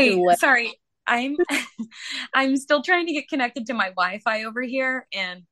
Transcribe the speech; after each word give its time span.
Hey, 0.00 0.34
sorry. 0.38 0.74
I'm 1.06 1.36
I'm 2.34 2.56
still 2.56 2.82
trying 2.82 3.06
to 3.06 3.12
get 3.12 3.28
connected 3.28 3.66
to 3.66 3.74
my 3.74 3.88
Wi-Fi 3.90 4.44
over 4.44 4.62
here 4.62 5.06
and 5.12 5.42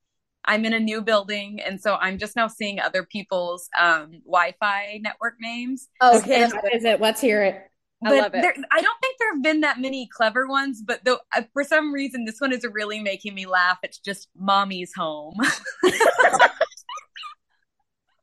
I'm 0.45 0.65
in 0.65 0.73
a 0.73 0.81
new 0.81 1.03
building 1.03 1.61
and 1.61 1.81
so 1.81 1.97
I'm 1.97 2.17
just 2.17 2.37
now 2.37 2.49
seeing 2.49 2.81
other 2.81 3.03
people's 3.03 3.69
um, 3.79 4.23
Wi-Fi 4.25 5.01
network 5.03 5.35
names. 5.41 5.89
Okay, 6.03 6.45
And 6.45 6.53
what 6.53 6.75
is 6.75 6.85
it? 6.85 7.01
Let's 7.01 7.21
hear 7.21 7.43
it. 7.43 7.63
I 8.05 8.21
love 8.21 8.33
it. 8.33 8.43
there, 8.43 8.55
I 8.71 8.81
don't 8.81 9.01
think 9.03 9.17
there 9.19 9.35
have 9.35 9.43
been 9.43 9.63
that 9.63 9.81
many 9.81 10.09
clever 10.13 10.47
ones, 10.47 10.83
but 10.87 11.05
though 11.05 11.19
uh, 11.35 11.43
for 11.53 11.65
some 11.65 11.93
reason 11.93 12.25
this 12.25 12.41
one 12.41 12.53
is 12.53 12.65
really 12.73 13.01
making 13.01 13.35
me 13.35 13.47
laugh. 13.47 13.79
It's 13.83 13.99
just 13.99 14.29
mommy's 14.37 14.93
home. 14.97 15.35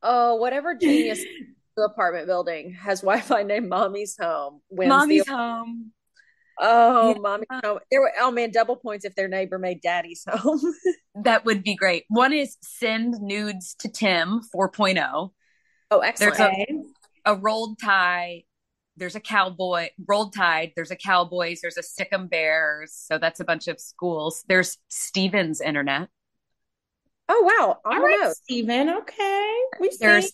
Oh, 0.08 0.36
whatever 0.36 0.76
genius 0.76 1.20
apartment 1.78 2.28
building 2.28 2.74
has 2.74 3.02
Wi-Fi 3.02 3.42
named 3.42 3.68
Mommy's 3.70 4.16
Home 4.22 4.62
wins 4.70 4.90
mommy's 4.90 5.26
the 5.26 5.36
home. 5.36 5.92
Oh, 6.60 7.10
Yeah. 7.14 7.20
Mommy's 7.20 7.48
Home. 7.64 7.80
There 7.92 8.02
were 8.02 8.12
oh 8.20 8.32
man, 8.32 8.52
double 8.52 8.76
points 8.76 9.06
if 9.06 9.16
their 9.16 9.28
neighbor 9.28 9.60
made 9.60 9.82
Daddy's 9.82 10.24
Home. 10.30 10.62
That 11.24 11.46
would 11.46 11.64
be 11.64 11.76
great. 11.76 12.06
One 12.10 12.34
is 12.34 12.58
send 12.62 13.16
nudes 13.22 13.76
to 13.80 13.90
Tim 13.90 14.42
4.0. 14.56 15.32
oh, 15.92 16.00
excellent. 16.00 16.38
There's 16.38 16.50
a- 16.70 16.84
a 17.28 17.36
rolled 17.36 17.80
tie. 17.80 18.44
There's 18.98 19.16
a 19.16 19.20
cowboy, 19.20 19.90
rolled 20.08 20.34
tide. 20.36 20.72
There's 20.76 20.92
a 20.92 20.96
Cowboys. 20.96 21.60
There's 21.62 21.76
a 21.78 21.82
Stickum 21.82 22.30
Bears. 22.30 22.94
So 22.94 23.18
that's 23.18 23.40
a 23.40 23.44
bunch 23.44 23.68
of 23.68 23.80
schools. 23.80 24.44
There's 24.48 24.78
Stevens 24.90 25.60
Internet. 25.60 26.08
oh 27.28 27.42
wow, 27.42 27.80
All 27.84 27.94
on 27.94 28.02
right. 28.04 28.32
Steven. 28.36 28.90
Okay. 28.90 29.54
We 29.82 29.90
see. 29.92 29.98
There's 30.00 30.32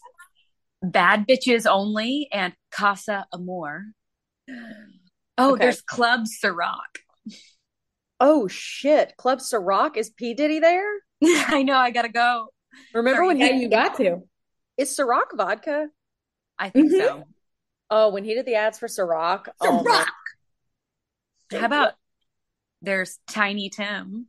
Bad 0.84 1.28
Bitches 1.28 1.66
Only 1.66 2.28
and 2.32 2.54
Casa 2.72 3.26
Amor. 3.34 3.86
Oh, 5.42 5.54
Okay. 5.54 5.64
there's 5.66 5.82
Club 5.82 6.22
Ciroc. 6.26 6.78
Oh 8.20 8.48
shit, 8.48 9.16
Club 9.18 9.40
Ciroc 9.40 9.98
is 9.98 10.10
P 10.12 10.34
Diddy 10.34 10.60
there? 10.60 10.88
I 11.24 11.64
know. 11.64 11.76
I 11.76 11.92
gotta 11.92 12.10
go. 12.10 12.48
Remember 12.94 13.18
Sorry, 13.18 13.28
when 13.28 13.38
yeah, 13.40 13.48
he 13.48 13.62
you 13.64 13.70
got 13.70 13.96
to. 13.98 14.22
is 14.78 14.96
Ciroc 14.96 15.36
vodka? 15.36 15.88
I 16.60 16.70
think 16.70 16.92
Mhm. 16.92 16.98
so. 16.98 17.24
Oh, 17.90 18.10
when 18.10 18.24
he 18.24 18.36
did 18.36 18.46
the 18.46 18.56
ads 18.56 18.80
for 18.80 18.88
Ciroc. 18.88 19.48
Oh, 19.60 19.84
man. 19.84 20.06
How 21.52 21.66
about 21.66 21.94
there's 22.82 23.20
Tiny 23.28 23.70
Tim? 23.70 24.28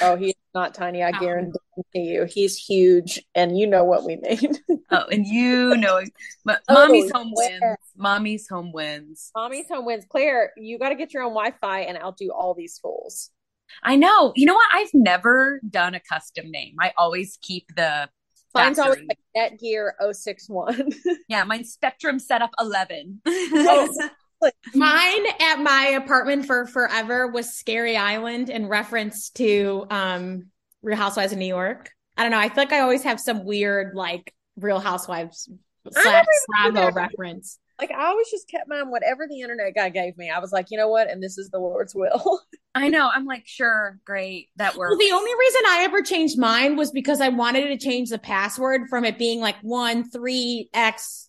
Oh, 0.00 0.16
he's 0.16 0.34
not 0.54 0.74
tiny. 0.74 1.02
I 1.02 1.10
Oh. 1.14 1.20
guarantee 1.20 1.52
you, 1.94 2.24
he's 2.24 2.56
huge, 2.56 3.20
and 3.34 3.58
you 3.58 3.66
know 3.66 3.84
what 3.84 4.04
we 4.04 4.16
mean. 4.16 4.56
Oh, 4.90 5.04
and 5.10 5.26
you 5.26 5.76
know, 5.76 6.00
but 6.44 6.62
Oh, 6.68 6.74
Mommy's 6.86 7.10
home 7.10 7.32
oh, 7.36 7.42
yeah. 7.42 7.58
wins. 7.60 7.76
Mommy's 7.96 8.48
home 8.48 8.72
wins. 8.72 9.30
Mommy's 9.34 9.66
home 9.70 9.84
wins. 9.84 10.04
Claire, 10.08 10.52
you 10.56 10.78
got 10.78 10.88
to 10.90 10.94
get 10.94 11.12
your 11.12 11.22
own 11.24 11.30
Wi-Fi 11.34 11.80
and 11.80 11.98
outdo 11.98 12.30
all 12.30 12.54
these 12.54 12.78
fools. 12.78 13.30
I 13.82 13.96
know. 13.96 14.32
You 14.36 14.46
know 14.46 14.54
what? 14.54 14.68
I've 14.72 14.92
never 14.94 15.60
done 15.68 15.94
a 15.94 16.00
custom 16.00 16.50
name. 16.50 16.76
I 16.80 16.92
always 16.98 17.38
keep 17.42 17.66
the 17.74 18.08
Mine's 18.54 18.78
always 18.78 18.98
factory. 18.98 19.16
like 19.34 19.52
Netgear 19.62 19.92
061. 20.14 20.90
yeah, 21.28 21.44
mine's 21.44 21.72
Spectrum 21.72 22.18
Setup 22.18 22.50
11. 22.60 23.22
Oh, 23.26 23.88
Mine 24.74 25.24
at 25.40 25.56
my 25.60 25.98
apartment 26.02 26.46
for 26.46 26.66
forever 26.66 27.28
was 27.28 27.54
Scary 27.54 27.96
Island 27.96 28.48
in 28.50 28.68
reference 28.68 29.30
to 29.30 29.86
um 29.90 30.46
Real 30.82 30.96
Housewives 30.96 31.32
of 31.32 31.38
New 31.38 31.46
York. 31.46 31.90
I 32.16 32.22
don't 32.22 32.32
know. 32.32 32.38
I 32.38 32.48
feel 32.48 32.58
like 32.64 32.72
I 32.72 32.80
always 32.80 33.02
have 33.04 33.20
some 33.20 33.44
weird 33.44 33.94
like 33.94 34.34
Real 34.56 34.80
Housewives 34.80 35.48
slash 35.90 36.24
never 36.50 36.72
Bravo 36.72 36.92
reference. 36.92 37.58
like 37.80 37.90
I 37.90 38.06
always 38.06 38.30
just 38.30 38.48
kept 38.48 38.68
mine 38.68 38.90
whatever 38.90 39.26
the 39.28 39.40
internet 39.40 39.74
guy 39.74 39.88
gave 39.88 40.16
me. 40.18 40.30
I 40.30 40.38
was 40.38 40.52
like, 40.52 40.66
you 40.70 40.78
know 40.78 40.88
what? 40.88 41.08
And 41.10 41.22
this 41.22 41.38
is 41.38 41.50
the 41.50 41.58
Lord's 41.58 41.94
will. 41.94 42.40
I 42.74 42.88
know. 42.88 43.10
I'm 43.12 43.26
like, 43.26 43.42
sure, 43.46 43.98
great, 44.04 44.48
that 44.56 44.76
Well, 44.76 44.90
works. 44.90 45.04
the 45.04 45.12
only 45.14 45.32
reason 45.38 45.60
I 45.66 45.82
ever 45.84 46.02
changed 46.02 46.38
mine 46.38 46.76
was 46.76 46.90
because 46.90 47.20
I 47.20 47.28
wanted 47.28 47.66
to 47.68 47.76
change 47.76 48.08
the 48.10 48.18
password 48.18 48.82
from 48.88 49.04
it 49.04 49.18
being 49.18 49.40
like 49.40 49.56
one 49.62 50.08
three 50.08 50.68
X 50.72 51.28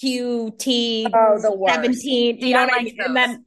Q 0.00 0.54
T 0.58 1.06
Oh, 1.14 1.38
the 1.40 1.54
worst. 1.54 1.74
seventeen. 1.74 2.38
You 2.38 2.48
Yeah, 2.48 2.56
know 2.58 2.62
what 2.64 2.72
I 2.72 2.76
like 2.76 2.84
mean? 2.84 2.96
And 3.00 3.16
then 3.16 3.44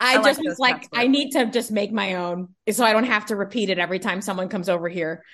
I, 0.00 0.14
I 0.14 0.16
like 0.16 0.24
just 0.24 0.38
was 0.40 0.46
those 0.48 0.58
like, 0.58 0.88
I 0.94 1.06
need 1.06 1.30
to 1.32 1.46
just 1.46 1.70
make 1.70 1.92
my 1.92 2.14
own 2.14 2.48
so 2.70 2.84
I 2.84 2.92
don't 2.92 3.04
have 3.04 3.26
to 3.26 3.36
repeat 3.36 3.70
it 3.70 3.78
every 3.78 3.98
time 3.98 4.20
someone 4.20 4.48
comes 4.48 4.68
over 4.68 4.88
here. 4.88 5.24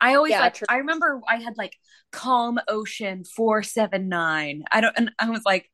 I 0.00 0.14
always 0.14 0.32
Yeah, 0.32 0.40
like. 0.40 0.54
true. 0.54 0.66
I 0.68 0.78
remember 0.78 1.20
I 1.28 1.36
had 1.36 1.56
like 1.56 1.76
Calm 2.12 2.58
Ocean 2.68 3.24
four 3.24 3.62
seven 3.62 4.08
nine. 4.08 4.64
I 4.70 4.80
don't, 4.80 4.94
and 4.96 5.10
I 5.18 5.28
was 5.30 5.42
like, 5.44 5.70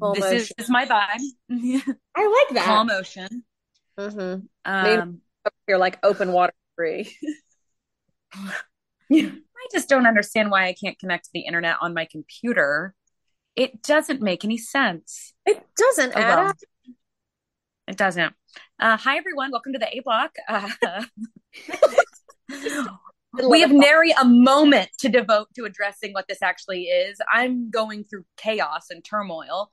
Calm 0.00 0.14
this 0.14 0.24
Ocean. 0.24 0.54
is 0.58 0.70
my 0.70 0.86
vibe. 0.86 1.20
I 2.16 2.44
like 2.46 2.54
that. 2.54 2.64
Calm 2.66 2.90
Ocean. 2.90 3.44
Mm-hmm. 3.98 4.46
Um, 4.70 5.20
You're 5.68 5.78
like 5.78 5.98
open 6.02 6.32
water 6.32 6.52
free. 6.76 7.16
I 9.64 9.68
just 9.72 9.88
don't 9.88 10.06
understand 10.06 10.50
why 10.50 10.66
I 10.66 10.74
can't 10.74 10.98
connect 10.98 11.24
to 11.24 11.30
the 11.32 11.40
internet 11.40 11.76
on 11.80 11.94
my 11.94 12.06
computer. 12.10 12.94
It 13.56 13.82
doesn't 13.82 14.20
make 14.20 14.44
any 14.44 14.58
sense. 14.58 15.32
It 15.46 15.64
doesn't 15.78 16.12
Oh, 16.14 16.20
well. 16.20 16.52
It 17.88 17.96
doesn't. 17.96 18.34
Uh, 18.78 18.98
hi, 18.98 19.16
everyone. 19.16 19.50
Welcome 19.50 19.72
to 19.72 19.78
the 19.78 19.88
A 19.96 20.00
Block. 20.00 20.34
Uh, 20.46 21.04
we 23.48 23.62
have 23.62 23.72
nary 23.72 24.12
a 24.20 24.24
moment 24.26 24.90
to 24.98 25.08
devote 25.08 25.48
to 25.56 25.64
addressing 25.64 26.12
what 26.12 26.28
this 26.28 26.42
actually 26.42 26.84
is. 26.84 27.18
I'm 27.32 27.70
going 27.70 28.04
through 28.04 28.26
chaos 28.36 28.88
and 28.90 29.02
turmoil. 29.02 29.70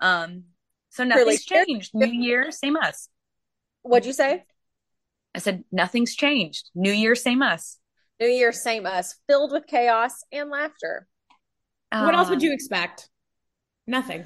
Um, 0.00 0.44
so 0.88 1.04
nothing's 1.04 1.44
changed. 1.44 1.90
New 1.94 2.06
year, 2.06 2.50
same 2.50 2.76
us. 2.76 3.10
What'd 3.82 4.06
you 4.06 4.14
say? 4.14 4.44
I 5.34 5.38
said 5.40 5.64
nothing's 5.70 6.14
changed. 6.14 6.70
New 6.74 6.92
year, 6.92 7.14
same 7.14 7.42
us. 7.42 7.78
New 8.20 8.28
Year, 8.28 8.52
same 8.52 8.86
us, 8.86 9.16
filled 9.28 9.52
with 9.52 9.66
chaos 9.66 10.22
and 10.32 10.50
laughter. 10.50 11.08
What 11.90 12.14
else 12.14 12.28
would 12.28 12.38
Um, 12.38 12.44
you 12.44 12.52
expect? 12.52 13.08
Nothing. 13.86 14.24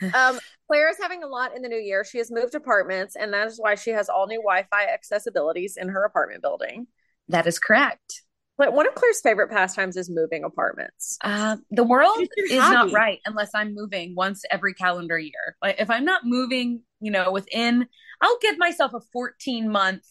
Um, 0.12 0.38
Claire 0.66 0.90
is 0.90 0.98
having 1.00 1.22
a 1.22 1.26
lot 1.26 1.56
in 1.56 1.62
the 1.62 1.70
new 1.70 1.78
year. 1.78 2.04
She 2.04 2.18
has 2.18 2.30
moved 2.30 2.54
apartments, 2.54 3.16
and 3.16 3.32
that 3.32 3.46
is 3.46 3.58
why 3.58 3.76
she 3.76 3.92
has 3.92 4.10
all 4.10 4.26
new 4.26 4.42
Wi-Fi 4.42 4.86
accessibilities 4.86 5.78
in 5.78 5.88
her 5.88 6.04
apartment 6.04 6.42
building. 6.42 6.86
That 7.28 7.46
is 7.46 7.58
correct. 7.58 8.22
But 8.58 8.74
one 8.74 8.86
of 8.86 8.94
Claire's 8.94 9.22
favorite 9.22 9.50
pastimes 9.50 9.96
is 9.96 10.10
moving 10.10 10.44
apartments. 10.44 11.16
Uh, 11.22 11.56
the 11.70 11.84
world 11.84 12.18
It's 12.18 12.52
your 12.52 12.62
is 12.64 12.70
not 12.70 12.92
right 12.92 13.20
unless 13.24 13.50
I'm 13.54 13.74
moving 13.74 14.14
once 14.14 14.44
every 14.50 14.74
calendar 14.74 15.18
year. 15.18 15.56
Like 15.62 15.76
if 15.78 15.88
I'm 15.88 16.04
not 16.04 16.22
moving, 16.24 16.82
you 17.00 17.10
know, 17.10 17.32
within, 17.32 17.86
I'll 18.20 18.38
give 18.40 18.58
myself 18.58 18.92
a 18.92 19.00
14 19.12 19.70
month 19.70 20.02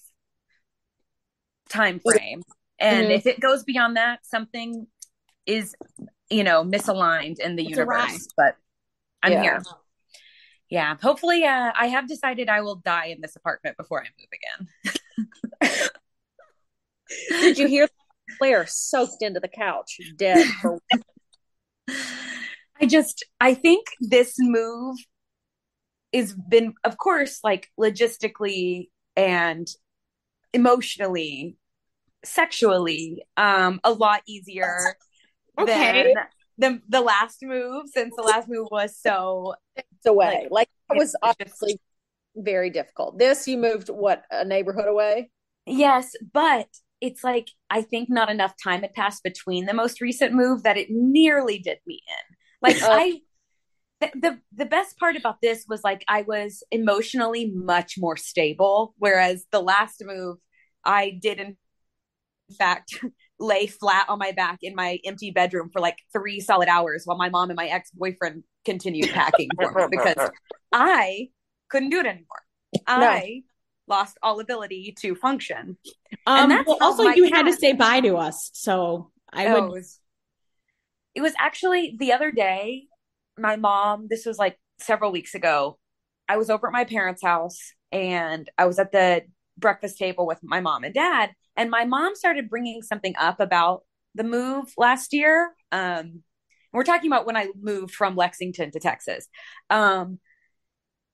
time 1.69 1.99
frame. 1.99 2.41
And 2.79 3.07
Mhm. 3.07 3.15
if 3.15 3.25
it 3.25 3.39
goes 3.39 3.63
beyond 3.63 3.97
that, 3.97 4.25
something 4.25 4.87
is, 5.45 5.75
you 6.29 6.43
know, 6.43 6.63
misaligned 6.63 7.39
in 7.39 7.55
the 7.55 7.63
It's 7.63 7.69
universe. 7.71 8.27
But 8.35 8.57
I'm 9.23 9.33
Yeah. 9.33 9.41
here. 9.41 9.63
Yeah. 10.69 10.97
Hopefully, 11.01 11.45
uh, 11.45 11.71
I 11.75 11.87
have 11.87 12.07
decided 12.07 12.49
I 12.49 12.61
will 12.61 12.75
die 12.75 13.07
in 13.07 13.21
this 13.21 13.35
apartment 13.35 13.77
before 13.77 14.03
I 14.03 14.07
move 14.19 14.29
again. 14.33 14.67
Did 17.39 17.57
you 17.57 17.67
hear 17.67 17.87
Claire 18.37 18.65
soaked 18.65 19.21
into 19.21 19.39
the 19.39 19.47
couch, 19.47 20.01
dead 20.15 20.45
for 20.61 20.79
I 21.87 22.87
just 22.87 23.23
I 23.39 23.53
think 23.53 23.87
this 24.01 24.35
move 24.37 24.97
is 26.11 26.33
been 26.33 26.73
of 26.83 26.97
course 26.97 27.39
like 27.43 27.69
logistically 27.79 28.89
and 29.15 29.67
emotionally 30.53 31.57
sexually 32.25 33.23
um 33.37 33.79
a 33.83 33.91
lot 33.91 34.21
easier 34.27 34.97
Okay. 35.59 36.13
than 36.13 36.27
the 36.57 36.81
the 36.89 37.01
last 37.01 37.39
move 37.43 37.87
since 37.89 38.15
the 38.15 38.23
last 38.23 38.47
move 38.49 38.67
was 38.71 38.97
so 38.99 39.55
away? 40.05 40.47
Like, 40.51 40.51
Like, 40.51 40.69
it 40.91 40.97
was 40.97 41.15
obviously 41.23 41.79
very 42.35 42.69
difficult. 42.69 43.19
This 43.19 43.47
you 43.47 43.57
moved 43.57 43.89
what 43.89 44.23
a 44.31 44.45
neighborhood 44.45 44.87
away. 44.87 45.31
yes 45.65 46.13
but 46.33 46.67
it's 47.01 47.23
like 47.23 47.49
I 47.69 47.81
think 47.81 48.09
not 48.09 48.29
enough 48.29 48.53
time 48.63 48.81
had 48.81 48.93
passed 48.93 49.23
between 49.23 49.65
the 49.65 49.73
most 49.73 50.01
recent 50.01 50.33
move 50.33 50.63
that 50.63 50.77
it 50.77 50.87
nearly 50.89 51.59
did 51.59 51.79
me 51.85 52.01
in 52.07 52.35
like 52.61 52.79
Uh, 52.81 52.89
I 52.89 53.21
the, 54.01 54.11
the 54.15 54.39
the 54.55 54.65
best 54.65 54.97
part 54.99 55.15
about 55.17 55.41
this 55.41 55.65
was 55.69 55.83
like 55.83 56.03
I 56.07 56.23
was 56.23 56.63
emotionally 56.71 57.51
much 57.55 57.95
more 57.97 58.17
stable, 58.17 58.95
whereas 58.97 59.45
the 59.51 59.61
last 59.61 60.03
move 60.05 60.37
I 60.85 61.17
did 61.21 61.39
in 61.39 61.57
fact 62.53 62.99
lay 63.39 63.67
flat 63.67 64.05
on 64.07 64.19
my 64.19 64.31
back 64.31 64.59
in 64.61 64.75
my 64.75 64.99
empty 65.05 65.31
bedroom 65.31 65.69
for 65.71 65.81
like 65.81 65.97
three 66.13 66.39
solid 66.39 66.69
hours 66.69 67.03
while 67.05 67.17
my 67.17 67.29
mom 67.29 67.49
and 67.49 67.57
my 67.57 67.67
ex 67.67 67.91
boyfriend 67.91 68.43
continued 68.63 69.09
packing 69.09 69.49
for 69.55 69.71
me 69.71 69.97
because 69.97 70.29
I 70.71 71.29
couldn't 71.69 71.89
do 71.89 71.99
it 71.99 72.05
anymore. 72.05 72.25
I 72.87 73.43
lost 73.87 74.17
all 74.23 74.39
ability 74.39 74.95
to 74.99 75.15
function. 75.15 75.77
Um, 76.25 76.49
that's 76.49 76.67
well, 76.67 76.77
also, 76.81 77.03
you 77.09 77.25
had 77.31 77.43
to 77.43 77.53
say 77.53 77.73
bye 77.73 78.01
to 78.01 78.17
us, 78.17 78.49
so 78.53 79.11
I 79.31 79.47
Oh, 79.47 79.53
would. 79.53 79.63
it 79.65 79.71
was 79.71 79.99
it 81.13 81.21
was 81.21 81.33
actually 81.39 81.95
the 81.97 82.11
other 82.13 82.31
day 82.31 82.83
my 83.37 83.55
mom 83.55 84.07
this 84.09 84.25
was 84.25 84.37
like 84.37 84.57
several 84.79 85.11
weeks 85.11 85.33
ago 85.35 85.77
I 86.27 86.37
was 86.37 86.49
over 86.49 86.67
at 86.67 86.73
my 86.73 86.85
parents' 86.85 87.23
house 87.23 87.59
and 87.91 88.49
I 88.57 88.65
was 88.65 88.79
at 88.79 88.91
the 88.91 89.23
breakfast 89.57 89.97
table 89.97 90.25
with 90.25 90.39
my 90.43 90.59
mom 90.59 90.83
and 90.83 90.93
dad 90.93 91.31
and 91.57 91.69
my 91.69 91.85
mom 91.85 92.15
started 92.15 92.49
bringing 92.49 92.81
something 92.81 93.13
up 93.17 93.39
about 93.39 93.83
the 94.13 94.23
move 94.23 94.71
last 94.77 95.13
year 95.13 95.53
um 95.71 96.21
we're 96.75 96.83
talking 96.83 97.09
about 97.09 97.25
when 97.25 97.37
I 97.37 97.47
moved 97.59 97.95
from 97.95 98.15
Lexington 98.15 98.69
to 98.71 98.79
Texas. 98.79 99.27
Um, 99.69 100.19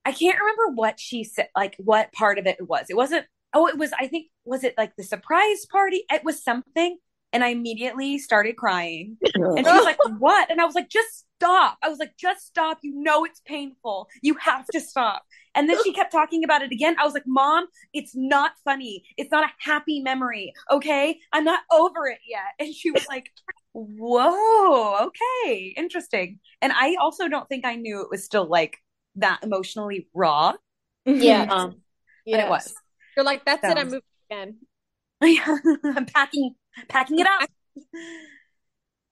I 0.04 0.12
can't 0.12 0.40
remember 0.40 0.74
what 0.74 1.00
she 1.00 1.24
said, 1.24 1.50
like 1.56 1.76
what 1.78 2.12
part 2.14 2.40
of 2.40 2.48
it 2.48 2.58
was. 2.60 2.88
It 2.90 2.98
wasn't, 2.98 3.28
oh, 3.54 3.68
it 3.68 3.78
was, 3.78 3.94
I 3.98 4.08
think, 4.08 4.28
was 4.44 4.64
it 4.64 4.74
like 4.78 4.96
the 4.96 5.04
surprise 5.04 5.68
party? 5.72 6.04
It 6.12 6.24
was 6.24 6.44
something. 6.44 6.98
And 7.32 7.44
I 7.44 7.50
immediately 7.50 8.18
started 8.18 8.58
crying. 8.58 9.18
And 9.36 9.66
she 9.66 9.72
was 9.72 9.86
like, 9.86 10.00
what? 10.18 10.50
And 10.50 10.60
I 10.60 10.66
was 10.66 10.76
like, 10.76 10.90
just 10.90 11.26
stop. 11.42 11.78
I 11.82 11.90
was 11.90 12.00
like, 12.00 12.16
just 12.18 12.46
stop. 12.46 12.80
You 12.84 12.94
know 12.96 13.26
it's 13.26 13.42
painful. 13.46 14.08
You 14.22 14.36
have 14.36 14.66
to 14.68 14.80
stop. 14.80 15.24
And 15.56 15.68
then 15.68 15.78
she 15.84 15.92
kept 16.00 16.12
talking 16.12 16.44
about 16.44 16.62
it 16.62 16.72
again. 16.72 16.96
I 17.00 17.04
was 17.04 17.14
like, 17.14 17.26
Mom, 17.26 17.66
it's 17.94 18.12
not 18.16 18.52
funny. 18.64 19.04
It's 19.18 19.32
not 19.32 19.44
a 19.44 19.54
happy 19.60 20.02
memory. 20.02 20.54
Okay. 20.70 21.18
I'm 21.34 21.44
not 21.44 21.62
over 21.72 22.08
it 22.08 22.20
yet. 22.28 22.54
And 22.60 22.74
she 22.74 22.92
was 22.92 23.06
like, 23.08 23.32
Whoa, 23.74 25.08
okay, 25.08 25.74
interesting. 25.78 26.40
And 26.62 26.74
I 26.74 26.96
also 27.00 27.30
don't 27.30 27.48
think 27.48 27.66
I 27.66 27.76
knew 27.76 28.02
it 28.02 28.10
was 28.12 28.26
still 28.26 28.46
like 28.46 28.78
that 29.16 29.40
emotionally 29.44 30.08
raw. 30.14 30.54
Yeah. 31.06 31.48
Um, 31.52 31.82
yes. 32.26 32.38
but 32.38 32.46
it 32.46 32.50
was. 32.50 32.74
You're 33.18 33.26
like, 33.26 33.44
that's 33.46 33.62
so. 33.62 33.72
it, 33.72 33.78
I'm 33.78 33.88
moving 33.88 34.02
again. 34.30 34.58
I'm 35.96 36.06
packing 36.06 36.56
packing 36.88 37.20
it 37.20 37.28
up. 37.28 37.50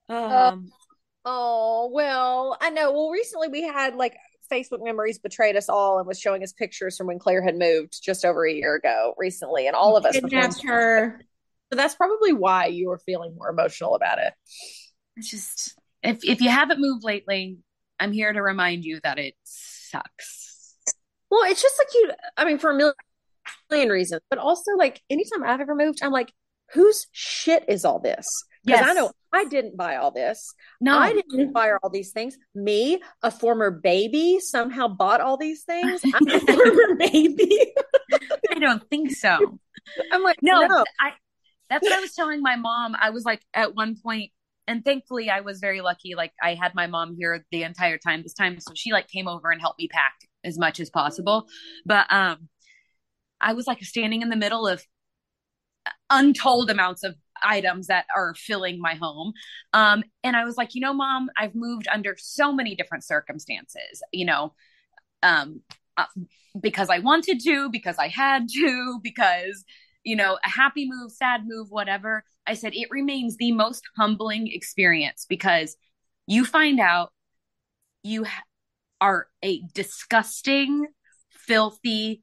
um 0.08 0.70
oh 1.24 1.90
well, 1.92 2.56
I 2.60 2.70
know. 2.70 2.92
Well, 2.92 3.10
recently 3.10 3.48
we 3.48 3.62
had 3.62 3.94
like 3.96 4.16
Facebook 4.50 4.82
Memories 4.84 5.18
betrayed 5.18 5.56
us 5.56 5.68
all 5.68 5.98
and 5.98 6.06
was 6.06 6.18
showing 6.18 6.42
us 6.42 6.52
pictures 6.52 6.96
from 6.96 7.06
when 7.06 7.18
Claire 7.18 7.42
had 7.42 7.56
moved 7.56 8.02
just 8.02 8.24
over 8.24 8.46
a 8.46 8.52
year 8.52 8.74
ago 8.74 9.14
recently, 9.18 9.66
and 9.66 9.76
all 9.76 9.96
of 9.96 10.04
us 10.04 10.14
kidnapped 10.14 10.62
her. 10.64 11.20
So 11.70 11.76
that's 11.76 11.94
probably 11.94 12.32
why 12.32 12.66
you 12.66 12.88
were 12.88 12.98
feeling 12.98 13.34
more 13.36 13.48
emotional 13.48 13.94
about 13.94 14.18
it. 14.18 14.32
It's 15.16 15.30
just 15.30 15.78
if 16.02 16.24
if 16.24 16.40
you 16.40 16.50
haven't 16.50 16.80
moved 16.80 17.04
lately, 17.04 17.58
I'm 17.98 18.12
here 18.12 18.32
to 18.32 18.42
remind 18.42 18.84
you 18.84 19.00
that 19.02 19.18
it 19.18 19.34
sucks. 19.44 20.76
Well, 21.30 21.42
it's 21.44 21.62
just 21.62 21.76
like 21.78 21.94
you. 21.94 22.10
I 22.36 22.44
mean, 22.44 22.58
for 22.58 22.70
a 22.70 22.74
million, 22.74 22.94
million 23.70 23.88
reasons, 23.90 24.22
but 24.30 24.38
also 24.38 24.72
like 24.76 25.00
anytime 25.08 25.44
I've 25.44 25.60
ever 25.60 25.76
moved, 25.76 26.00
I'm 26.02 26.10
like, 26.10 26.32
whose 26.72 27.06
shit 27.12 27.64
is 27.68 27.84
all 27.84 28.00
this? 28.00 28.26
Because 28.64 28.80
yes. 28.80 28.90
I 28.90 28.92
know 28.92 29.12
I 29.32 29.44
didn't 29.44 29.76
buy 29.76 29.96
all 29.96 30.10
this. 30.10 30.54
No, 30.80 30.98
I 30.98 31.12
didn't 31.12 31.52
buy 31.52 31.72
all 31.82 31.90
these 31.90 32.10
things. 32.12 32.36
Me, 32.54 33.00
a 33.22 33.30
former 33.30 33.70
baby, 33.70 34.38
somehow 34.40 34.88
bought 34.88 35.20
all 35.20 35.36
these 35.36 35.62
things. 35.62 36.02
I'm 36.04 36.28
a 36.28 36.40
former 36.52 36.96
baby. 36.96 37.72
I 38.50 38.58
don't 38.58 38.86
think 38.90 39.12
so. 39.12 39.58
I'm 40.12 40.22
like, 40.22 40.38
no, 40.42 40.66
no. 40.66 40.84
I 41.00 41.12
that's 41.70 41.84
what 41.84 41.92
I 41.92 42.00
was 42.00 42.12
telling 42.14 42.42
my 42.42 42.56
mom. 42.56 42.96
I 43.00 43.10
was 43.10 43.24
like, 43.24 43.40
at 43.54 43.76
one 43.76 43.96
point, 43.96 44.32
and 44.66 44.84
thankfully, 44.84 45.30
I 45.30 45.40
was 45.40 45.60
very 45.60 45.80
lucky. 45.80 46.14
Like, 46.16 46.32
I 46.42 46.54
had 46.54 46.74
my 46.74 46.88
mom 46.88 47.14
here 47.16 47.44
the 47.52 47.62
entire 47.62 47.96
time 47.96 48.22
this 48.22 48.34
time, 48.34 48.58
so 48.58 48.72
she 48.74 48.92
like 48.92 49.08
came 49.08 49.28
over 49.28 49.50
and 49.50 49.60
helped 49.60 49.78
me 49.78 49.88
pack 49.88 50.14
as 50.44 50.58
much 50.58 50.80
as 50.80 50.90
possible. 50.90 51.46
But 51.86 52.12
um, 52.12 52.48
I 53.40 53.52
was 53.52 53.66
like 53.66 53.82
standing 53.84 54.22
in 54.22 54.28
the 54.28 54.36
middle 54.36 54.66
of 54.66 54.84
untold 56.08 56.70
amounts 56.70 57.04
of 57.04 57.14
items 57.42 57.86
that 57.86 58.04
are 58.14 58.34
filling 58.34 58.80
my 58.80 58.94
home. 58.94 59.32
Um, 59.72 60.04
and 60.22 60.36
I 60.36 60.44
was 60.44 60.56
like, 60.56 60.74
you 60.74 60.80
know, 60.80 60.92
mom, 60.92 61.30
I've 61.36 61.54
moved 61.54 61.88
under 61.92 62.16
so 62.18 62.52
many 62.52 62.74
different 62.74 63.04
circumstances, 63.04 64.02
you 64.12 64.26
know, 64.26 64.54
um, 65.22 65.62
uh, 65.96 66.06
because 66.60 66.90
I 66.90 66.98
wanted 66.98 67.40
to, 67.40 67.70
because 67.70 67.96
I 67.98 68.08
had 68.08 68.48
to, 68.48 69.00
because 69.02 69.64
you 70.04 70.16
know, 70.16 70.38
a 70.44 70.48
happy 70.48 70.88
move, 70.88 71.12
sad 71.12 71.42
move, 71.46 71.68
whatever. 71.70 72.24
I 72.46 72.54
said 72.54 72.72
it 72.74 72.88
remains 72.90 73.36
the 73.36 73.52
most 73.52 73.82
humbling 73.96 74.48
experience 74.48 75.26
because 75.28 75.76
you 76.26 76.44
find 76.44 76.80
out 76.80 77.12
you 78.02 78.26
are 79.00 79.26
a 79.42 79.62
disgusting, 79.74 80.86
filthy 81.30 82.22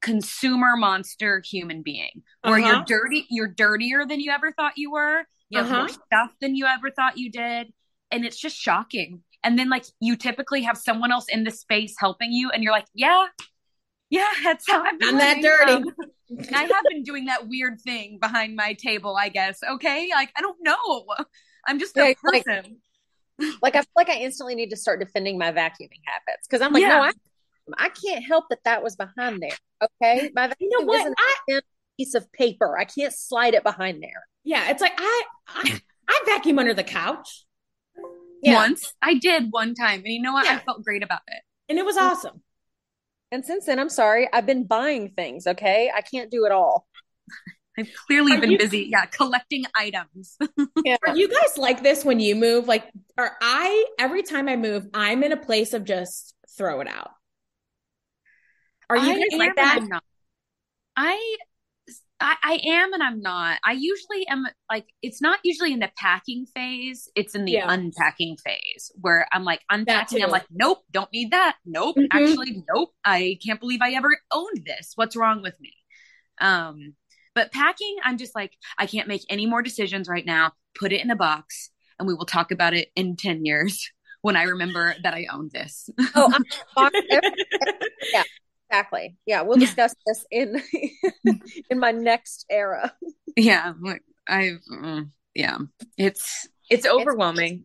consumer 0.00 0.76
monster 0.76 1.42
human 1.44 1.82
being 1.82 2.22
where 2.42 2.58
uh-huh. 2.58 2.66
you're 2.66 2.84
dirty 2.84 3.26
you're 3.30 3.48
dirtier 3.48 4.06
than 4.06 4.20
you 4.20 4.30
ever 4.30 4.50
thought 4.52 4.72
you 4.76 4.90
were 4.92 5.24
you 5.50 5.58
have 5.58 5.66
uh-huh. 5.66 5.78
more 5.80 5.88
stuff 5.88 6.30
than 6.40 6.54
you 6.54 6.64
ever 6.64 6.90
thought 6.90 7.18
you 7.18 7.30
did 7.30 7.72
and 8.10 8.24
it's 8.24 8.38
just 8.38 8.56
shocking 8.56 9.22
and 9.44 9.58
then 9.58 9.68
like 9.68 9.84
you 10.00 10.16
typically 10.16 10.62
have 10.62 10.78
someone 10.78 11.12
else 11.12 11.26
in 11.28 11.44
the 11.44 11.50
space 11.50 11.94
helping 11.98 12.32
you 12.32 12.50
and 12.50 12.62
you're 12.62 12.72
like 12.72 12.86
yeah 12.94 13.26
yeah, 14.10 14.26
that's 14.42 14.68
how 14.68 14.82
I'm. 14.84 14.98
I'm 15.02 15.18
that 15.18 15.40
dirty. 15.40 15.84
I 16.52 16.62
have 16.64 16.84
been 16.90 17.04
doing 17.04 17.26
that 17.26 17.48
weird 17.48 17.80
thing 17.80 18.18
behind 18.20 18.56
my 18.56 18.74
table. 18.74 19.16
I 19.16 19.28
guess. 19.28 19.60
Okay, 19.62 20.10
like 20.12 20.30
I 20.36 20.40
don't 20.40 20.58
know. 20.60 21.06
I'm 21.66 21.78
just 21.78 21.96
a 21.96 22.14
person. 22.14 22.78
Like, 23.38 23.62
like, 23.62 23.76
I 23.76 23.78
feel 23.78 23.92
like 23.96 24.10
I 24.10 24.16
instantly 24.16 24.54
need 24.54 24.70
to 24.70 24.76
start 24.76 25.00
defending 25.00 25.38
my 25.38 25.50
vacuuming 25.52 26.02
habits 26.04 26.46
because 26.48 26.60
I'm 26.60 26.72
like, 26.72 26.82
yeah. 26.82 26.88
no, 26.88 27.02
I, 27.02 27.12
I 27.78 27.88
can't 27.88 28.24
help 28.24 28.46
that 28.50 28.60
that 28.64 28.82
was 28.82 28.96
behind 28.96 29.40
there. 29.40 29.56
Okay, 29.82 30.30
my 30.34 30.52
you 30.58 30.68
know 30.70 30.86
what? 30.86 31.12
I, 31.16 31.36
a 31.54 31.60
piece 31.98 32.14
of 32.14 32.30
paper. 32.32 32.78
I 32.78 32.84
can't 32.84 33.12
slide 33.12 33.54
it 33.54 33.62
behind 33.62 34.02
there. 34.02 34.26
Yeah, 34.44 34.70
it's 34.70 34.80
like 34.80 34.94
I, 34.96 35.22
I, 35.48 35.80
I 36.08 36.22
vacuum 36.26 36.58
under 36.58 36.74
the 36.74 36.84
couch. 36.84 37.44
Yeah. 38.42 38.54
Once 38.54 38.92
I 39.02 39.14
did 39.14 39.48
one 39.50 39.74
time, 39.74 40.00
and 40.00 40.12
you 40.12 40.22
know 40.22 40.32
what? 40.32 40.46
Yeah. 40.46 40.56
I 40.56 40.58
felt 40.58 40.84
great 40.84 41.02
about 41.02 41.20
it, 41.26 41.42
and 41.68 41.78
it 41.78 41.84
was 41.84 41.96
awesome. 41.96 42.42
And 43.32 43.44
since 43.44 43.66
then, 43.66 43.78
I'm 43.78 43.90
sorry, 43.90 44.28
I've 44.32 44.46
been 44.46 44.64
buying 44.64 45.10
things. 45.10 45.46
Okay, 45.46 45.90
I 45.94 46.00
can't 46.00 46.30
do 46.30 46.46
it 46.46 46.52
all. 46.52 46.86
I've 47.78 47.88
clearly 48.06 48.36
are 48.36 48.40
been 48.40 48.50
you, 48.50 48.58
busy, 48.58 48.88
yeah, 48.90 49.06
collecting 49.06 49.64
items. 49.76 50.36
yeah. 50.84 50.96
Are 51.06 51.16
you 51.16 51.28
guys 51.28 51.56
like 51.56 51.82
this 51.82 52.04
when 52.04 52.20
you 52.20 52.34
move? 52.34 52.66
Like, 52.66 52.90
are 53.16 53.36
I 53.40 53.86
every 53.98 54.22
time 54.22 54.48
I 54.48 54.56
move, 54.56 54.88
I'm 54.92 55.22
in 55.22 55.32
a 55.32 55.36
place 55.36 55.72
of 55.72 55.84
just 55.84 56.34
throw 56.56 56.80
it 56.80 56.88
out. 56.88 57.10
Are 58.90 58.96
you 58.96 59.14
guys 59.14 59.38
like 59.38 59.56
that? 59.56 60.02
I 60.96 61.36
I, 62.22 62.36
I, 62.42 62.60
am 62.66 62.92
and 62.92 63.02
I'm 63.02 63.22
not. 63.22 63.58
I 63.64 63.72
usually 63.72 64.26
am 64.28 64.44
like 64.70 64.86
it's 65.00 65.22
not 65.22 65.38
usually 65.42 65.72
in 65.72 65.78
the 65.78 65.90
packing 65.96 66.44
phase, 66.54 67.08
it's 67.14 67.34
in 67.34 67.46
the 67.46 67.52
yeah. 67.52 67.72
unpacking 67.72 68.36
phase 68.44 68.92
where 69.00 69.26
I'm 69.32 69.44
like 69.44 69.60
unpacking, 69.70 70.22
I'm 70.22 70.30
like, 70.30 70.44
nope, 70.50 70.80
don't 70.90 71.10
need 71.12 71.30
that. 71.30 71.56
Nope, 71.64 71.96
mm-hmm. 71.96 72.06
actually, 72.10 72.62
nope. 72.74 72.90
I 73.04 73.38
can't 73.44 73.58
believe 73.58 73.80
I 73.80 73.92
ever 73.92 74.10
owned 74.32 74.66
this. 74.66 74.92
What's 74.96 75.16
wrong 75.16 75.40
with 75.40 75.58
me? 75.60 75.72
Um, 76.40 76.94
but 77.34 77.52
packing, 77.52 77.96
I'm 78.04 78.18
just 78.18 78.34
like, 78.34 78.52
I 78.76 78.86
can't 78.86 79.08
make 79.08 79.22
any 79.30 79.46
more 79.46 79.62
decisions 79.62 80.08
right 80.08 80.26
now. 80.26 80.52
Put 80.78 80.92
it 80.92 81.02
in 81.02 81.10
a 81.10 81.16
box 81.16 81.70
and 81.98 82.06
we 82.06 82.14
will 82.14 82.26
talk 82.26 82.50
about 82.50 82.74
it 82.74 82.88
in 82.96 83.16
10 83.16 83.44
years 83.44 83.90
when 84.22 84.36
I 84.36 84.42
remember 84.42 84.94
that 85.02 85.14
I 85.14 85.26
owned 85.32 85.52
this. 85.52 85.88
Oh, 86.14 86.32
yeah, 88.12 88.24
Exactly. 88.70 89.16
Yeah, 89.26 89.42
we'll 89.42 89.58
discuss 89.58 89.94
this 90.06 90.24
in 90.30 90.62
in 91.70 91.78
my 91.78 91.90
next 91.90 92.46
era. 92.48 92.94
Yeah, 93.36 93.72
I've 94.28 94.60
mm, 94.72 95.10
yeah, 95.34 95.58
it's 95.96 96.48
it's 96.70 96.86
overwhelming. 96.86 97.64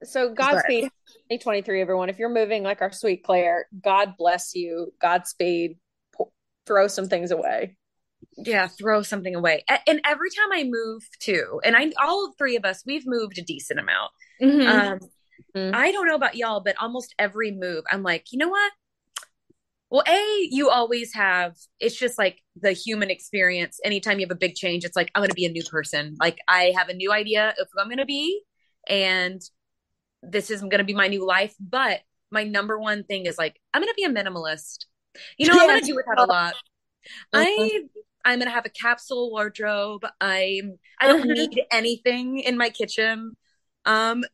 It's, 0.00 0.12
so 0.12 0.34
Godspeed 0.34 0.90
2023 1.30 1.80
everyone. 1.80 2.08
If 2.08 2.18
you're 2.18 2.28
moving 2.28 2.64
like 2.64 2.82
our 2.82 2.90
sweet 2.90 3.22
Claire, 3.22 3.68
God 3.80 4.14
bless 4.18 4.54
you. 4.54 4.92
Godspeed. 5.00 5.78
Throw 6.66 6.88
some 6.88 7.08
things 7.08 7.30
away. 7.30 7.76
Yeah, 8.36 8.66
throw 8.66 9.02
something 9.02 9.34
away. 9.36 9.64
And 9.86 10.00
every 10.04 10.30
time 10.30 10.52
I 10.52 10.64
move 10.64 11.06
too, 11.20 11.60
and 11.64 11.76
I 11.76 11.92
all 12.02 12.32
three 12.36 12.56
of 12.56 12.64
us, 12.64 12.82
we've 12.84 13.06
moved 13.06 13.38
a 13.38 13.42
decent 13.42 13.78
amount. 13.78 14.10
Mm-hmm. 14.42 14.66
Um, 14.66 14.98
mm-hmm. 15.56 15.74
I 15.76 15.92
don't 15.92 16.08
know 16.08 16.16
about 16.16 16.34
y'all, 16.34 16.60
but 16.60 16.74
almost 16.80 17.14
every 17.18 17.52
move, 17.52 17.84
I'm 17.88 18.02
like, 18.02 18.32
you 18.32 18.38
know 18.38 18.48
what? 18.48 18.72
Well, 19.94 20.02
A, 20.08 20.48
you 20.50 20.70
always 20.70 21.14
have, 21.14 21.54
it's 21.78 21.94
just 21.94 22.18
like 22.18 22.42
the 22.60 22.72
human 22.72 23.10
experience. 23.10 23.78
Anytime 23.84 24.18
you 24.18 24.26
have 24.26 24.32
a 24.32 24.34
big 24.34 24.56
change, 24.56 24.84
it's 24.84 24.96
like, 24.96 25.08
I'm 25.14 25.20
going 25.20 25.28
to 25.28 25.36
be 25.36 25.46
a 25.46 25.50
new 25.50 25.62
person. 25.62 26.16
Like, 26.18 26.40
I 26.48 26.72
have 26.76 26.88
a 26.88 26.94
new 26.94 27.12
idea 27.12 27.54
of 27.60 27.68
who 27.72 27.80
I'm 27.80 27.86
going 27.86 27.98
to 27.98 28.04
be, 28.04 28.42
and 28.88 29.40
this 30.20 30.50
is 30.50 30.62
going 30.62 30.78
to 30.78 30.84
be 30.84 30.94
my 30.94 31.06
new 31.06 31.24
life. 31.24 31.54
But 31.60 32.00
my 32.32 32.42
number 32.42 32.76
one 32.76 33.04
thing 33.04 33.26
is 33.26 33.38
like, 33.38 33.60
I'm 33.72 33.82
going 33.82 33.86
to 33.86 33.94
be 33.96 34.02
a 34.02 34.08
minimalist. 34.08 34.86
You 35.38 35.46
know, 35.46 35.54
yeah. 35.54 35.60
I'm 35.60 35.68
going 35.68 35.80
to 35.82 35.86
do 35.86 35.94
without 35.94 36.18
a 36.18 36.28
lot. 36.28 36.54
Uh-huh. 37.32 37.44
I 37.44 37.82
I'm 38.24 38.40
gonna 38.40 38.50
have 38.50 38.66
a 38.66 38.70
capsule 38.70 39.30
wardrobe. 39.30 40.02
I'm 40.20 40.76
I 41.00 41.06
don't 41.06 41.20
uh-huh. 41.20 41.34
need 41.34 41.62
anything 41.70 42.40
in 42.40 42.58
my 42.58 42.70
kitchen. 42.70 43.36
Um, 43.84 44.24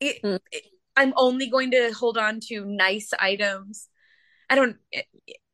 it, 0.00 0.22
mm. 0.22 0.38
it, 0.50 0.62
I'm 0.96 1.12
only 1.14 1.50
going 1.50 1.72
to 1.72 1.92
hold 1.92 2.16
on 2.16 2.40
to 2.48 2.64
nice 2.64 3.10
items. 3.18 3.89
I 4.50 4.56
don't. 4.56 4.76
It, 4.92 5.06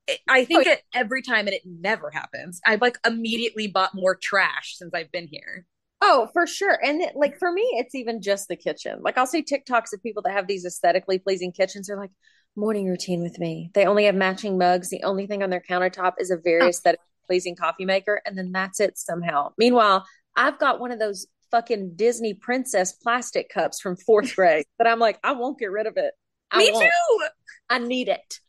it, 0.09 0.21
I 0.29 0.45
think 0.45 0.67
oh, 0.67 0.75
every 0.93 1.23
time, 1.23 1.47
and 1.47 1.55
it 1.55 1.63
never 1.65 2.11
happens. 2.11 2.61
I've 2.67 2.81
like 2.81 2.99
immediately 3.07 3.69
bought 3.69 3.95
more 3.95 4.17
trash 4.21 4.77
since 4.77 4.93
I've 4.95 5.13
been 5.13 5.29
here. 5.29 5.67
Oh, 6.03 6.29
for 6.33 6.47
sure. 6.47 6.79
And 6.85 7.01
it, 7.01 7.15
like 7.17 7.39
for 7.39 7.51
me, 7.51 7.63
it's 7.75 7.95
even 7.95 8.21
just 8.21 8.49
the 8.49 8.57
kitchen. 8.57 9.01
Like 9.03 9.17
I'll 9.17 9.27
see 9.27 9.43
TikToks 9.43 9.93
of 9.93 10.03
people 10.03 10.23
that 10.23 10.33
have 10.33 10.47
these 10.47 10.65
aesthetically 10.65 11.19
pleasing 11.19 11.53
kitchens. 11.53 11.87
They're 11.87 11.97
like, 11.97 12.11
morning 12.57 12.87
routine 12.87 13.23
with 13.23 13.39
me. 13.39 13.71
They 13.75 13.85
only 13.85 14.05
have 14.05 14.15
matching 14.15 14.59
mugs. 14.59 14.89
The 14.89 15.03
only 15.05 15.27
thing 15.27 15.43
on 15.43 15.51
their 15.51 15.63
countertop 15.69 16.15
is 16.19 16.31
a 16.31 16.37
very 16.37 16.63
oh. 16.63 16.69
aesthetically 16.69 17.05
pleasing 17.27 17.57
coffee 17.57 17.85
maker. 17.85 18.21
And 18.25 18.37
then 18.37 18.53
that's 18.53 18.81
it 18.81 18.99
somehow. 18.99 19.53
Meanwhile, 19.59 20.07
I've 20.37 20.59
got 20.59 20.81
one 20.81 20.91
of 20.91 20.99
those 20.99 21.27
fucking 21.51 21.95
Disney 21.97 22.35
princess 22.35 22.93
plastic 22.93 23.49
cups 23.49 23.81
from 23.81 23.97
fourth 23.97 24.35
grade 24.37 24.67
that 24.79 24.89
I'm 24.89 24.99
like, 24.99 25.19
I 25.23 25.33
won't 25.33 25.59
get 25.59 25.71
rid 25.71 25.87
of 25.87 25.97
it. 25.97 26.15
I 26.51 26.59
me 26.59 26.71
won't. 26.73 26.85
too. 26.85 27.27
I 27.69 27.79
need 27.79 28.09
it. 28.09 28.41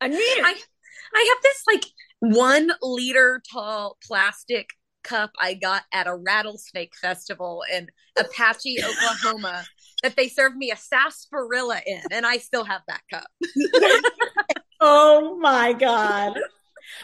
I 0.00 0.08
need 0.08 0.16
it. 0.16 0.44
I, 0.44 0.54
I 1.14 1.34
have 1.34 1.42
this 1.42 1.62
like 1.66 1.84
one 2.20 2.70
liter 2.82 3.42
tall 3.52 3.98
plastic 4.06 4.70
cup 5.02 5.30
I 5.40 5.54
got 5.54 5.82
at 5.92 6.06
a 6.06 6.14
rattlesnake 6.14 6.92
festival 7.00 7.64
in 7.72 7.88
Apache, 8.18 8.78
Oklahoma, 8.84 9.64
that 10.02 10.16
they 10.16 10.28
served 10.28 10.56
me 10.56 10.70
a 10.70 10.76
sarsaparilla 10.76 11.80
in, 11.86 12.02
and 12.10 12.26
I 12.26 12.38
still 12.38 12.64
have 12.64 12.82
that 12.88 13.00
cup. 13.10 13.26
oh 14.80 15.38
my 15.38 15.72
god! 15.72 16.38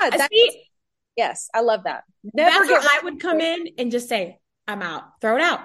Yeah, 0.01 0.29
yes, 1.17 1.49
I 1.55 1.61
love 1.61 1.85
that. 1.85 2.05
Never 2.35 2.67
That's 2.67 2.87
I 2.91 3.01
would 3.05 3.21
come 3.21 3.41
in 3.41 3.69
and 3.79 3.91
just 3.91 4.09
say, 4.09 4.39
"I'm 4.67 4.83
out, 4.83 5.21
throw 5.21 5.37
it 5.37 5.43
out." 5.43 5.61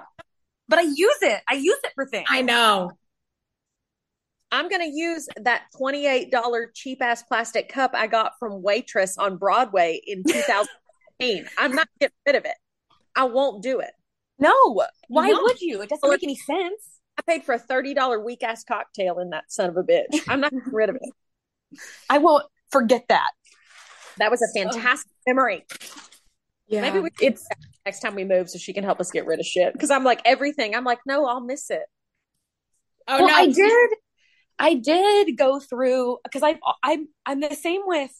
But 0.68 0.78
I 0.78 0.82
use 0.82 1.18
it. 1.22 1.42
I 1.48 1.54
use 1.54 1.78
it 1.84 1.92
for 1.94 2.06
things. 2.06 2.26
I 2.30 2.42
know. 2.42 2.92
I'm 4.52 4.68
going 4.68 4.82
to 4.82 4.96
use 4.96 5.28
that 5.36 5.62
$28 5.80 6.66
cheap 6.74 7.00
ass 7.00 7.22
plastic 7.22 7.70
cup 7.70 7.92
I 7.94 8.06
got 8.06 8.32
from 8.38 8.62
Waitress 8.62 9.16
on 9.16 9.38
Broadway 9.38 10.00
in 10.06 10.22
2015. 10.28 11.46
I'm 11.58 11.74
not 11.74 11.88
getting 11.98 12.14
rid 12.26 12.36
of 12.36 12.44
it. 12.44 12.54
I 13.16 13.24
won't 13.24 13.62
do 13.62 13.80
it. 13.80 13.92
No. 14.38 14.52
Why 15.08 15.30
no. 15.30 15.40
would 15.42 15.60
you? 15.60 15.80
It 15.80 15.88
doesn't 15.88 16.08
make 16.08 16.22
any 16.22 16.36
sense. 16.36 16.98
I 17.18 17.22
paid 17.22 17.44
for 17.44 17.54
a 17.54 17.58
$30 17.58 18.24
weak 18.24 18.42
ass 18.42 18.62
cocktail 18.64 19.18
in 19.20 19.30
that 19.30 19.50
son 19.50 19.70
of 19.70 19.76
a 19.76 19.82
bitch. 19.82 20.20
I'm 20.28 20.40
not 20.40 20.52
getting 20.52 20.72
rid 20.72 20.90
of 20.90 20.96
it. 20.96 21.80
I 22.10 22.18
won't 22.18 22.44
forget 22.70 23.04
that. 23.08 23.30
That 24.18 24.30
was 24.30 24.42
a 24.42 24.58
fantastic 24.58 25.10
oh. 25.12 25.22
memory. 25.26 25.64
Yeah. 26.68 26.82
Maybe 26.82 27.00
we 27.00 27.10
it's 27.20 27.46
next 27.86 28.00
time 28.00 28.14
we 28.14 28.24
move 28.24 28.50
so 28.50 28.58
she 28.58 28.72
can 28.72 28.84
help 28.84 29.00
us 29.00 29.10
get 29.10 29.26
rid 29.26 29.40
of 29.40 29.46
shit. 29.46 29.78
Cause 29.78 29.90
I'm 29.90 30.04
like 30.04 30.20
everything. 30.24 30.74
I'm 30.74 30.84
like, 30.84 31.00
no, 31.06 31.26
I'll 31.26 31.40
miss 31.40 31.70
it. 31.70 31.82
Oh 33.08 33.18
well, 33.18 33.28
no. 33.28 33.34
I 33.34 33.46
did 33.46 33.90
I 34.62 34.74
did 34.74 35.36
go 35.36 35.58
through 35.58 36.18
because 36.22 36.44
I 36.44 36.58
I'm 36.84 37.08
I'm 37.26 37.40
the 37.40 37.54
same 37.54 37.82
with 37.84 38.12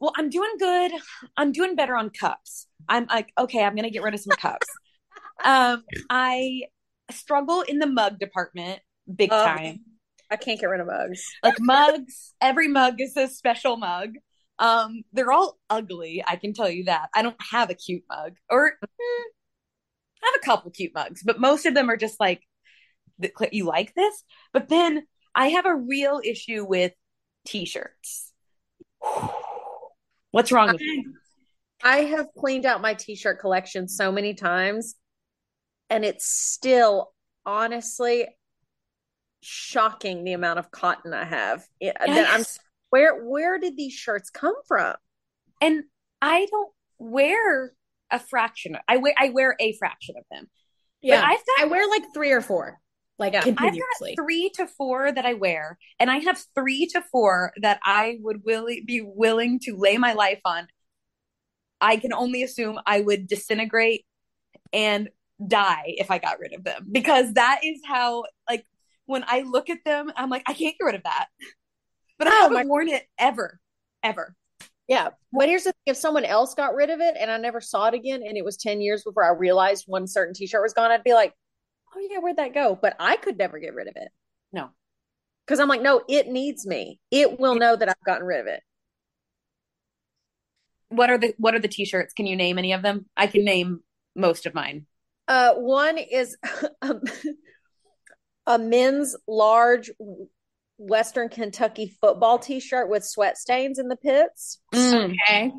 well, 0.00 0.12
I'm 0.16 0.28
doing 0.28 0.50
good. 0.58 0.92
I'm 1.36 1.52
doing 1.52 1.76
better 1.76 1.96
on 1.96 2.10
cups. 2.10 2.66
I'm 2.88 3.06
like, 3.06 3.28
okay, 3.38 3.62
I'm 3.62 3.76
gonna 3.76 3.90
get 3.90 4.02
rid 4.02 4.14
of 4.14 4.20
some 4.20 4.36
cups. 4.36 4.66
um, 5.44 5.84
I 6.10 6.62
struggle 7.12 7.62
in 7.62 7.78
the 7.78 7.86
mug 7.86 8.18
department 8.18 8.80
big 9.14 9.32
um, 9.32 9.44
time. 9.44 9.80
I 10.28 10.36
can't 10.36 10.58
get 10.58 10.66
rid 10.66 10.80
of 10.80 10.88
mugs. 10.88 11.22
Like 11.44 11.60
mugs, 11.60 12.34
every 12.40 12.66
mug 12.66 13.00
is 13.00 13.16
a 13.16 13.28
special 13.28 13.76
mug. 13.76 14.14
Um, 14.58 15.04
they're 15.12 15.32
all 15.32 15.56
ugly. 15.70 16.24
I 16.26 16.34
can 16.34 16.52
tell 16.52 16.68
you 16.68 16.84
that. 16.84 17.10
I 17.14 17.22
don't 17.22 17.40
have 17.52 17.70
a 17.70 17.74
cute 17.74 18.02
mug, 18.10 18.32
or 18.50 18.66
eh, 18.66 19.22
I 20.22 20.26
have 20.26 20.34
a 20.42 20.44
couple 20.44 20.72
cute 20.72 20.92
mugs, 20.94 21.22
but 21.22 21.38
most 21.38 21.64
of 21.64 21.74
them 21.74 21.88
are 21.88 21.96
just 21.96 22.18
like, 22.18 22.42
you 23.52 23.64
like 23.64 23.94
this. 23.94 24.24
But 24.52 24.68
then 24.68 25.04
I 25.34 25.48
have 25.48 25.66
a 25.66 25.74
real 25.74 26.20
issue 26.24 26.64
with 26.64 26.92
t-shirts. 27.46 28.32
What's 30.30 30.50
wrong 30.50 30.72
with 30.72 30.80
you? 30.80 31.14
I 31.82 31.98
have 31.98 32.28
cleaned 32.38 32.66
out 32.66 32.80
my 32.80 32.94
t-shirt 32.94 33.40
collection 33.40 33.88
so 33.88 34.10
many 34.10 34.34
times 34.34 34.96
and 35.90 36.04
it's 36.04 36.26
still 36.26 37.12
honestly 37.44 38.26
shocking 39.40 40.24
the 40.24 40.32
amount 40.32 40.58
of 40.58 40.70
cotton 40.70 41.12
I 41.12 41.24
have. 41.24 41.64
Yes. 41.80 41.96
I'm 42.08 42.44
where 42.90 43.24
where 43.24 43.58
did 43.58 43.76
these 43.76 43.92
shirts 43.92 44.30
come 44.30 44.54
from? 44.66 44.94
And 45.60 45.84
I 46.22 46.46
don't 46.50 46.72
wear 46.98 47.72
a 48.10 48.18
fraction. 48.18 48.76
Of, 48.76 48.82
I 48.88 48.96
wear 48.96 49.14
I 49.18 49.28
wear 49.28 49.56
a 49.60 49.72
fraction 49.74 50.14
of 50.18 50.24
them. 50.30 50.48
Yeah, 51.02 51.22
I've 51.22 51.44
got, 51.44 51.60
I 51.60 51.64
wear 51.66 51.88
like 51.88 52.04
three 52.14 52.32
or 52.32 52.40
four 52.40 52.80
like 53.18 53.34
yeah. 53.34 53.44
I've 53.44 53.56
got 53.56 54.14
three 54.16 54.50
to 54.56 54.66
four 54.66 55.12
that 55.12 55.24
I 55.24 55.34
wear, 55.34 55.78
and 56.00 56.10
I 56.10 56.18
have 56.18 56.42
three 56.54 56.86
to 56.88 57.02
four 57.12 57.52
that 57.62 57.78
I 57.84 58.18
would 58.20 58.44
willi- 58.44 58.82
be 58.84 59.02
willing 59.02 59.60
to 59.60 59.76
lay 59.76 59.98
my 59.98 60.14
life 60.14 60.40
on. 60.44 60.66
I 61.80 61.96
can 61.96 62.12
only 62.12 62.42
assume 62.42 62.78
I 62.86 63.00
would 63.00 63.26
disintegrate 63.26 64.04
and 64.72 65.10
die 65.46 65.84
if 65.86 66.10
I 66.10 66.18
got 66.18 66.38
rid 66.38 66.54
of 66.54 66.64
them 66.64 66.86
because 66.90 67.34
that 67.34 67.60
is 67.62 67.80
how 67.86 68.24
like 68.48 68.64
when 69.06 69.24
I 69.26 69.40
look 69.42 69.70
at 69.70 69.84
them, 69.84 70.10
I'm 70.16 70.30
like, 70.30 70.42
I 70.46 70.54
can't 70.54 70.76
get 70.78 70.84
rid 70.84 70.94
of 70.94 71.02
that. 71.04 71.26
But 72.18 72.28
I 72.28 72.30
oh, 72.30 72.40
haven't 72.42 72.54
my- 72.54 72.64
worn 72.64 72.88
it 72.88 73.04
ever, 73.18 73.60
ever. 74.02 74.34
Yeah. 74.86 75.08
But 75.32 75.48
here's 75.48 75.64
the 75.64 75.72
thing 75.72 75.82
if 75.86 75.96
someone 75.96 76.24
else 76.24 76.54
got 76.54 76.74
rid 76.74 76.90
of 76.90 77.00
it 77.00 77.16
and 77.18 77.30
I 77.30 77.38
never 77.38 77.60
saw 77.60 77.86
it 77.88 77.94
again 77.94 78.22
and 78.26 78.36
it 78.36 78.44
was 78.44 78.56
10 78.56 78.80
years 78.80 79.02
before 79.02 79.24
I 79.24 79.36
realized 79.36 79.84
one 79.86 80.06
certain 80.06 80.34
t 80.34 80.46
shirt 80.46 80.62
was 80.62 80.74
gone, 80.74 80.90
I'd 80.90 81.04
be 81.04 81.14
like, 81.14 81.32
oh 81.94 82.08
yeah, 82.10 82.18
where'd 82.18 82.36
that 82.36 82.54
go? 82.54 82.78
But 82.80 82.96
I 82.98 83.16
could 83.16 83.38
never 83.38 83.58
get 83.58 83.74
rid 83.74 83.88
of 83.88 83.96
it. 83.96 84.08
No. 84.52 84.70
Because 85.46 85.60
I'm 85.60 85.68
like, 85.68 85.82
no, 85.82 86.02
it 86.08 86.28
needs 86.28 86.66
me. 86.66 87.00
It 87.10 87.38
will 87.38 87.54
know 87.54 87.76
that 87.76 87.88
I've 87.88 88.04
gotten 88.04 88.26
rid 88.26 88.40
of 88.40 88.46
it. 88.46 88.62
What 90.88 91.10
are 91.10 91.18
the 91.18 91.34
what 91.38 91.54
are 91.54 91.58
the 91.58 91.68
t-shirts? 91.68 92.14
Can 92.14 92.26
you 92.26 92.36
name 92.36 92.58
any 92.58 92.72
of 92.72 92.82
them? 92.82 93.06
I 93.16 93.26
can 93.26 93.44
name 93.44 93.80
most 94.14 94.46
of 94.46 94.54
mine. 94.54 94.86
Uh 95.26 95.54
one 95.54 95.98
is 95.98 96.36
um, 96.82 97.00
a 98.46 98.58
men's 98.58 99.16
large 99.26 99.90
Western 100.78 101.28
Kentucky 101.28 101.96
football 102.00 102.38
t-shirt 102.38 102.88
with 102.88 103.04
sweat 103.04 103.38
stains 103.38 103.78
in 103.78 103.88
the 103.88 103.96
pits. 103.96 104.60
Mm. 104.72 105.14
Okay. 105.28 105.52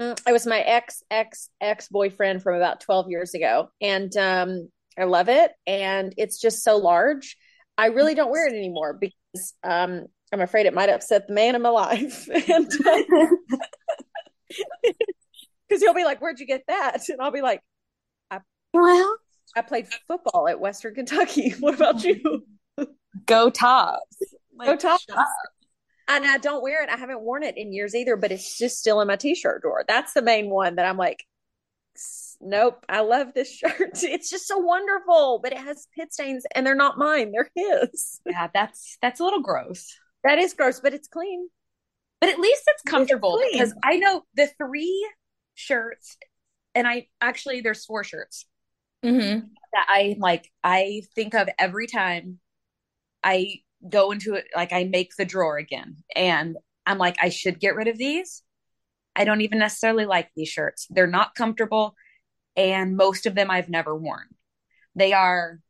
Mm, 0.00 0.20
it 0.26 0.32
was 0.32 0.46
my 0.46 0.60
ex 0.60 1.02
ex 1.10 1.48
ex 1.60 1.88
boyfriend 1.88 2.42
from 2.42 2.54
about 2.54 2.80
12 2.80 3.10
years 3.10 3.34
ago. 3.34 3.70
And 3.80 4.16
um 4.16 4.68
I 4.98 5.04
love 5.04 5.28
it. 5.28 5.52
And 5.66 6.14
it's 6.16 6.40
just 6.40 6.62
so 6.62 6.76
large. 6.76 7.36
I 7.78 7.86
really 7.86 8.14
don't 8.14 8.30
wear 8.30 8.46
it 8.46 8.54
anymore 8.54 8.98
because 8.98 9.54
um, 9.64 10.06
I'm 10.32 10.40
afraid 10.40 10.66
it 10.66 10.74
might 10.74 10.88
upset 10.88 11.26
the 11.26 11.34
man 11.34 11.54
in 11.54 11.62
my 11.62 11.70
life. 11.70 12.26
because 12.32 12.60
he'll 15.80 15.94
be 15.94 16.04
like, 16.04 16.20
Where'd 16.20 16.38
you 16.38 16.46
get 16.46 16.64
that? 16.68 17.08
And 17.08 17.20
I'll 17.20 17.30
be 17.30 17.40
like, 17.40 17.60
I, 18.30 18.40
Well, 18.72 19.16
I 19.56 19.62
played 19.62 19.86
football 20.06 20.48
at 20.48 20.60
Western 20.60 20.94
Kentucky. 20.94 21.54
What 21.60 21.74
about 21.74 22.04
you? 22.04 22.46
Go 23.26 23.50
tops. 23.50 24.16
Like, 24.54 24.68
Go 24.68 24.76
tops. 24.76 25.06
And 26.08 26.26
I 26.26 26.38
don't 26.38 26.62
wear 26.62 26.82
it. 26.82 26.90
I 26.90 26.96
haven't 26.96 27.22
worn 27.22 27.42
it 27.42 27.56
in 27.56 27.72
years 27.72 27.94
either, 27.94 28.16
but 28.16 28.32
it's 28.32 28.58
just 28.58 28.78
still 28.78 29.00
in 29.00 29.08
my 29.08 29.16
t 29.16 29.34
shirt 29.34 29.62
drawer. 29.62 29.84
That's 29.86 30.12
the 30.12 30.22
main 30.22 30.50
one 30.50 30.76
that 30.76 30.84
I'm 30.84 30.98
like, 30.98 31.24
nope, 32.42 32.84
I 32.88 33.00
love 33.00 33.28
this 33.34 33.52
shirt. 33.52 33.72
It's 34.02 34.30
just 34.30 34.46
so 34.46 34.58
wonderful, 34.58 35.40
but 35.42 35.52
it 35.52 35.58
has 35.58 35.86
pit 35.96 36.12
stains 36.12 36.44
and 36.54 36.66
they're 36.66 36.74
not 36.74 36.98
mine, 36.98 37.32
they're 37.32 37.50
his. 37.54 38.20
Yeah, 38.26 38.48
that's 38.52 38.98
that's 39.00 39.20
a 39.20 39.24
little 39.24 39.42
gross. 39.42 39.96
That 40.24 40.38
is 40.38 40.54
gross, 40.54 40.80
but 40.80 40.94
it's 40.94 41.08
clean. 41.08 41.48
But 42.20 42.30
at 42.30 42.38
least 42.38 42.62
it's 42.66 42.82
comfortable 42.82 43.38
it's 43.40 43.52
because 43.52 43.74
I 43.82 43.96
know 43.96 44.22
the 44.34 44.48
three 44.58 45.10
shirts, 45.54 46.16
and 46.74 46.86
I 46.86 47.08
actually 47.20 47.60
there's 47.60 47.84
four 47.84 48.04
shirts 48.04 48.46
mm-hmm. 49.04 49.46
that 49.72 49.86
I 49.88 50.16
like. 50.18 50.50
I 50.62 51.02
think 51.14 51.34
of 51.34 51.48
every 51.58 51.88
time 51.88 52.38
I 53.24 53.56
go 53.88 54.12
into 54.12 54.34
it, 54.34 54.44
like 54.54 54.72
I 54.72 54.84
make 54.84 55.16
the 55.16 55.24
drawer 55.24 55.58
again, 55.58 55.96
and 56.14 56.56
I'm 56.86 56.98
like, 56.98 57.16
I 57.20 57.30
should 57.30 57.58
get 57.58 57.74
rid 57.74 57.88
of 57.88 57.98
these. 57.98 58.42
I 59.16 59.24
don't 59.24 59.40
even 59.42 59.58
necessarily 59.58 60.06
like 60.06 60.30
these 60.36 60.48
shirts. 60.48 60.86
They're 60.90 61.06
not 61.06 61.34
comfortable 61.34 61.96
and 62.56 62.96
most 62.96 63.26
of 63.26 63.34
them 63.34 63.50
I've 63.50 63.68
never 63.68 63.96
worn. 63.96 64.26
They 64.94 65.12
are 65.12 65.60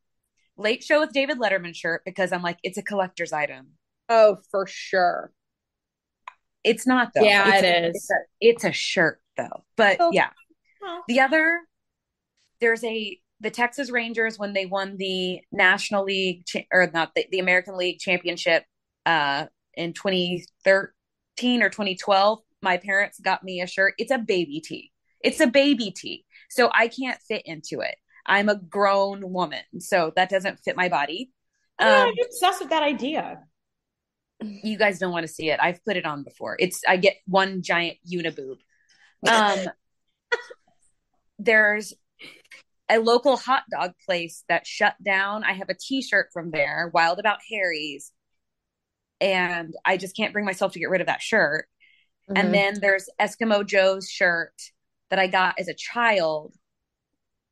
late 0.57 0.83
show 0.83 0.99
with 0.99 1.13
David 1.13 1.39
Letterman 1.39 1.75
shirt 1.75 2.03
because 2.05 2.31
I'm 2.31 2.41
like, 2.41 2.59
it's 2.63 2.77
a 2.77 2.83
collector's 2.83 3.33
item. 3.33 3.71
Oh, 4.09 4.37
for 4.51 4.67
sure. 4.67 5.31
It's 6.63 6.87
not 6.87 7.11
though. 7.13 7.23
Yeah, 7.23 7.55
it's, 7.55 7.63
it 7.63 7.85
is. 7.85 7.95
It's 7.95 8.09
a, 8.09 8.15
it's 8.39 8.63
a, 8.63 8.71
shirt 8.71 9.21
though. 9.37 9.63
But 9.75 9.97
oh. 9.99 10.11
yeah. 10.13 10.29
The 11.07 11.21
other 11.21 11.61
there's 12.59 12.83
a 12.83 13.19
the 13.39 13.49
Texas 13.49 13.89
Rangers 13.89 14.37
when 14.37 14.53
they 14.53 14.65
won 14.65 14.97
the 14.97 15.41
National 15.51 16.03
League 16.05 16.45
cha- 16.45 16.61
or 16.71 16.89
not 16.93 17.11
the, 17.15 17.25
the 17.31 17.39
American 17.39 17.77
League 17.77 17.99
championship 17.99 18.63
uh 19.05 19.45
in 19.75 19.93
2013 19.93 21.63
or 21.63 21.69
2012, 21.69 22.39
my 22.61 22.77
parents 22.77 23.19
got 23.19 23.43
me 23.43 23.61
a 23.61 23.67
shirt. 23.67 23.95
It's 23.97 24.11
a 24.11 24.19
baby 24.19 24.61
tee. 24.61 24.91
It's 25.21 25.39
a 25.39 25.47
baby 25.47 25.91
tee. 25.91 26.25
So 26.53 26.69
I 26.73 26.87
can't 26.87 27.19
fit 27.27 27.41
into 27.45 27.79
it. 27.79 27.95
I'm 28.25 28.47
a 28.47 28.55
grown 28.55 29.31
woman, 29.31 29.63
so 29.79 30.13
that 30.15 30.29
doesn't 30.29 30.59
fit 30.59 30.77
my 30.77 30.87
body. 30.87 31.31
Um, 31.79 31.89
I'm 31.89 32.13
obsessed 32.23 32.61
with 32.61 32.69
that 32.69 32.83
idea. 32.83 33.39
You 34.39 34.77
guys 34.77 34.99
don't 34.99 35.11
want 35.11 35.25
to 35.25 35.33
see 35.33 35.49
it. 35.49 35.59
I've 35.61 35.83
put 35.83 35.97
it 35.97 36.05
on 36.05 36.23
before. 36.23 36.55
It's 36.59 36.81
I 36.87 36.97
get 36.97 37.15
one 37.25 37.63
giant 37.63 37.97
uniboob. 38.09 38.57
Um, 39.27 39.59
there's 41.39 41.93
a 42.87 42.99
local 42.99 43.35
hot 43.35 43.63
dog 43.71 43.93
place 44.05 44.43
that 44.47 44.67
shut 44.67 44.95
down. 45.03 45.43
I 45.43 45.53
have 45.53 45.69
a 45.69 45.75
t-shirt 45.75 46.29
from 46.33 46.51
there, 46.51 46.91
Wild 46.93 47.19
About 47.19 47.39
Harry's. 47.49 48.11
And 49.19 49.73
I 49.85 49.97
just 49.97 50.15
can't 50.15 50.33
bring 50.33 50.45
myself 50.45 50.73
to 50.73 50.79
get 50.79 50.89
rid 50.89 51.01
of 51.01 51.07
that 51.07 51.21
shirt. 51.21 51.67
Mm-hmm. 52.29 52.37
And 52.37 52.53
then 52.53 52.79
there's 52.79 53.09
Eskimo 53.19 53.65
Joe's 53.65 54.09
shirt 54.09 54.53
that 55.09 55.19
I 55.19 55.27
got 55.27 55.59
as 55.59 55.67
a 55.67 55.73
child 55.73 56.53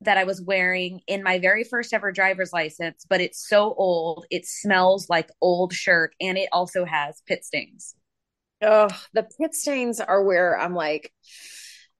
that 0.01 0.17
I 0.17 0.23
was 0.23 0.41
wearing 0.41 1.01
in 1.07 1.21
my 1.21 1.39
very 1.39 1.63
first 1.63 1.93
ever 1.93 2.11
driver's 2.11 2.51
license, 2.51 3.05
but 3.07 3.21
it's 3.21 3.47
so 3.47 3.73
old. 3.77 4.25
It 4.31 4.45
smells 4.45 5.09
like 5.09 5.29
old 5.41 5.73
shirt 5.73 6.15
and 6.19 6.37
it 6.37 6.49
also 6.51 6.85
has 6.85 7.21
pit 7.27 7.45
stains. 7.45 7.95
Oh, 8.63 8.89
the 9.13 9.23
pit 9.23 9.53
stains 9.53 9.99
are 9.99 10.23
where 10.23 10.59
I'm 10.59 10.75
like, 10.75 11.11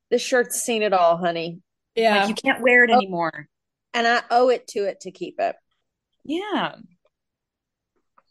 this 0.10 0.22
shirt's 0.22 0.62
seen 0.62 0.82
it 0.82 0.94
all, 0.94 1.18
honey. 1.18 1.62
Yeah. 1.96 2.22
Like 2.22 2.30
you 2.30 2.36
can't 2.36 2.62
wear 2.62 2.84
it 2.84 2.92
oh, 2.92 2.98
anymore. 2.98 3.48
And 3.94 4.08
I 4.08 4.22
owe 4.32 4.50
it 4.50 4.68
to 4.70 4.86
it 4.86 5.02
to 5.02 5.12
keep 5.12 5.36
it. 5.40 5.56
Yeah. 6.24 6.76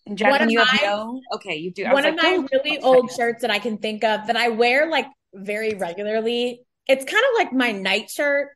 And 0.07 0.19
Jacqueline, 0.19 0.51
you 0.51 0.65
have 0.65 0.81
no. 0.83 1.21
Okay, 1.35 1.57
you 1.57 1.71
do. 1.71 1.85
One 1.85 2.05
of 2.05 2.15
like, 2.15 2.23
my 2.23 2.39
oh, 2.39 2.49
really 2.53 2.79
old 2.81 3.13
shirts 3.13 3.43
that 3.43 3.51
I 3.51 3.59
can 3.59 3.79
think 3.79 4.03
of 4.03 4.27
that 4.27 4.37
I 4.37 4.49
wear 4.49 4.91
like 4.91 5.07
very 5.35 5.75
regularly. 5.75 6.63
It's 6.89 7.05
kind 7.05 7.25
of 7.31 7.39
like 7.39 7.53
my 7.53 7.73
night 7.73 8.11
shirt. 8.11 8.51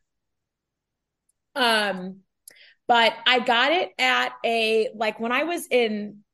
Um, 1.55 2.21
but 2.87 3.15
I 3.27 3.41
got 3.41 3.73
it 3.73 3.91
at 3.99 4.33
a 4.45 4.91
like 4.95 5.21
when 5.21 5.33
I 5.33 5.45
was 5.45 5.67
in 5.71 6.25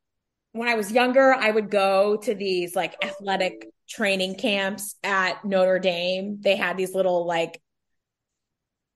when 0.53 0.69
I 0.69 0.75
was 0.75 0.91
younger, 0.91 1.33
I 1.33 1.51
would 1.51 1.71
go 1.71 2.17
to 2.17 2.35
these 2.35 2.75
like 2.75 2.97
athletic 3.05 3.69
training 3.89 4.37
camps 4.37 4.97
at 5.05 5.45
Notre 5.45 5.79
Dame. 5.79 6.39
They 6.41 6.57
had 6.57 6.77
these 6.77 6.95
little 6.95 7.27
like 7.27 7.61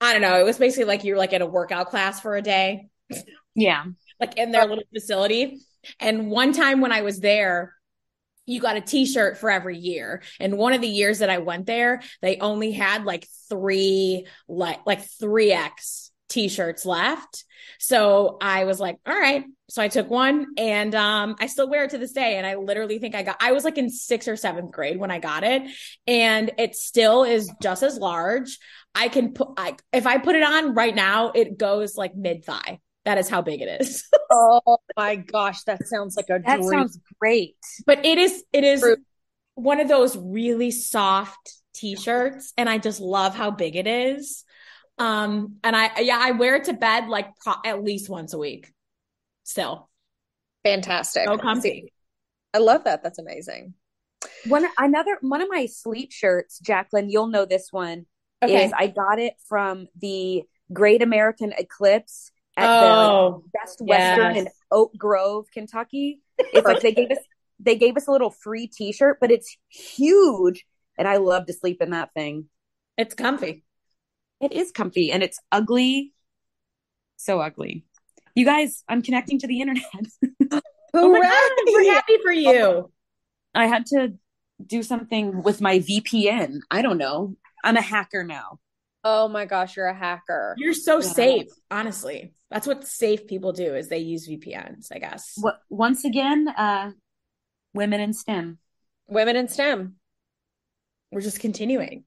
I 0.00 0.12
don't 0.12 0.22
know, 0.22 0.38
it 0.38 0.44
was 0.44 0.58
basically 0.58 0.84
like 0.84 1.04
you're 1.04 1.16
like 1.16 1.32
in 1.32 1.42
a 1.42 1.46
workout 1.46 1.88
class 1.90 2.20
for 2.20 2.36
a 2.36 2.42
day. 2.42 2.88
Yeah. 3.54 3.84
like 4.20 4.36
in 4.36 4.52
their 4.52 4.66
little 4.66 4.84
facility. 4.92 5.60
And 6.00 6.30
one 6.30 6.52
time 6.52 6.80
when 6.80 6.92
I 6.92 7.02
was 7.02 7.20
there, 7.20 7.74
you 8.46 8.60
got 8.60 8.76
a 8.76 8.80
t-shirt 8.80 9.38
for 9.38 9.50
every 9.50 9.78
year. 9.78 10.22
And 10.40 10.58
one 10.58 10.72
of 10.72 10.80
the 10.80 10.88
years 10.88 11.20
that 11.20 11.30
I 11.30 11.38
went 11.38 11.66
there, 11.66 12.02
they 12.22 12.38
only 12.38 12.72
had 12.72 13.04
like 13.04 13.26
three 13.48 14.26
like 14.48 14.80
like 14.86 15.06
3X 15.22 16.10
t-shirts 16.28 16.84
left. 16.84 17.44
So 17.78 18.38
I 18.40 18.64
was 18.64 18.80
like, 18.80 18.96
all 19.06 19.18
right. 19.18 19.44
So 19.68 19.82
I 19.82 19.88
took 19.88 20.10
one 20.10 20.46
and 20.58 20.94
um 20.94 21.36
I 21.40 21.46
still 21.46 21.68
wear 21.68 21.84
it 21.84 21.90
to 21.90 21.98
this 21.98 22.12
day. 22.12 22.36
And 22.36 22.46
I 22.46 22.56
literally 22.56 22.98
think 22.98 23.14
I 23.14 23.22
got 23.22 23.36
I 23.40 23.52
was 23.52 23.64
like 23.64 23.78
in 23.78 23.90
sixth 23.90 24.28
or 24.28 24.36
seventh 24.36 24.70
grade 24.72 24.98
when 24.98 25.10
I 25.10 25.18
got 25.18 25.44
it. 25.44 25.62
And 26.06 26.52
it 26.58 26.74
still 26.74 27.24
is 27.24 27.50
just 27.62 27.82
as 27.82 27.98
large. 27.98 28.58
I 28.94 29.08
can 29.08 29.32
put 29.32 29.48
I 29.56 29.76
if 29.92 30.06
I 30.06 30.18
put 30.18 30.36
it 30.36 30.42
on 30.42 30.74
right 30.74 30.94
now, 30.94 31.30
it 31.30 31.58
goes 31.58 31.96
like 31.96 32.14
mid 32.14 32.44
thigh. 32.44 32.80
That 33.04 33.18
is 33.18 33.28
how 33.28 33.42
big 33.42 33.60
it 33.60 33.80
is. 33.80 34.08
oh 34.30 34.78
my 34.96 35.16
gosh, 35.16 35.62
that 35.64 35.86
sounds 35.86 36.16
like 36.16 36.26
a 36.30 36.40
that 36.46 36.60
dream. 36.60 36.70
sounds 36.70 36.98
great. 37.20 37.56
But 37.86 38.04
it 38.04 38.18
is 38.18 38.44
it 38.52 38.64
is 38.64 38.80
True. 38.80 38.96
one 39.54 39.80
of 39.80 39.88
those 39.88 40.16
really 40.16 40.70
soft 40.70 41.52
t-shirts, 41.74 42.52
and 42.56 42.68
I 42.68 42.78
just 42.78 43.00
love 43.00 43.34
how 43.34 43.50
big 43.50 43.76
it 43.76 43.86
is. 43.86 44.44
Um, 44.96 45.56
and 45.62 45.76
I 45.76 46.00
yeah, 46.00 46.18
I 46.20 46.30
wear 46.32 46.56
it 46.56 46.64
to 46.64 46.72
bed 46.72 47.08
like 47.08 47.36
pro- 47.38 47.54
at 47.64 47.82
least 47.82 48.08
once 48.08 48.32
a 48.32 48.38
week. 48.38 48.72
Still, 49.42 49.90
fantastic. 50.62 51.24
So 51.26 51.36
comfy. 51.36 51.92
I 52.54 52.58
love 52.58 52.84
that. 52.84 53.02
That's 53.02 53.18
amazing. 53.18 53.74
One 54.46 54.66
another 54.78 55.18
one 55.20 55.42
of 55.42 55.48
my 55.50 55.66
sleep 55.66 56.12
shirts, 56.12 56.58
Jacqueline. 56.58 57.10
You'll 57.10 57.26
know 57.26 57.44
this 57.44 57.68
one. 57.70 58.06
Okay. 58.42 58.66
Is 58.66 58.72
I 58.76 58.86
got 58.86 59.18
it 59.18 59.34
from 59.48 59.88
the 60.00 60.44
Great 60.72 61.02
American 61.02 61.52
Eclipse 61.56 62.30
at 62.56 62.68
oh, 62.68 63.42
the 63.44 63.58
Best 63.58 63.80
Western 63.80 64.34
yes. 64.34 64.46
in 64.46 64.48
Oak 64.70 64.92
Grove, 64.96 65.46
Kentucky. 65.52 66.20
It's 66.38 66.66
like 66.66 66.80
they 66.80 66.92
gave 66.92 67.10
us 67.10 67.18
they 67.60 67.76
gave 67.76 67.96
us 67.96 68.08
a 68.08 68.12
little 68.12 68.30
free 68.30 68.66
T-shirt, 68.66 69.18
but 69.20 69.30
it's 69.30 69.56
huge, 69.68 70.64
and 70.98 71.06
I 71.06 71.18
love 71.18 71.46
to 71.46 71.52
sleep 71.52 71.80
in 71.80 71.90
that 71.90 72.12
thing. 72.14 72.46
It's 72.98 73.14
comfy. 73.14 73.64
It 74.40 74.52
is 74.52 74.72
comfy, 74.72 75.12
and 75.12 75.22
it's 75.22 75.38
ugly. 75.52 76.12
So 77.16 77.40
ugly. 77.40 77.84
You 78.34 78.44
guys, 78.44 78.82
I'm 78.88 79.02
connecting 79.02 79.38
to 79.40 79.46
the 79.46 79.60
internet. 79.60 79.84
oh 80.94 81.12
my 81.12 81.20
god, 81.20 81.50
we're 81.66 81.92
happy 81.92 82.18
for 82.22 82.32
you. 82.32 82.50
Oh 82.52 82.90
I 83.54 83.66
had 83.66 83.86
to 83.86 84.14
do 84.64 84.82
something 84.82 85.42
with 85.42 85.60
my 85.60 85.78
VPN. 85.78 86.58
I 86.70 86.82
don't 86.82 86.98
know. 86.98 87.36
I'm 87.62 87.76
a 87.76 87.82
hacker 87.82 88.24
now. 88.24 88.58
Oh 89.04 89.28
my 89.28 89.44
gosh, 89.44 89.76
you're 89.76 89.86
a 89.86 89.94
hacker. 89.94 90.54
You're 90.56 90.72
so 90.72 90.96
yeah. 90.96 91.08
safe, 91.08 91.48
honestly. 91.70 92.32
That's 92.50 92.66
what 92.66 92.86
safe 92.86 93.26
people 93.26 93.52
do 93.52 93.74
is 93.74 93.88
they 93.88 93.98
use 93.98 94.28
VPNs, 94.28 94.86
I 94.92 94.98
guess. 94.98 95.34
What 95.36 95.58
once 95.68 96.04
again, 96.04 96.48
uh 96.48 96.92
women 97.74 98.00
in 98.00 98.14
STEM. 98.14 98.58
Women 99.06 99.36
in 99.36 99.48
STEM. 99.48 99.96
We're 101.12 101.20
just 101.20 101.40
continuing. 101.40 102.04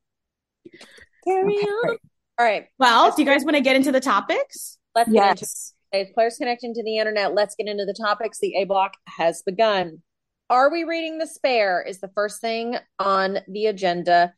Carry 1.23 1.57
okay. 1.57 1.67
on. 1.67 1.97
All 2.39 2.45
right. 2.45 2.67
Well, 2.79 3.13
do 3.15 3.21
you 3.21 3.27
guys 3.27 3.43
want 3.43 3.55
to 3.55 3.61
get 3.61 3.75
into 3.75 3.91
the 3.91 3.99
topics? 3.99 4.77
Let's 4.95 5.09
yes. 5.11 5.73
get 5.91 6.01
into 6.01 6.13
players 6.13 6.37
connecting 6.37 6.73
to 6.73 6.83
the 6.83 6.97
internet. 6.97 7.33
Let's 7.33 7.55
get 7.55 7.67
into 7.67 7.85
the 7.85 7.93
topics. 7.93 8.39
The 8.39 8.55
A 8.55 8.63
block 8.65 8.93
has 9.07 9.43
begun. 9.43 10.01
Are 10.49 10.71
we 10.71 10.83
reading 10.83 11.17
the 11.17 11.27
spare? 11.27 11.81
Is 11.81 11.99
the 11.99 12.11
first 12.15 12.41
thing 12.41 12.77
on 12.99 13.39
the 13.47 13.67
agenda. 13.67 14.33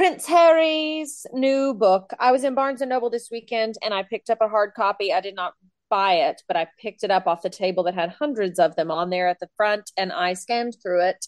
Prince 0.00 0.26
Harry's 0.26 1.26
new 1.30 1.74
book. 1.74 2.14
I 2.18 2.32
was 2.32 2.42
in 2.42 2.54
Barnes 2.54 2.80
and 2.80 2.88
Noble 2.88 3.10
this 3.10 3.28
weekend 3.30 3.74
and 3.82 3.92
I 3.92 4.02
picked 4.02 4.30
up 4.30 4.38
a 4.40 4.48
hard 4.48 4.72
copy. 4.72 5.12
I 5.12 5.20
did 5.20 5.34
not 5.34 5.52
buy 5.90 6.14
it, 6.14 6.40
but 6.48 6.56
I 6.56 6.68
picked 6.80 7.04
it 7.04 7.10
up 7.10 7.26
off 7.26 7.42
the 7.42 7.50
table 7.50 7.82
that 7.82 7.92
had 7.92 8.08
hundreds 8.08 8.58
of 8.58 8.74
them 8.76 8.90
on 8.90 9.10
there 9.10 9.28
at 9.28 9.40
the 9.40 9.50
front 9.58 9.90
and 9.98 10.10
I 10.10 10.32
scanned 10.32 10.76
through 10.82 11.02
it. 11.02 11.26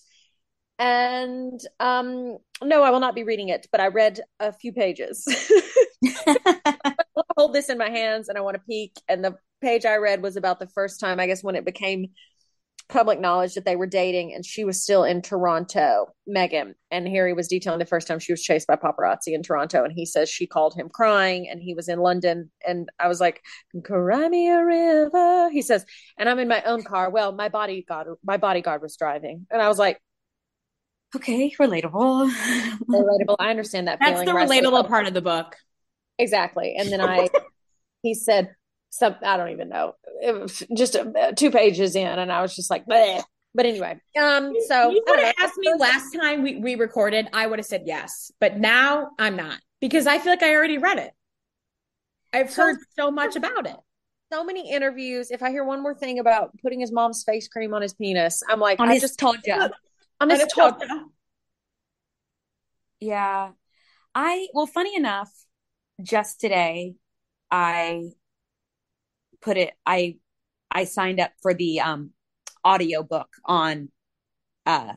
And 0.79 1.61
um 1.81 2.39
no, 2.63 2.83
I 2.83 2.89
will 2.89 3.01
not 3.01 3.15
be 3.15 3.25
reading 3.25 3.51
it, 3.51 3.67
but 3.71 3.83
I 3.83 3.89
read 3.89 4.21
a 4.41 4.55
few 4.55 4.73
pages. 4.73 5.23
I 6.27 6.95
hold 7.37 7.53
this 7.53 7.69
in 7.69 7.77
my 7.77 7.91
hands 7.91 8.31
and 8.31 8.39
I 8.39 8.41
want 8.41 8.55
to 8.55 8.63
peek. 8.67 8.95
And 9.07 9.23
the 9.23 9.37
page 9.61 9.85
I 9.85 9.97
read 9.97 10.23
was 10.23 10.37
about 10.37 10.61
the 10.61 10.67
first 10.69 10.99
time, 10.99 11.21
I 11.21 11.27
guess, 11.27 11.45
when 11.45 11.57
it 11.57 11.67
became 11.67 12.07
public 12.89 13.21
knowledge 13.21 13.55
that 13.55 13.65
they 13.65 13.77
were 13.77 13.87
dating 13.87 14.35
and 14.35 14.45
she 14.45 14.65
was 14.65 14.83
still 14.83 15.05
in 15.05 15.23
Toronto, 15.23 16.07
Meghan. 16.29 16.75
And 16.91 17.09
Harry 17.09 17.33
was 17.33 17.49
detailing 17.49 17.79
the 17.79 17.87
first 17.87 18.07
time 18.07 18.19
she 18.19 18.33
was 18.33 18.43
chased 18.43 18.67
by 18.67 18.77
paparazzi 18.77 19.29
in 19.29 19.43
Toronto. 19.43 19.85
And 19.85 19.93
he 19.93 20.07
says 20.07 20.29
she 20.29 20.47
called 20.47 20.75
him 20.75 20.89
crying 20.89 21.49
and 21.49 21.61
he 21.61 21.75
was 21.75 21.89
in 21.89 21.99
London. 21.99 22.51
And 22.67 22.89
I 22.99 23.09
was 23.09 23.21
like, 23.21 23.43
Cry 23.85 24.29
me 24.29 24.49
a 24.49 24.65
river. 24.65 25.51
He 25.51 25.63
says, 25.63 25.85
and 26.19 26.29
I'm 26.29 26.39
in 26.39 26.49
my 26.49 26.63
own 26.63 26.83
car. 26.83 27.11
Well, 27.11 27.33
my 27.33 27.49
bodyguard, 27.49 28.09
my 28.25 28.37
bodyguard 28.37 28.83
was 28.83 28.97
driving. 28.97 29.47
And 29.51 29.61
I 29.63 29.69
was 29.69 29.79
like, 29.79 30.01
Okay, 31.15 31.55
relatable. 31.59 32.31
relatable. 32.89 33.37
I 33.39 33.51
understand 33.51 33.89
that 33.89 33.99
That's 34.01 34.23
feeling. 34.23 34.27
the 34.27 34.33
relatable 34.33 34.89
part 34.89 35.07
of 35.07 35.15
the 35.15 35.21
book. 35.21 35.57
Exactly. 36.19 36.75
And 36.79 36.91
then 36.91 37.01
I, 37.01 37.29
he 38.03 38.15
said, 38.15 38.55
some 38.93 39.17
I 39.23 39.37
don't 39.39 39.51
even 39.51 39.71
know. 39.71 39.95
It 40.23 40.39
was 40.39 40.63
just 40.77 40.95
uh, 40.95 41.33
two 41.35 41.51
pages 41.51 41.97
in, 41.97 42.07
and 42.07 42.31
I 42.31 42.43
was 42.43 42.55
just 42.55 42.71
like, 42.71 42.85
Bleh. 42.87 43.23
but 43.55 43.65
anyway. 43.65 43.99
Um, 44.21 44.53
so 44.69 44.91
you 44.91 45.03
would 45.07 45.19
have 45.19 45.35
asked 45.41 45.57
me 45.57 45.73
last 45.79 46.13
time 46.13 46.43
we 46.43 46.57
we 46.57 46.75
recorded, 46.75 47.27
I 47.33 47.47
would 47.47 47.59
have 47.59 47.67
said 47.67 47.85
yes, 47.87 48.31
but 48.39 48.59
now 48.59 49.11
I'm 49.19 49.35
not 49.35 49.59
because 49.81 50.07
I 50.07 50.19
feel 50.19 50.31
like 50.33 50.43
I 50.43 50.55
already 50.55 50.79
read 50.79 50.99
it. 50.99 51.11
I've 52.35 52.55
heard 52.55 52.79
so 52.99 53.11
much 53.11 53.35
about 53.35 53.67
it. 53.67 53.77
So 54.31 54.45
many 54.45 54.71
interviews. 54.71 55.31
If 55.31 55.43
I 55.43 55.51
hear 55.51 55.65
one 55.65 55.83
more 55.83 55.95
thing 55.95 56.19
about 56.19 56.51
putting 56.63 56.81
his 56.81 56.93
mom's 56.93 57.25
face 57.25 57.49
cream 57.49 57.75
on 57.75 57.83
his 57.83 57.95
penis, 57.95 58.43
I'm 58.49 58.61
like, 58.61 58.79
on 58.79 58.91
I 58.91 58.95
his 58.95 59.03
just 59.03 59.19
told 59.19 59.39
you. 59.45 59.71
On 60.21 60.31
his 60.31 60.45
told 60.55 60.75
you. 60.81 61.13
Yeah. 63.01 63.51
I 64.15 64.49
well, 64.53 64.67
funny 64.67 64.95
enough, 64.97 65.31
just 66.03 66.41
today 66.41 66.95
I 67.51 68.13
put 69.43 69.57
it 69.57 69.73
I 69.85 70.17
I 70.71 70.85
signed 70.85 71.21
up 71.21 71.33
for 71.43 71.55
the 71.55 71.81
um 71.81 72.11
audio 72.65 73.03
book 73.03 73.29
on 73.45 73.91
uh 74.67 74.95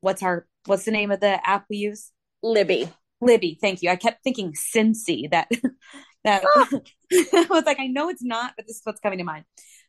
what's 0.00 0.22
our 0.22 0.46
what's 0.66 0.84
the 0.84 0.90
name 0.90 1.10
of 1.10 1.20
the 1.20 1.48
app 1.48 1.66
we 1.70 1.78
use? 1.78 2.10
Libby. 2.42 2.90
Libby, 3.20 3.58
thank 3.60 3.82
you. 3.82 3.90
I 3.90 3.96
kept 3.96 4.22
thinking 4.22 4.52
Cincy 4.52 5.30
that 5.30 5.50
that 6.24 6.44
oh. 6.56 6.68
I 7.12 7.46
was 7.50 7.64
like, 7.64 7.80
I 7.80 7.86
know 7.86 8.08
it's 8.08 8.22
not, 8.22 8.52
but 8.56 8.66
this 8.66 8.76
is 8.76 8.82
what's 8.84 9.00
coming 9.00 9.18
to 9.18 9.24
mind. 9.24 9.44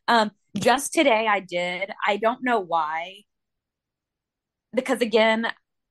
Um, 0.08 0.30
just 0.56 0.92
today 0.92 1.26
I 1.28 1.40
did. 1.40 1.90
I 2.06 2.16
don't 2.16 2.42
know 2.42 2.58
why. 2.60 3.22
Because 4.74 5.00
again, 5.00 5.46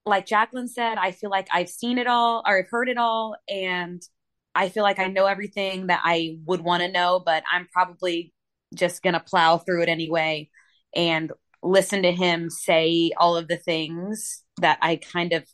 like 0.05 0.25
Jacqueline 0.25 0.67
said, 0.67 0.97
I 0.97 1.11
feel 1.11 1.29
like 1.29 1.47
I've 1.53 1.69
seen 1.69 1.97
it 1.97 2.07
all 2.07 2.43
or 2.45 2.59
I've 2.59 2.69
heard 2.69 2.89
it 2.89 2.97
all 2.97 3.35
and 3.47 4.01
I 4.59 4.67
feel 4.67 4.83
like 4.83 4.99
I 4.99 5.07
know 5.07 5.25
everything 5.25 5.87
that 5.87 6.01
I 6.03 6.37
would 6.45 6.59
want 6.59 6.83
to 6.83 6.91
know, 6.91 7.21
but 7.25 7.43
I'm 7.49 7.69
probably 7.71 8.33
just 8.75 9.01
going 9.01 9.13
to 9.13 9.21
plow 9.21 9.57
through 9.57 9.83
it 9.83 9.89
anyway 9.89 10.49
and 10.93 11.31
listen 11.63 12.03
to 12.03 12.11
him 12.11 12.49
say 12.49 13.11
all 13.15 13.37
of 13.37 13.47
the 13.47 13.55
things 13.55 14.43
that 14.59 14.77
I 14.81 14.97
kind 14.97 15.31
of 15.31 15.45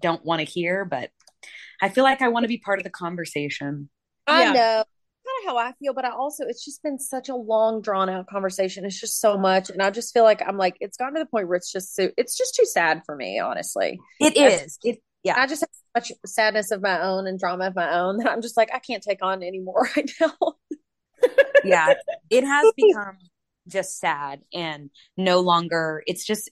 don't 0.00 0.24
want 0.24 0.40
to 0.40 0.44
hear, 0.44 0.84
but 0.84 1.10
I 1.80 1.88
feel 1.88 2.02
like 2.02 2.20
I 2.20 2.28
want 2.28 2.42
to 2.42 2.48
be 2.48 2.58
part 2.58 2.80
of 2.80 2.84
the 2.84 2.90
conversation. 2.90 3.90
I 4.26 4.42
yeah. 4.42 4.52
know. 4.52 4.84
kind 4.84 5.46
of 5.46 5.46
how 5.46 5.56
I 5.56 5.72
feel, 5.78 5.94
but 5.94 6.04
I 6.04 6.10
also 6.10 6.44
it's 6.48 6.64
just 6.64 6.82
been 6.82 6.98
such 6.98 7.28
a 7.28 7.36
long 7.36 7.80
drawn 7.80 8.08
out 8.08 8.26
conversation. 8.26 8.84
It's 8.84 9.00
just 9.00 9.20
so 9.20 9.38
much, 9.38 9.70
and 9.70 9.80
I 9.80 9.90
just 9.90 10.12
feel 10.12 10.24
like 10.24 10.42
I'm 10.44 10.58
like 10.58 10.76
it's 10.80 10.96
gotten 10.96 11.14
to 11.14 11.20
the 11.20 11.26
point 11.26 11.46
where 11.46 11.56
it's 11.56 11.70
just 11.70 11.94
so 11.94 12.10
it's 12.16 12.36
just 12.36 12.56
too 12.56 12.64
sad 12.64 13.02
for 13.06 13.14
me, 13.14 13.38
honestly. 13.38 14.00
It 14.18 14.36
is. 14.36 14.80
It 14.82 14.98
yeah. 15.22 15.40
I 15.40 15.46
just 15.46 15.62
have 15.62 15.70
so 15.72 15.84
much 15.94 16.12
sadness 16.26 16.70
of 16.70 16.82
my 16.82 17.00
own 17.00 17.26
and 17.26 17.38
drama 17.38 17.66
of 17.66 17.74
my 17.74 17.98
own 17.98 18.16
that 18.18 18.28
I'm 18.28 18.42
just 18.42 18.56
like 18.56 18.70
I 18.72 18.78
can't 18.78 19.02
take 19.02 19.22
on 19.22 19.42
anymore 19.42 19.88
right 19.96 20.10
now. 20.20 20.54
yeah, 21.64 21.94
it 22.30 22.44
has 22.44 22.72
become 22.76 23.18
just 23.68 23.98
sad 23.98 24.42
and 24.52 24.90
no 25.16 25.40
longer. 25.40 26.02
It's 26.06 26.24
just 26.24 26.50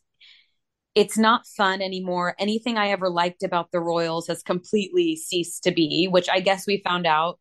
it's 0.94 1.18
not 1.18 1.46
fun 1.46 1.82
anymore. 1.82 2.34
Anything 2.38 2.78
I 2.78 2.88
ever 2.88 3.10
liked 3.10 3.42
about 3.42 3.70
the 3.70 3.80
Royals 3.80 4.28
has 4.28 4.42
completely 4.42 5.14
ceased 5.14 5.64
to 5.64 5.70
be, 5.70 6.08
which 6.10 6.28
I 6.28 6.40
guess 6.40 6.66
we 6.66 6.82
found 6.82 7.06
out 7.06 7.38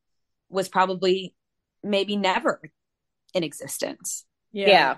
was 0.50 0.68
probably 0.68 1.34
maybe 1.82 2.18
never 2.18 2.62
in 3.34 3.44
existence. 3.44 4.26
Yeah. 4.52 4.68
yeah. 4.68 4.96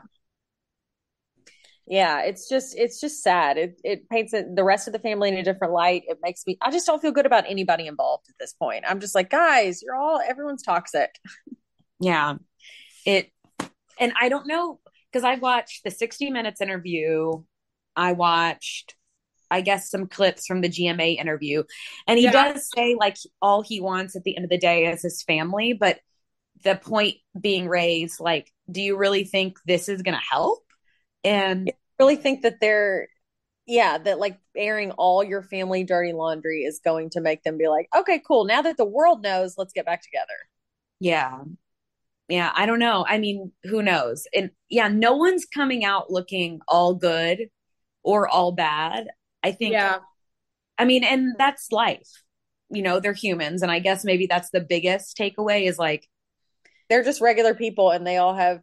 Yeah, 1.90 2.22
it's 2.22 2.50
just 2.50 2.78
it's 2.78 3.00
just 3.00 3.24
sad. 3.24 3.58
It 3.58 3.80
it 3.84 4.10
paints 4.10 4.34
the 4.34 4.64
rest 4.64 4.88
of 4.88 4.94
the 4.94 5.00
family 5.00 5.30
in 5.30 5.38
a 5.38 5.44
different 5.44 5.74
light. 5.74 6.04
It 6.08 6.20
makes 6.22 6.46
me 6.46 6.58
I 6.62 6.70
just 6.70 6.86
don't 6.86 7.02
feel 7.02 7.14
good 7.14 7.26
about 7.26 7.46
anybody 7.48 7.88
involved 7.88 8.26
at 8.28 8.36
this 8.40 8.54
point. 8.54 8.84
I'm 8.86 9.00
just 9.00 9.16
like, 9.16 9.30
guys, 9.30 9.82
you're 9.82 9.96
all 9.96 10.20
everyone's 10.20 10.64
toxic. 10.64 11.12
Yeah. 12.00 12.36
It 13.06 13.32
and 14.00 14.14
I 14.20 14.28
don't 14.30 14.48
know 14.48 14.80
because 15.12 15.24
I 15.24 15.36
watched 15.36 15.84
the 15.84 15.90
60 15.92 16.30
minutes 16.30 16.62
interview. 16.62 17.42
I 17.96 18.12
watched 18.12 18.96
I 19.50 19.62
guess 19.62 19.90
some 19.90 20.08
clips 20.08 20.46
from 20.46 20.60
the 20.60 20.68
GMA 20.68 21.18
interview. 21.18 21.64
And 22.06 22.20
he 22.20 22.26
yeah. 22.26 22.54
does 22.54 22.70
say 22.76 22.96
like 23.00 23.16
all 23.42 23.62
he 23.62 23.80
wants 23.80 24.16
at 24.18 24.24
the 24.24 24.36
end 24.36 24.44
of 24.44 24.50
the 24.50 24.58
day 24.58 24.88
is 24.88 25.04
his 25.04 25.24
family, 25.24 25.72
but 25.72 26.00
the 26.64 26.76
point 26.76 27.16
being 27.40 27.68
raised 27.68 28.20
like 28.20 28.52
do 28.70 28.82
you 28.82 28.98
really 28.98 29.24
think 29.24 29.58
this 29.66 29.88
is 29.88 30.02
going 30.02 30.18
to 30.18 30.24
help? 30.30 30.67
And 31.28 31.72
really 32.00 32.16
think 32.16 32.44
that 32.44 32.60
they're 32.62 33.08
yeah, 33.66 33.98
that 33.98 34.18
like 34.18 34.40
airing 34.56 34.92
all 34.92 35.24
your 35.24 35.44
family 35.44 35.84
dirty 35.84 36.14
laundry 36.14 36.62
is 36.62 36.80
going 36.84 37.10
to 37.12 37.22
make 37.22 37.44
them 37.44 37.58
be 37.58 37.68
like, 37.68 37.90
"Okay, 37.96 38.22
cool. 38.26 38.46
Now 38.46 38.62
that 38.62 38.78
the 38.78 38.86
world 38.86 39.22
knows, 39.22 39.56
let's 39.58 39.74
get 39.74 39.86
back 39.86 40.02
together." 40.02 40.48
Yeah. 41.00 41.44
Yeah, 42.30 42.52
I 42.54 42.66
don't 42.66 42.80
know. 42.80 43.06
I 43.08 43.20
mean, 43.20 43.52
who 43.64 43.82
knows? 43.82 44.28
And 44.34 44.52
yeah, 44.70 44.90
no 44.90 45.16
one's 45.16 45.46
coming 45.46 45.86
out 45.86 46.12
looking 46.12 46.60
all 46.68 46.94
good 46.94 47.50
or 48.04 48.28
all 48.28 48.52
bad. 48.52 49.08
I 49.44 49.54
think, 49.54 49.74
yeah. 49.74 50.00
I 50.78 50.84
mean, 50.86 51.06
and 51.06 51.36
that's 51.38 51.72
life. 51.72 52.24
You 52.70 52.82
know, 52.82 53.00
they're 53.00 53.14
humans. 53.14 53.62
And 53.62 53.72
I 53.72 53.80
guess 53.80 54.04
maybe 54.04 54.28
that's 54.28 54.50
the 54.50 54.60
biggest 54.60 55.18
takeaway 55.18 55.70
is 55.70 55.80
like, 55.80 56.10
they're 56.90 57.04
just 57.04 57.22
regular 57.22 57.54
people 57.54 57.92
and 57.92 58.06
they 58.06 58.18
all 58.18 58.36
have 58.36 58.62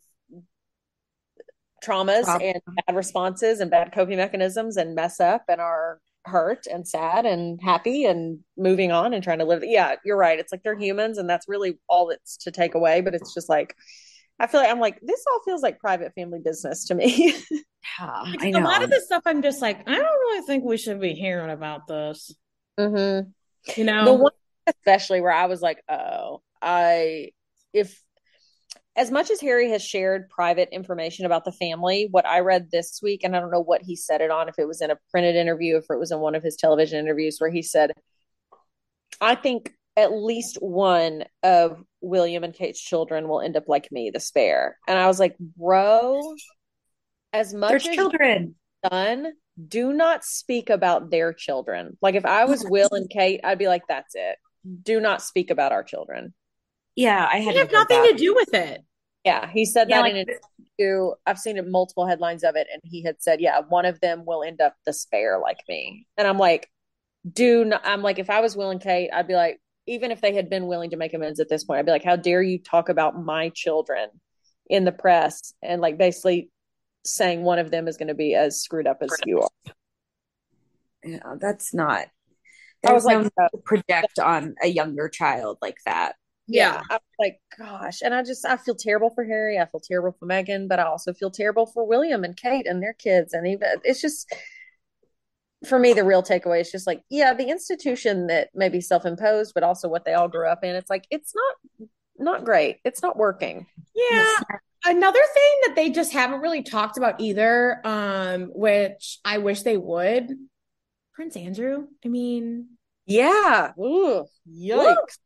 traumas 1.84 2.26
and 2.40 2.60
bad 2.86 2.96
responses 2.96 3.60
and 3.60 3.70
bad 3.70 3.92
coping 3.92 4.16
mechanisms 4.16 4.76
and 4.76 4.94
mess 4.94 5.20
up 5.20 5.44
and 5.48 5.60
are 5.60 6.00
hurt 6.24 6.66
and 6.66 6.88
sad 6.88 7.26
and 7.26 7.60
happy 7.62 8.04
and 8.04 8.40
moving 8.56 8.90
on 8.90 9.12
and 9.12 9.22
trying 9.22 9.38
to 9.38 9.44
live. 9.44 9.62
Yeah, 9.64 9.96
you're 10.04 10.16
right. 10.16 10.38
It's 10.38 10.52
like 10.52 10.62
they're 10.62 10.78
humans 10.78 11.18
and 11.18 11.28
that's 11.28 11.48
really 11.48 11.78
all 11.88 12.10
it's 12.10 12.38
to 12.38 12.50
take 12.50 12.74
away. 12.74 13.00
But 13.00 13.14
it's 13.14 13.34
just 13.34 13.48
like, 13.48 13.76
I 14.40 14.46
feel 14.46 14.60
like 14.60 14.70
I'm 14.70 14.80
like, 14.80 14.98
this 15.02 15.24
all 15.30 15.42
feels 15.44 15.62
like 15.62 15.78
private 15.78 16.12
family 16.14 16.40
business 16.42 16.86
to 16.86 16.94
me. 16.94 17.34
Yeah, 18.00 18.22
I 18.40 18.50
know. 18.50 18.60
A 18.60 18.64
lot 18.64 18.82
of 18.82 18.88
this 18.88 19.04
stuff, 19.04 19.24
I'm 19.26 19.42
just 19.42 19.60
like, 19.60 19.86
I 19.86 19.94
don't 19.94 20.02
really 20.02 20.46
think 20.46 20.64
we 20.64 20.78
should 20.78 21.02
be 21.02 21.12
hearing 21.12 21.50
about 21.50 21.86
this. 21.86 22.34
Mm-hmm. 22.80 23.28
You 23.78 23.84
know, 23.84 24.04
the 24.06 24.14
one 24.14 24.32
especially 24.66 25.20
where 25.20 25.32
I 25.32 25.46
was 25.46 25.60
like, 25.60 25.82
oh, 25.88 26.40
I 26.62 27.30
if 27.72 28.00
as 28.96 29.10
much 29.10 29.30
as 29.30 29.40
Harry 29.40 29.70
has 29.70 29.82
shared 29.82 30.30
private 30.30 30.68
information 30.70 31.26
about 31.26 31.44
the 31.44 31.52
family, 31.52 32.08
what 32.10 32.26
I 32.26 32.40
read 32.40 32.70
this 32.70 33.00
week, 33.02 33.24
and 33.24 33.34
I 33.34 33.40
don't 33.40 33.50
know 33.50 33.62
what 33.62 33.82
he 33.82 33.96
said 33.96 34.20
it 34.20 34.30
on, 34.30 34.48
if 34.48 34.58
it 34.58 34.68
was 34.68 34.80
in 34.80 34.90
a 34.90 34.98
printed 35.10 35.34
interview, 35.34 35.76
if 35.76 35.86
it 35.90 35.98
was 35.98 36.12
in 36.12 36.20
one 36.20 36.34
of 36.34 36.42
his 36.42 36.56
television 36.56 36.98
interviews, 36.98 37.38
where 37.38 37.50
he 37.50 37.62
said, 37.62 37.92
I 39.20 39.34
think 39.34 39.72
at 39.96 40.12
least 40.12 40.58
one 40.60 41.24
of 41.42 41.82
William 42.00 42.44
and 42.44 42.54
Kate's 42.54 42.80
children 42.80 43.28
will 43.28 43.40
end 43.40 43.56
up 43.56 43.68
like 43.68 43.90
me, 43.90 44.10
the 44.10 44.20
spare. 44.20 44.78
And 44.86 44.98
I 44.98 45.06
was 45.06 45.18
like, 45.18 45.36
bro, 45.38 46.34
as 47.32 47.52
much 47.52 47.84
their 47.84 47.90
as 47.90 47.96
children 47.96 48.54
done, 48.88 49.32
do 49.68 49.92
not 49.92 50.24
speak 50.24 50.70
about 50.70 51.10
their 51.10 51.32
children. 51.32 51.96
Like 52.00 52.14
if 52.14 52.24
I 52.24 52.44
was 52.44 52.64
Will 52.68 52.90
and 52.92 53.10
Kate, 53.10 53.40
I'd 53.42 53.58
be 53.58 53.68
like, 53.68 53.86
that's 53.88 54.14
it. 54.14 54.36
Do 54.82 55.00
not 55.00 55.22
speak 55.22 55.50
about 55.50 55.72
our 55.72 55.82
children. 55.82 56.34
Yeah, 56.96 57.28
I 57.30 57.38
had 57.38 57.72
nothing 57.72 58.02
that. 58.02 58.12
to 58.12 58.16
do 58.16 58.34
with 58.34 58.54
it. 58.54 58.82
Yeah, 59.24 59.48
he 59.48 59.64
said 59.64 59.88
yeah, 59.88 59.96
that 59.96 60.02
like, 60.02 60.12
in 60.12 60.18
an 60.18 60.26
interview. 60.78 61.12
I've 61.26 61.38
seen 61.38 61.56
it 61.56 61.66
multiple 61.66 62.06
headlines 62.06 62.44
of 62.44 62.56
it, 62.56 62.66
and 62.72 62.80
he 62.84 63.02
had 63.02 63.22
said, 63.22 63.40
"Yeah, 63.40 63.60
one 63.68 63.86
of 63.86 64.00
them 64.00 64.24
will 64.26 64.42
end 64.42 64.60
up 64.60 64.74
the 64.84 64.92
spare 64.92 65.38
like 65.38 65.58
me." 65.68 66.06
And 66.16 66.28
I'm 66.28 66.38
like, 66.38 66.68
"Do 67.30 67.64
not." 67.64 67.80
I'm 67.84 68.02
like, 68.02 68.18
if 68.18 68.30
I 68.30 68.40
was 68.40 68.56
Will 68.56 68.70
and 68.70 68.80
Kate, 68.80 69.10
I'd 69.12 69.26
be 69.26 69.34
like, 69.34 69.60
even 69.86 70.10
if 70.10 70.20
they 70.20 70.34
had 70.34 70.50
been 70.50 70.66
willing 70.66 70.90
to 70.90 70.96
make 70.96 71.14
amends 71.14 71.40
at 71.40 71.48
this 71.48 71.64
point, 71.64 71.78
I'd 71.78 71.86
be 71.86 71.92
like, 71.92 72.04
"How 72.04 72.16
dare 72.16 72.42
you 72.42 72.58
talk 72.58 72.88
about 72.88 73.22
my 73.22 73.48
children 73.50 74.08
in 74.68 74.84
the 74.84 74.92
press?" 74.92 75.54
And 75.62 75.80
like 75.80 75.96
basically 75.96 76.50
saying 77.06 77.42
one 77.42 77.58
of 77.58 77.70
them 77.70 77.88
is 77.88 77.96
going 77.96 78.08
to 78.08 78.14
be 78.14 78.34
as 78.34 78.60
screwed 78.60 78.86
up 78.86 78.98
as 79.02 79.10
you 79.26 79.40
are. 79.40 79.74
Yeah, 81.02 81.34
that's 81.38 81.74
not. 81.74 82.06
I 82.86 82.92
was 82.92 83.04
like, 83.04 83.18
no 83.22 83.30
oh. 83.40 83.58
project 83.64 84.18
on 84.18 84.54
a 84.62 84.66
younger 84.66 85.08
child 85.08 85.58
like 85.62 85.78
that. 85.86 86.16
Yeah, 86.46 86.74
yeah. 86.74 86.82
I 86.90 86.94
was 86.94 87.00
like, 87.18 87.40
gosh, 87.58 88.02
and 88.02 88.14
I 88.14 88.22
just 88.22 88.44
I 88.44 88.56
feel 88.56 88.74
terrible 88.74 89.10
for 89.10 89.24
Harry. 89.24 89.58
I 89.58 89.66
feel 89.66 89.80
terrible 89.80 90.16
for 90.18 90.26
Meghan, 90.26 90.68
but 90.68 90.78
I 90.78 90.84
also 90.84 91.12
feel 91.12 91.30
terrible 91.30 91.66
for 91.66 91.86
William 91.86 92.24
and 92.24 92.36
Kate 92.36 92.66
and 92.66 92.82
their 92.82 92.92
kids. 92.92 93.32
And 93.32 93.46
even 93.46 93.68
it's 93.82 94.00
just 94.00 94.32
for 95.68 95.78
me, 95.78 95.94
the 95.94 96.04
real 96.04 96.22
takeaway 96.22 96.60
is 96.60 96.70
just 96.70 96.86
like, 96.86 97.02
yeah, 97.08 97.32
the 97.32 97.48
institution 97.48 98.26
that 98.26 98.50
may 98.54 98.68
be 98.68 98.82
self-imposed, 98.82 99.52
but 99.54 99.62
also 99.62 99.88
what 99.88 100.04
they 100.04 100.12
all 100.12 100.28
grew 100.28 100.46
up 100.48 100.62
in. 100.62 100.74
It's 100.74 100.90
like 100.90 101.06
it's 101.10 101.34
not 101.34 101.88
not 102.18 102.44
great. 102.44 102.78
It's 102.84 103.02
not 103.02 103.16
working. 103.16 103.66
Yeah, 103.94 104.34
another 104.84 105.20
thing 105.32 105.60
that 105.66 105.76
they 105.76 105.90
just 105.90 106.12
haven't 106.12 106.40
really 106.40 106.62
talked 106.62 106.96
about 106.96 107.20
either 107.20 107.80
um 107.84 108.50
which 108.54 109.18
i 109.24 109.38
wish 109.38 109.62
they 109.62 109.76
would 109.76 110.30
prince 111.14 111.36
andrew 111.36 111.86
i 112.04 112.08
mean 112.08 112.68
yeah 113.06 113.72
Ooh, 113.78 114.24
yikes 114.48 115.18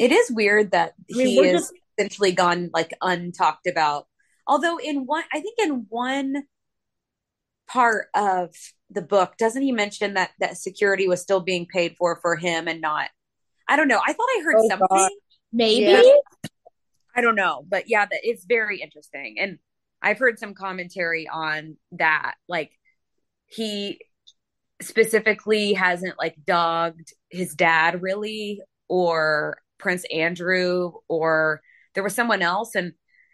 it 0.00 0.12
is 0.12 0.30
weird 0.30 0.72
that 0.72 0.94
I 1.12 1.16
mean, 1.16 1.26
he 1.26 1.38
is 1.40 1.62
just... 1.62 1.72
essentially 1.98 2.32
gone 2.32 2.70
like 2.72 2.92
untalked 3.02 3.70
about 3.70 4.06
although 4.46 4.78
in 4.78 5.06
one 5.06 5.24
i 5.32 5.40
think 5.40 5.58
in 5.60 5.86
one 5.88 6.44
part 7.68 8.08
of 8.14 8.54
the 8.90 9.02
book 9.02 9.36
doesn't 9.38 9.62
he 9.62 9.70
mention 9.70 10.14
that 10.14 10.30
that 10.40 10.56
security 10.56 11.06
was 11.06 11.20
still 11.20 11.40
being 11.40 11.66
paid 11.66 11.94
for 11.96 12.18
for 12.20 12.34
him 12.34 12.66
and 12.66 12.80
not 12.80 13.10
i 13.68 13.76
don't 13.76 13.88
know 13.88 14.00
i 14.04 14.12
thought 14.12 14.28
i 14.38 14.42
heard 14.44 14.56
oh, 14.58 14.68
something 14.68 14.88
God. 14.90 15.10
maybe 15.52 15.84
yeah. 15.84 16.02
I 17.14 17.20
don't 17.22 17.34
know, 17.34 17.64
but 17.68 17.84
yeah, 17.88 18.06
that 18.06 18.20
it's 18.22 18.44
very 18.44 18.80
interesting. 18.80 19.36
And 19.38 19.58
I've 20.02 20.18
heard 20.18 20.38
some 20.38 20.54
commentary 20.54 21.28
on 21.28 21.76
that. 21.92 22.34
Like 22.48 22.72
he 23.46 24.00
specifically 24.80 25.74
hasn't 25.74 26.18
like 26.18 26.36
dogged 26.46 27.12
his 27.28 27.54
dad 27.54 28.00
really 28.00 28.62
or 28.88 29.58
Prince 29.80 30.04
Andrew 30.12 30.92
or 31.08 31.60
there 31.94 32.04
was 32.04 32.14
someone 32.14 32.42
else 32.42 32.74
and 32.74 32.92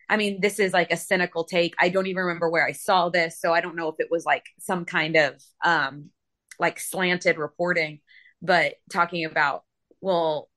I 0.09 0.17
mean 0.17 0.41
this 0.41 0.59
is 0.59 0.73
like 0.73 0.93
a 0.93 0.97
cynical 0.97 1.45
take. 1.45 1.75
I 1.79 1.89
don't 1.89 2.07
even 2.07 2.23
remember 2.23 2.49
where 2.49 2.67
I 2.67 2.73
saw 2.73 3.09
this, 3.09 3.41
so 3.41 3.53
I 3.53 3.61
don't 3.61 3.77
know 3.77 3.89
if 3.89 3.97
it 3.99 4.09
was 4.11 4.25
like 4.25 4.45
some 4.59 4.85
kind 4.85 5.17
of 5.17 5.43
um 5.65 6.11
like 6.59 6.79
slanted 6.81 7.39
reporting, 7.39 8.01
but 8.41 8.75
talking 8.91 9.25
about 9.25 9.65
well 10.01 10.49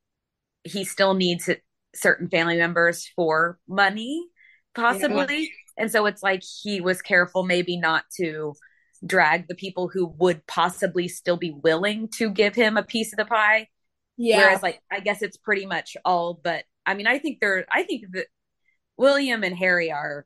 he 0.64 0.84
still 0.84 1.14
needs 1.14 1.50
certain 1.96 2.30
family 2.30 2.58
members 2.58 3.10
for 3.16 3.60
money, 3.68 4.28
possibly. 4.76 5.40
Yeah. 5.40 5.84
And 5.84 5.92
so 5.92 6.06
it's 6.06 6.22
like 6.22 6.44
he 6.44 6.82
was 6.82 7.02
careful, 7.02 7.44
maybe 7.44 7.78
not 7.78 8.04
to 8.18 8.54
drag 9.06 9.48
the 9.48 9.56
people 9.56 9.88
who 9.88 10.08
would 10.18 10.46
possibly 10.46 11.08
still 11.08 11.38
be 11.38 11.52
willing 11.52 12.10
to 12.18 12.30
give 12.30 12.54
him 12.54 12.78
a 12.78 12.84
piece 12.84 13.14
of 13.14 13.18
the 13.18 13.26
pie. 13.26 13.70
Yeah. 14.22 14.40
Whereas, 14.40 14.62
like, 14.62 14.82
I 14.92 15.00
guess 15.00 15.22
it's 15.22 15.38
pretty 15.38 15.66
much 15.66 15.96
all, 16.04 16.40
but 16.44 16.66
I 16.86 16.94
mean, 16.94 17.08
I 17.08 17.20
think 17.20 17.40
they're, 17.40 17.66
I 17.72 17.84
think 17.84 18.04
that 18.12 18.28
William 18.98 19.46
and 19.46 19.56
Harry 19.56 19.94
are, 19.94 20.26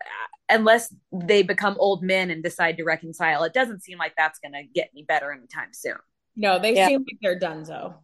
uh, 0.00 0.54
unless 0.54 0.94
they 1.12 1.42
become 1.42 1.76
old 1.80 2.04
men 2.04 2.30
and 2.30 2.44
decide 2.44 2.76
to 2.76 2.84
reconcile, 2.84 3.42
it 3.42 3.52
doesn't 3.52 3.82
seem 3.82 3.98
like 3.98 4.14
that's 4.16 4.38
going 4.38 4.52
to 4.52 4.62
get 4.72 4.90
any 4.94 5.02
better 5.02 5.32
anytime 5.32 5.70
soon. 5.72 5.96
No, 6.36 6.60
they 6.60 6.76
yeah. 6.76 6.86
seem 6.86 7.00
like 7.00 7.18
they're 7.20 7.40
done, 7.40 7.64
though. 7.64 7.96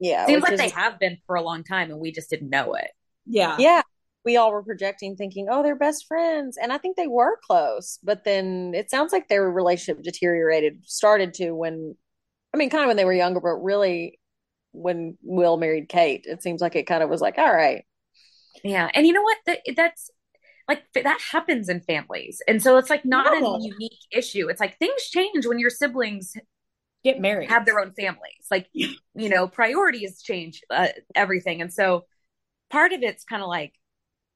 Yeah. 0.00 0.26
Seems 0.26 0.42
like 0.42 0.54
is, 0.54 0.58
they 0.58 0.70
have 0.70 0.98
been 0.98 1.18
for 1.24 1.36
a 1.36 1.42
long 1.42 1.62
time 1.62 1.92
and 1.92 2.00
we 2.00 2.10
just 2.10 2.28
didn't 2.28 2.50
know 2.50 2.74
it. 2.74 2.90
Yeah. 3.26 3.56
Yeah. 3.60 3.82
We 4.24 4.36
all 4.36 4.50
were 4.50 4.64
projecting 4.64 5.14
thinking, 5.14 5.46
oh, 5.48 5.62
they're 5.62 5.76
best 5.76 6.06
friends. 6.06 6.58
And 6.60 6.72
I 6.72 6.78
think 6.78 6.96
they 6.96 7.06
were 7.06 7.38
close. 7.46 8.00
But 8.02 8.24
then 8.24 8.72
it 8.74 8.90
sounds 8.90 9.12
like 9.12 9.28
their 9.28 9.48
relationship 9.48 10.02
deteriorated, 10.02 10.84
started 10.84 11.32
to 11.34 11.52
when, 11.52 11.94
I 12.52 12.56
mean, 12.56 12.70
kind 12.70 12.82
of 12.82 12.88
when 12.88 12.96
they 12.96 13.04
were 13.04 13.14
younger, 13.14 13.38
but 13.38 13.62
really 13.62 14.18
when 14.72 15.16
Will 15.22 15.56
married 15.56 15.88
Kate, 15.88 16.24
it 16.26 16.42
seems 16.42 16.60
like 16.60 16.76
it 16.76 16.86
kind 16.86 17.02
of 17.02 17.10
was 17.10 17.20
like, 17.20 17.38
all 17.38 17.52
right. 17.52 17.84
Yeah. 18.62 18.90
And 18.94 19.06
you 19.06 19.12
know 19.12 19.22
what? 19.22 19.38
That, 19.46 19.60
that's 19.76 20.10
like 20.66 20.82
that 20.94 21.20
happens 21.32 21.68
in 21.68 21.80
families. 21.80 22.42
And 22.46 22.62
so 22.62 22.76
it's 22.76 22.90
like 22.90 23.04
not 23.04 23.40
no. 23.40 23.54
a 23.54 23.60
unique 23.62 23.98
issue. 24.12 24.48
It's 24.48 24.60
like 24.60 24.78
things 24.78 25.08
change 25.10 25.46
when 25.46 25.58
your 25.58 25.70
siblings 25.70 26.34
get 27.04 27.20
married, 27.20 27.48
have 27.48 27.64
their 27.64 27.80
own 27.80 27.92
families. 27.92 28.46
Like, 28.50 28.68
you 28.72 28.96
know, 29.14 29.48
priorities 29.48 30.20
change 30.20 30.62
uh, 30.70 30.88
everything. 31.14 31.62
And 31.62 31.72
so 31.72 32.04
part 32.70 32.92
of 32.92 33.02
it's 33.02 33.24
kind 33.24 33.42
of 33.42 33.48
like, 33.48 33.72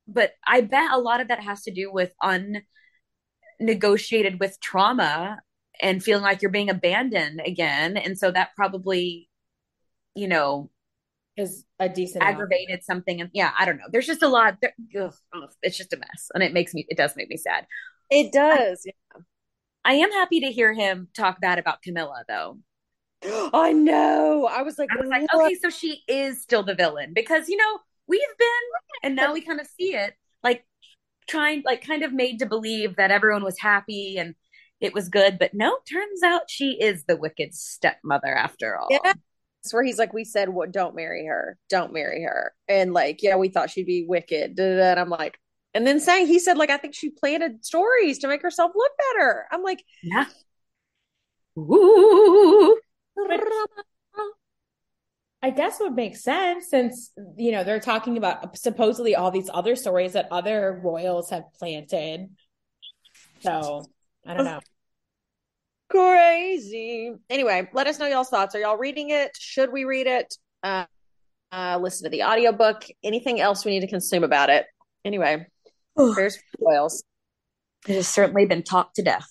but 0.09 0.33
I 0.47 0.63
bet 0.63 0.93
a 0.93 0.99
lot 0.99 1.21
of 1.21 1.29
that 1.29 1.41
has 1.41 1.63
to 1.63 1.71
do 1.71 1.93
with 1.93 2.13
unnegotiated 3.61 4.41
with 4.41 4.61
trauma 4.61 5.41
and 5.81 6.03
feeling 6.03 6.23
like 6.23 6.41
you're 6.41 6.51
being 6.51 6.71
abandoned 6.71 7.43
again. 7.45 7.97
And 7.97 8.17
so 8.19 8.31
that 8.31 8.51
probably, 8.57 9.29
you 10.15 10.29
know, 10.29 10.71
is 11.37 11.65
a 11.79 11.89
decent 11.89 12.25
aggravated 12.25 12.69
amount. 12.71 12.85
something 12.85 13.21
and 13.21 13.31
yeah 13.33 13.53
i 13.59 13.65
don't 13.65 13.79
know. 13.79 13.87
There's 13.91 14.07
just 14.07 14.23
a 14.23 14.29
lot 14.29 14.59
there, 14.61 14.75
ugh, 15.01 15.15
ugh, 15.35 15.51
it's 15.63 15.77
just 15.77 15.93
a 15.93 15.97
mess 15.97 16.31
and 16.35 16.43
it 16.43 16.53
makes 16.53 16.75
me 16.75 16.87
it 16.89 16.97
does 16.97 17.17
make 17.17 17.29
me 17.29 17.37
sad. 17.37 17.67
It 18.11 18.33
does 18.33 18.85
I, 18.87 18.93
yeah. 19.17 19.23
I 19.85 19.93
am 19.95 20.13
happy 20.13 20.41
to 20.41 20.53
hear 20.53 20.73
him 20.73 21.09
talk 21.17 21.41
bad 21.41 21.59
about 21.59 21.83
camilla 21.83 22.25
though. 22.29 22.59
I 23.55 23.73
know. 23.73 24.49
I 24.51 24.63
was 24.63 24.79
like 24.79 24.91
i 24.93 25.01
was 25.01 25.09
like 25.09 25.33
what? 25.33 25.47
okay 25.47 25.55
so 25.55 25.71
she 25.71 26.03
is 26.07 26.43
still 26.43 26.63
the 26.63 26.75
villain 26.75 27.13
because 27.15 27.49
you 27.49 27.57
know 27.57 27.79
we've 28.07 28.21
been 28.39 29.03
and 29.03 29.17
now 29.17 29.33
we 29.33 29.41
kind 29.41 29.61
of 29.61 29.67
see 29.67 29.95
it 29.95 30.15
like 30.43 30.65
trying 31.29 31.63
like 31.65 31.87
kind 31.87 32.03
of 32.03 32.13
made 32.13 32.41
to 32.41 32.47
believe 32.47 32.97
that 32.97 33.11
everyone 33.11 33.45
was 33.45 33.59
happy 33.59 34.19
and 34.19 34.35
it 34.81 34.93
was 34.93 35.09
good 35.09 35.39
but 35.39 35.55
no 35.55 35.79
turns 35.91 36.23
out 36.23 36.51
she 36.51 36.73
is 36.73 37.05
the 37.05 37.17
wicked 37.17 37.55
stepmother 37.55 38.35
after 38.35 38.77
all. 38.77 38.89
Yeah 38.91 39.15
where 39.71 39.85
he's 39.85 39.99
like, 39.99 40.13
we 40.13 40.25
said, 40.25 40.49
what, 40.49 40.73
don't 40.73 40.97
marry 40.97 41.27
her, 41.27 41.57
don't 41.69 41.93
marry 41.93 42.25
her, 42.25 42.53
and 42.69 42.93
like, 42.93 43.23
yeah, 43.23 43.37
we 43.37 43.49
thought 43.49 43.71
she'd 43.71 43.87
be 43.87 44.05
wicked. 44.07 44.59
And 44.59 44.99
I'm 44.99 45.09
like, 45.09 45.39
and 45.75 45.87
then 45.87 46.01
saying 46.01 46.27
he 46.27 46.39
said, 46.39 46.59
like, 46.59 46.71
I 46.71 46.79
think 46.79 46.95
she 46.95 47.11
planted 47.11 47.65
stories 47.65 48.19
to 48.21 48.29
make 48.29 48.43
herself 48.43 48.73
look 48.75 48.93
better. 49.13 49.47
I'm 49.53 49.63
like, 49.63 49.85
yeah. 50.03 50.25
Ooh. 51.59 52.79
I 55.45 55.51
guess 55.51 55.81
would 55.81 55.95
make 55.95 56.17
sense 56.17 56.71
since 56.71 57.11
you 57.37 57.51
know 57.51 57.65
they're 57.65 57.81
talking 57.81 58.17
about 58.17 58.57
supposedly 58.57 59.17
all 59.17 59.33
these 59.33 59.51
other 59.53 59.75
stories 59.75 60.13
that 60.13 60.29
other 60.31 60.81
royals 60.83 61.31
have 61.31 61.45
planted. 61.59 62.31
So 63.41 63.85
I 64.25 64.35
don't 64.35 64.45
know 64.45 64.61
crazy. 65.93 67.13
Anyway, 67.29 67.69
let 67.75 67.87
us 67.87 67.99
know 67.99 68.07
y'all's 68.07 68.31
thoughts. 68.31 68.55
Are 68.55 68.61
y'all 68.61 68.79
reading 68.79 69.11
it? 69.11 69.37
Should 69.39 69.71
we 69.71 69.85
read 69.85 70.07
it? 70.07 70.35
Uh, 70.63 70.87
uh, 71.53 71.79
listen 71.81 72.05
to 72.05 72.11
the 72.11 72.23
audiobook. 72.23 72.85
Anything 73.05 73.41
else 73.41 73.65
we 73.65 73.73
need 73.73 73.81
to 73.81 73.89
consume 73.89 74.25
about 74.25 74.49
it? 74.49 74.65
Anyway, 75.05 75.47
here's 75.97 76.39
Wales. 76.59 77.05
It 77.87 77.97
has 77.97 78.09
certainly 78.09 78.47
been 78.47 78.63
talked 78.63 78.97
to 78.97 79.03
death. 79.03 79.29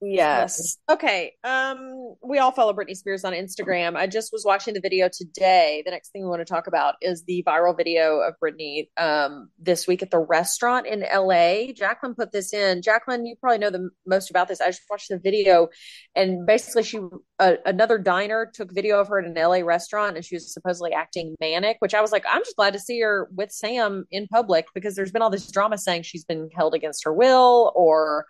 Yes. 0.00 0.78
Okay. 0.88 1.32
Um, 1.42 2.14
we 2.22 2.38
all 2.38 2.52
follow 2.52 2.72
Britney 2.72 2.96
Spears 2.96 3.24
on 3.24 3.32
Instagram. 3.32 3.96
I 3.96 4.06
just 4.06 4.32
was 4.32 4.44
watching 4.44 4.74
the 4.74 4.80
video 4.80 5.08
today. 5.12 5.82
The 5.84 5.90
next 5.90 6.10
thing 6.10 6.22
we 6.22 6.28
want 6.28 6.40
to 6.40 6.44
talk 6.44 6.68
about 6.68 6.94
is 7.02 7.24
the 7.24 7.42
viral 7.44 7.76
video 7.76 8.20
of 8.20 8.34
Britney 8.42 8.88
um 8.96 9.50
this 9.58 9.88
week 9.88 10.02
at 10.02 10.10
the 10.12 10.20
restaurant 10.20 10.86
in 10.86 11.00
LA. 11.00 11.72
Jacqueline 11.72 12.14
put 12.14 12.30
this 12.30 12.52
in. 12.52 12.80
Jacqueline, 12.80 13.26
you 13.26 13.34
probably 13.40 13.58
know 13.58 13.70
the 13.70 13.90
most 14.06 14.30
about 14.30 14.46
this. 14.46 14.60
I 14.60 14.66
just 14.66 14.82
watched 14.88 15.08
the 15.08 15.18
video 15.18 15.68
and 16.14 16.46
basically 16.46 16.84
she 16.84 17.00
uh, 17.40 17.54
another 17.66 17.98
diner 17.98 18.50
took 18.52 18.72
video 18.72 19.00
of 19.00 19.08
her 19.08 19.18
at 19.18 19.26
an 19.26 19.34
LA 19.34 19.66
restaurant 19.66 20.14
and 20.14 20.24
she 20.24 20.36
was 20.36 20.52
supposedly 20.52 20.92
acting 20.92 21.34
manic, 21.40 21.76
which 21.80 21.94
I 21.94 22.00
was 22.00 22.12
like, 22.12 22.24
I'm 22.30 22.42
just 22.42 22.56
glad 22.56 22.72
to 22.74 22.80
see 22.80 23.00
her 23.00 23.28
with 23.34 23.50
Sam 23.50 24.04
in 24.12 24.28
public 24.28 24.66
because 24.74 24.94
there's 24.94 25.10
been 25.10 25.22
all 25.22 25.30
this 25.30 25.50
drama 25.50 25.76
saying 25.76 26.02
she's 26.02 26.24
been 26.24 26.50
held 26.54 26.74
against 26.74 27.04
her 27.04 27.12
will 27.12 27.72
or 27.74 28.26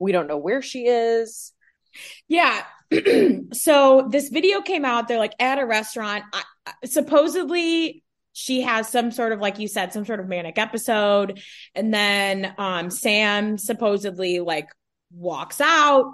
we 0.00 0.12
don't 0.12 0.26
know 0.26 0.38
where 0.38 0.62
she 0.62 0.86
is. 0.86 1.52
Yeah. 2.26 2.64
so 3.52 4.08
this 4.10 4.28
video 4.30 4.62
came 4.62 4.84
out. 4.84 5.06
They're 5.06 5.18
like 5.18 5.34
at 5.38 5.58
a 5.58 5.66
restaurant. 5.66 6.24
I, 6.32 6.42
supposedly, 6.86 8.02
she 8.32 8.62
has 8.62 8.88
some 8.88 9.10
sort 9.10 9.32
of 9.32 9.40
like 9.40 9.58
you 9.58 9.68
said 9.68 9.92
some 9.92 10.04
sort 10.04 10.20
of 10.20 10.28
manic 10.28 10.58
episode 10.58 11.40
and 11.74 11.92
then 11.92 12.54
um 12.58 12.88
sam 12.90 13.58
supposedly 13.58 14.38
like 14.40 14.68
walks 15.12 15.60
out 15.60 16.12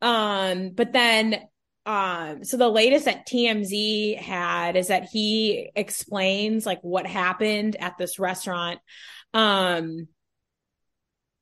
um 0.00 0.70
but 0.70 0.92
then 0.92 1.40
um 1.84 2.44
so 2.44 2.56
the 2.56 2.68
latest 2.68 3.06
that 3.06 3.26
tmz 3.26 4.16
had 4.16 4.76
is 4.76 4.88
that 4.88 5.08
he 5.12 5.70
explains 5.74 6.64
like 6.64 6.80
what 6.82 7.06
happened 7.06 7.76
at 7.80 7.98
this 7.98 8.18
restaurant 8.18 8.78
um 9.34 10.06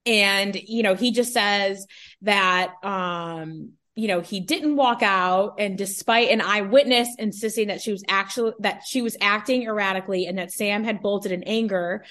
and 0.06 0.54
you 0.54 0.82
know 0.82 0.94
he 0.94 1.10
just 1.10 1.32
says 1.32 1.86
that 2.22 2.72
um 2.84 3.72
you 3.94 4.08
know 4.08 4.20
he 4.20 4.40
didn't 4.40 4.76
walk 4.76 5.02
out. 5.02 5.56
And 5.58 5.76
despite 5.76 6.30
an 6.30 6.40
eyewitness 6.40 7.08
insisting 7.18 7.68
that 7.68 7.80
she 7.80 7.92
was 7.92 8.04
actually 8.08 8.52
that 8.60 8.82
she 8.86 9.02
was 9.02 9.16
acting 9.20 9.64
erratically 9.64 10.26
and 10.26 10.38
that 10.38 10.52
sam 10.52 10.84
had 10.84 11.02
bolted 11.02 11.32
in 11.32 11.42
anger 11.44 12.04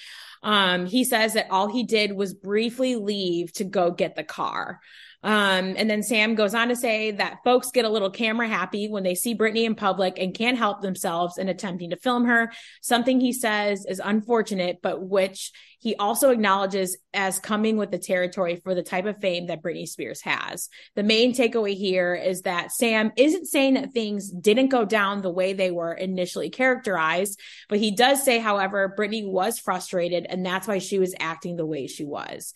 um 0.44 0.86
he 0.88 1.04
says 1.04 1.34
that 1.34 1.48
all 1.52 1.72
he 1.72 1.84
did 1.84 2.12
was 2.12 2.34
briefly 2.34 2.96
leave 2.96 3.54
to 3.54 3.64
go 3.64 3.92
get 3.92 4.16
the 4.16 4.24
car 4.24 4.82
um, 5.26 5.74
and 5.76 5.90
then 5.90 6.04
Sam 6.04 6.36
goes 6.36 6.54
on 6.54 6.68
to 6.68 6.76
say 6.76 7.10
that 7.10 7.40
folks 7.44 7.72
get 7.72 7.84
a 7.84 7.90
little 7.90 8.12
camera 8.12 8.48
happy 8.48 8.90
when 8.90 9.02
they 9.02 9.16
see 9.16 9.36
Britney 9.36 9.64
in 9.64 9.74
public 9.74 10.20
and 10.20 10.36
can't 10.36 10.56
help 10.56 10.84
themselves 10.84 11.40
in 11.40 11.50
attempting 11.50 11.90
to 11.90 11.98
film 11.98 12.26
her. 12.26 12.52
Something 12.84 13.20
he 13.20 13.34
says 13.34 13.88
is 13.90 14.00
unfortunate, 14.04 14.84
but 14.84 15.02
which 15.02 15.52
he 15.80 15.96
also 15.96 16.30
acknowledges 16.30 16.96
as 17.12 17.40
coming 17.40 17.76
with 17.76 17.90
the 17.90 17.98
territory 17.98 18.58
for 18.58 18.76
the 18.76 18.84
type 18.84 19.08
of 19.08 19.20
fame 19.20 19.48
that 19.48 19.64
Britney 19.64 19.88
Spears 19.88 20.22
has. 20.22 20.70
The 20.96 21.02
main 21.02 21.34
takeaway 21.34 21.76
here 21.76 22.14
is 22.14 22.44
that 22.44 22.72
Sam 22.72 23.12
isn't 23.18 23.48
saying 23.48 23.74
that 23.74 23.94
things 23.94 24.30
didn't 24.30 24.70
go 24.70 24.86
down 24.86 25.24
the 25.24 25.32
way 25.32 25.54
they 25.54 25.72
were 25.72 25.94
initially 25.94 26.52
characterized, 26.52 27.40
but 27.68 27.80
he 27.80 27.96
does 27.96 28.24
say, 28.24 28.38
however, 28.38 28.94
Britney 28.96 29.28
was 29.28 29.58
frustrated 29.58 30.28
and 30.30 30.46
that's 30.46 30.68
why 30.68 30.78
she 30.78 31.00
was 31.00 31.16
acting 31.20 31.56
the 31.56 31.66
way 31.66 31.88
she 31.88 32.06
was. 32.06 32.54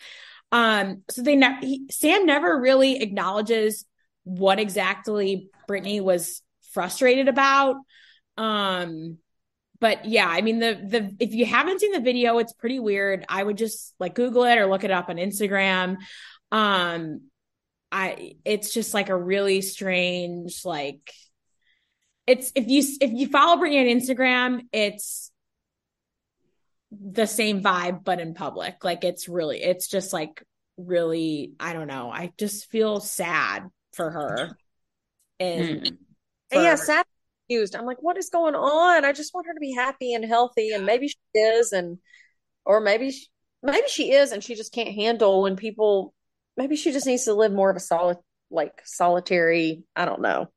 Um, 0.51 1.03
so 1.09 1.21
they 1.21 1.35
ne- 1.35 1.87
Sam 1.91 2.25
never 2.25 2.59
really 2.59 3.01
acknowledges 3.01 3.85
what 4.23 4.59
exactly 4.59 5.49
Britney 5.69 6.01
was 6.01 6.41
frustrated 6.73 7.27
about. 7.27 7.75
Um, 8.37 9.17
but 9.79 10.05
yeah, 10.05 10.27
I 10.27 10.41
mean 10.41 10.59
the 10.59 10.73
the 10.73 11.15
if 11.19 11.33
you 11.33 11.45
haven't 11.45 11.79
seen 11.79 11.91
the 11.91 12.01
video, 12.01 12.37
it's 12.39 12.53
pretty 12.53 12.79
weird. 12.79 13.25
I 13.29 13.43
would 13.43 13.57
just 13.57 13.93
like 13.99 14.15
Google 14.15 14.43
it 14.43 14.57
or 14.57 14.65
look 14.65 14.83
it 14.83 14.91
up 14.91 15.09
on 15.09 15.17
Instagram. 15.17 15.97
Um, 16.51 17.21
I 17.91 18.35
it's 18.45 18.73
just 18.73 18.93
like 18.93 19.09
a 19.09 19.17
really 19.17 19.61
strange 19.61 20.63
like 20.65 21.11
it's 22.27 22.51
if 22.55 22.67
you 22.67 22.83
if 23.01 23.11
you 23.11 23.27
follow 23.27 23.61
Britney 23.61 23.79
on 23.79 23.99
Instagram, 23.99 24.67
it's 24.71 25.28
the 26.91 27.27
same 27.27 27.61
vibe 27.61 28.03
but 28.03 28.19
in 28.19 28.33
public. 28.33 28.83
Like 28.83 29.03
it's 29.03 29.29
really 29.29 29.61
it's 29.61 29.87
just 29.87 30.13
like 30.13 30.43
really 30.77 31.53
i 31.59 31.73
don't 31.73 31.87
know. 31.87 32.09
I 32.11 32.31
just 32.37 32.69
feel 32.69 32.99
sad 32.99 33.63
for 33.93 34.09
her. 34.09 34.57
And, 35.39 35.81
mm. 35.81 35.87
and 36.51 36.63
yeah 36.63 36.75
sad 36.75 37.05
used 37.47 37.73
i'm 37.73 37.85
like 37.85 38.01
what 38.01 38.17
is 38.17 38.29
going 38.29 38.55
on? 38.55 39.05
I 39.05 39.13
just 39.13 39.33
want 39.33 39.47
her 39.47 39.53
to 39.53 39.59
be 39.59 39.73
happy 39.73 40.13
and 40.13 40.25
healthy 40.25 40.71
and 40.71 40.85
maybe 40.85 41.07
she 41.07 41.39
is 41.39 41.71
and 41.71 41.97
or 42.65 42.81
maybe 42.81 43.11
she, 43.11 43.27
maybe 43.63 43.87
she 43.87 44.11
is 44.11 44.31
and 44.31 44.43
she 44.43 44.55
just 44.55 44.73
can't 44.73 44.93
handle 44.93 45.43
when 45.43 45.55
people 45.55 46.13
maybe 46.57 46.75
she 46.75 46.91
just 46.91 47.07
needs 47.07 47.25
to 47.25 47.33
live 47.33 47.51
more 47.51 47.69
of 47.69 47.77
a 47.77 47.79
solid 47.79 48.17
like 48.51 48.81
solitary 48.83 49.83
i 49.95 50.05
don't 50.05 50.21
know. 50.21 50.47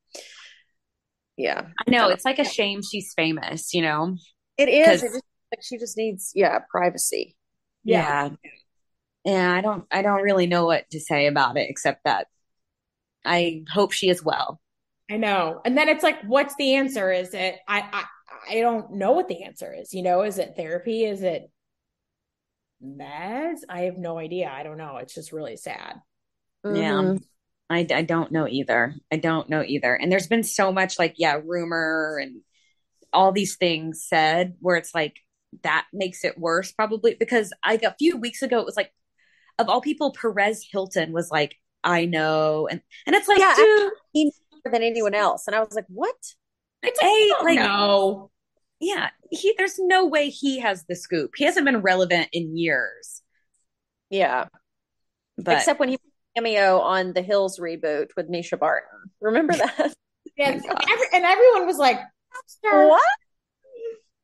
Yeah. 1.36 1.66
I 1.86 1.90
know 1.90 2.08
it's 2.08 2.24
like 2.24 2.38
a 2.38 2.44
shame 2.44 2.80
she's 2.82 3.12
famous 3.14 3.74
you 3.74 3.82
know? 3.82 4.16
It 4.58 4.68
is. 4.68 5.02
It 5.02 5.06
just 5.06 5.14
like 5.14 5.22
she 5.60 5.78
just 5.78 5.96
needs 5.96 6.32
yeah 6.34 6.60
privacy. 6.70 7.36
Yeah. 7.84 8.30
yeah. 8.30 8.50
Yeah 9.24 9.52
i 9.52 9.60
don't 9.60 9.84
i 9.90 10.02
don't 10.02 10.22
really 10.22 10.46
know 10.46 10.66
what 10.66 10.88
to 10.90 11.00
say 11.00 11.26
about 11.26 11.56
it 11.56 11.68
except 11.70 12.04
that 12.04 12.26
i 13.24 13.62
hope 13.72 13.92
she 13.92 14.08
is 14.08 14.22
well. 14.22 14.60
I 15.10 15.16
know. 15.18 15.60
And 15.64 15.76
then 15.76 15.88
it's 15.88 16.02
like 16.02 16.22
what's 16.22 16.54
the 16.56 16.74
answer? 16.74 17.12
Is 17.12 17.34
it 17.34 17.56
i 17.68 17.80
i 17.80 18.04
i 18.50 18.60
don't 18.60 18.92
know 18.92 19.12
what 19.12 19.28
the 19.28 19.42
answer 19.44 19.72
is 19.72 19.92
you 19.92 20.02
know? 20.02 20.22
Is 20.22 20.38
it 20.38 20.54
therapy? 20.56 21.04
Is 21.04 21.22
it 21.22 21.50
meds? 22.82 23.60
I 23.68 23.82
have 23.82 23.98
no 23.98 24.18
idea. 24.18 24.50
I 24.52 24.62
don't 24.62 24.78
know. 24.78 24.96
It's 24.96 25.14
just 25.14 25.32
really 25.32 25.56
sad. 25.56 26.00
Mm-hmm. 26.64 26.76
yeah. 26.76 27.18
I, 27.70 27.86
I 27.94 28.02
don't 28.02 28.32
know 28.32 28.46
either. 28.46 28.94
I 29.10 29.16
don't 29.16 29.48
know 29.48 29.62
either. 29.62 29.94
And 29.94 30.10
there's 30.12 30.26
been 30.26 30.44
so 30.44 30.72
much 30.72 30.98
like 30.98 31.14
yeah 31.16 31.38
rumor 31.44 32.18
and 32.20 32.40
all 33.12 33.32
these 33.32 33.56
things 33.56 34.04
said 34.06 34.54
where 34.60 34.76
it's 34.76 34.94
like 34.94 35.16
that 35.62 35.86
makes 35.92 36.24
it 36.24 36.38
worse 36.38 36.72
probably 36.72 37.14
because 37.14 37.52
like 37.66 37.82
a 37.82 37.94
few 37.98 38.16
weeks 38.16 38.42
ago 38.42 38.58
it 38.58 38.66
was 38.66 38.76
like 38.76 38.92
of 39.58 39.68
all 39.68 39.80
people 39.80 40.12
perez 40.12 40.66
hilton 40.70 41.12
was 41.12 41.30
like 41.30 41.56
i 41.84 42.04
know 42.04 42.66
and 42.70 42.80
and 43.06 43.14
it's 43.14 43.28
like 43.28 43.38
yeah, 43.38 43.54
dude 43.54 43.92
he 44.12 44.24
more 44.24 44.72
than 44.72 44.82
anyone 44.82 45.14
else 45.14 45.46
and 45.46 45.54
i 45.54 45.60
was 45.60 45.74
like 45.74 45.86
what 45.88 46.14
it's 46.82 47.02
a 47.02 47.44
like 47.44 47.58
no 47.58 48.30
yeah, 48.82 49.10
he 49.30 49.54
there's 49.56 49.78
no 49.78 50.06
way 50.06 50.28
he 50.28 50.58
has 50.58 50.84
the 50.88 50.96
scoop. 50.96 51.34
He 51.36 51.44
hasn't 51.44 51.64
been 51.64 51.82
relevant 51.82 52.28
in 52.32 52.56
years. 52.56 53.22
Yeah. 54.10 54.46
But 55.38 55.58
except 55.58 55.78
when 55.78 55.88
he 55.88 55.98
cameo 56.36 56.80
on 56.80 57.12
the 57.12 57.22
Hills 57.22 57.60
reboot 57.60 58.08
with 58.16 58.28
Mischa 58.28 58.58
Barton. 58.58 59.10
Remember 59.20 59.52
that? 59.52 59.94
yeah, 60.36 60.50
and, 60.50 60.64
every, 60.64 61.06
and 61.12 61.24
everyone 61.24 61.66
was 61.66 61.78
like, 61.78 62.00
"What?" 62.62 63.00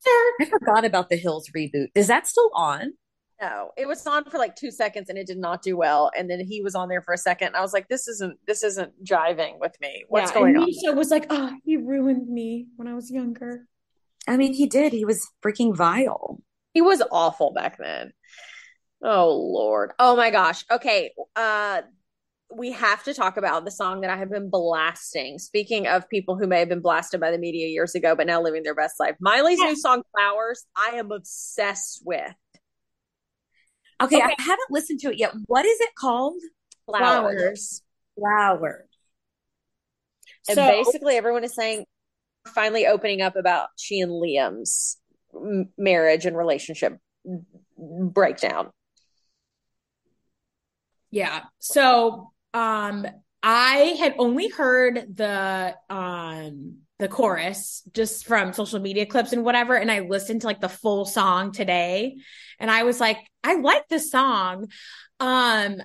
I 0.07 0.45
forgot 0.45 0.85
about 0.85 1.09
the 1.09 1.17
Hills 1.17 1.51
reboot. 1.57 1.89
Is 1.95 2.07
that 2.07 2.27
still 2.27 2.51
on? 2.55 2.93
No, 3.41 3.71
it 3.77 3.87
was 3.87 4.05
on 4.07 4.25
for 4.25 4.39
like 4.39 4.57
two 4.57 4.71
seconds 4.71 5.09
and 5.09 5.17
it 5.17 5.27
did 5.27 5.39
not 5.39 5.63
do 5.63 5.77
well. 5.77 6.11
And 6.17 6.29
then 6.29 6.41
he 6.41 6.61
was 6.61 6.75
on 6.75 6.89
there 6.89 7.03
for 7.03 7.15
a 7.15 7.19
second. 7.19 7.49
And 7.49 7.57
I 7.57 7.61
was 7.61 7.73
like, 7.73 7.89
"This 7.89 8.09
isn't 8.09 8.39
this 8.47 8.65
isn't 8.65 9.05
driving 9.05 9.59
with 9.61 9.77
me. 9.81 10.05
What's 10.09 10.33
yeah, 10.33 10.39
going 10.39 10.57
on?" 10.57 10.67
Mischa 10.67 10.97
was 10.97 11.11
like, 11.11 11.27
"Oh, 11.31 11.53
he 11.65 11.77
ruined 11.77 12.29
me 12.29 12.67
when 12.77 12.89
I 12.89 12.95
was 12.95 13.11
younger." 13.11 13.67
I 14.27 14.37
mean, 14.37 14.55
he 14.55 14.67
did. 14.67 14.93
He 14.93 15.05
was 15.05 15.27
freaking 15.43 15.75
vile. 15.75 16.43
He 16.75 16.81
was 16.81 17.03
awful 17.13 17.53
back 17.53 17.79
then. 17.79 18.13
Oh 19.03 19.33
Lord. 19.33 19.93
Oh 19.99 20.17
my 20.17 20.31
gosh. 20.31 20.65
Okay. 20.71 21.13
Uh 21.37 21.83
we 22.51 22.73
have 22.73 23.05
to 23.05 23.15
talk 23.15 23.37
about 23.37 23.65
the 23.65 23.71
song 23.71 24.01
that 24.01 24.11
I 24.11 24.17
have 24.17 24.31
been 24.31 24.49
blasting. 24.49 25.39
Speaking 25.39 25.87
of 25.87 26.09
people 26.09 26.37
who 26.39 26.47
may 26.47 26.61
have 26.61 26.69
been 26.69 26.81
blasted 26.81 27.21
by 27.21 27.31
the 27.31 27.39
media 27.39 27.69
years 27.69 27.95
ago, 27.95 28.15
but 28.17 28.27
now 28.27 28.41
living 28.41 28.63
their 28.63 28.75
best 28.75 28.99
life. 28.99 29.17
Miley's 29.21 29.59
new 29.59 29.77
song, 29.77 30.03
Flowers, 30.17 30.65
I 30.77 30.97
am 30.97 31.13
obsessed 31.13 32.03
with. 32.05 32.35
Okay, 34.01 34.17
okay, 34.17 34.25
I 34.25 34.35
haven't 34.43 34.71
listened 34.71 35.01
to 35.01 35.11
it 35.11 35.19
yet. 35.19 35.33
What 35.47 35.67
is 35.67 35.79
it 35.81 35.91
called? 35.99 36.41
Flowers. 36.87 37.83
Flowers. 38.19 38.87
And 40.49 40.55
so, 40.55 40.67
basically, 40.67 41.17
everyone 41.17 41.45
is 41.45 41.55
saying 41.55 41.85
finally 42.47 42.87
opening 42.87 43.21
up 43.21 43.37
about 43.37 43.69
she 43.77 44.01
and 44.01 44.13
Liam's 44.13 44.97
marriage 45.77 46.25
and 46.25 46.37
relationship 46.37 46.99
breakdown. 47.77 48.71
Yeah. 51.11 51.43
So 51.59 52.33
um 52.55 53.07
I 53.43 53.97
had 53.99 54.15
only 54.19 54.49
heard 54.49 55.17
the 55.17 55.75
um 55.89 56.79
the 56.99 57.09
chorus 57.09 57.83
just 57.93 58.27
from 58.27 58.53
social 58.53 58.81
media 58.81 59.07
clips 59.07 59.33
and 59.33 59.45
whatever 59.45 59.77
and 59.77 59.91
I 59.91 60.01
listened 60.01 60.41
to 60.41 60.49
like 60.49 60.61
the 60.61 60.69
full 60.69 61.05
song 61.05 61.53
today 61.53 62.17
and 62.59 62.71
I 62.71 62.83
was 62.83 62.99
like 63.01 63.19
I 63.45 63.55
like 63.57 63.87
this 63.89 64.11
song. 64.11 64.69
Um 65.21 65.77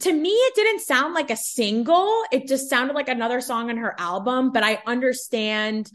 to 0.00 0.12
me 0.12 0.30
it 0.30 0.54
didn't 0.54 0.80
sound 0.80 1.14
like 1.14 1.30
a 1.30 1.36
single. 1.36 2.22
It 2.30 2.46
just 2.46 2.70
sounded 2.70 2.94
like 2.94 3.08
another 3.08 3.40
song 3.40 3.70
on 3.70 3.78
her 3.78 3.94
album 3.98 4.52
but 4.52 4.62
I 4.62 4.80
understand 4.86 5.90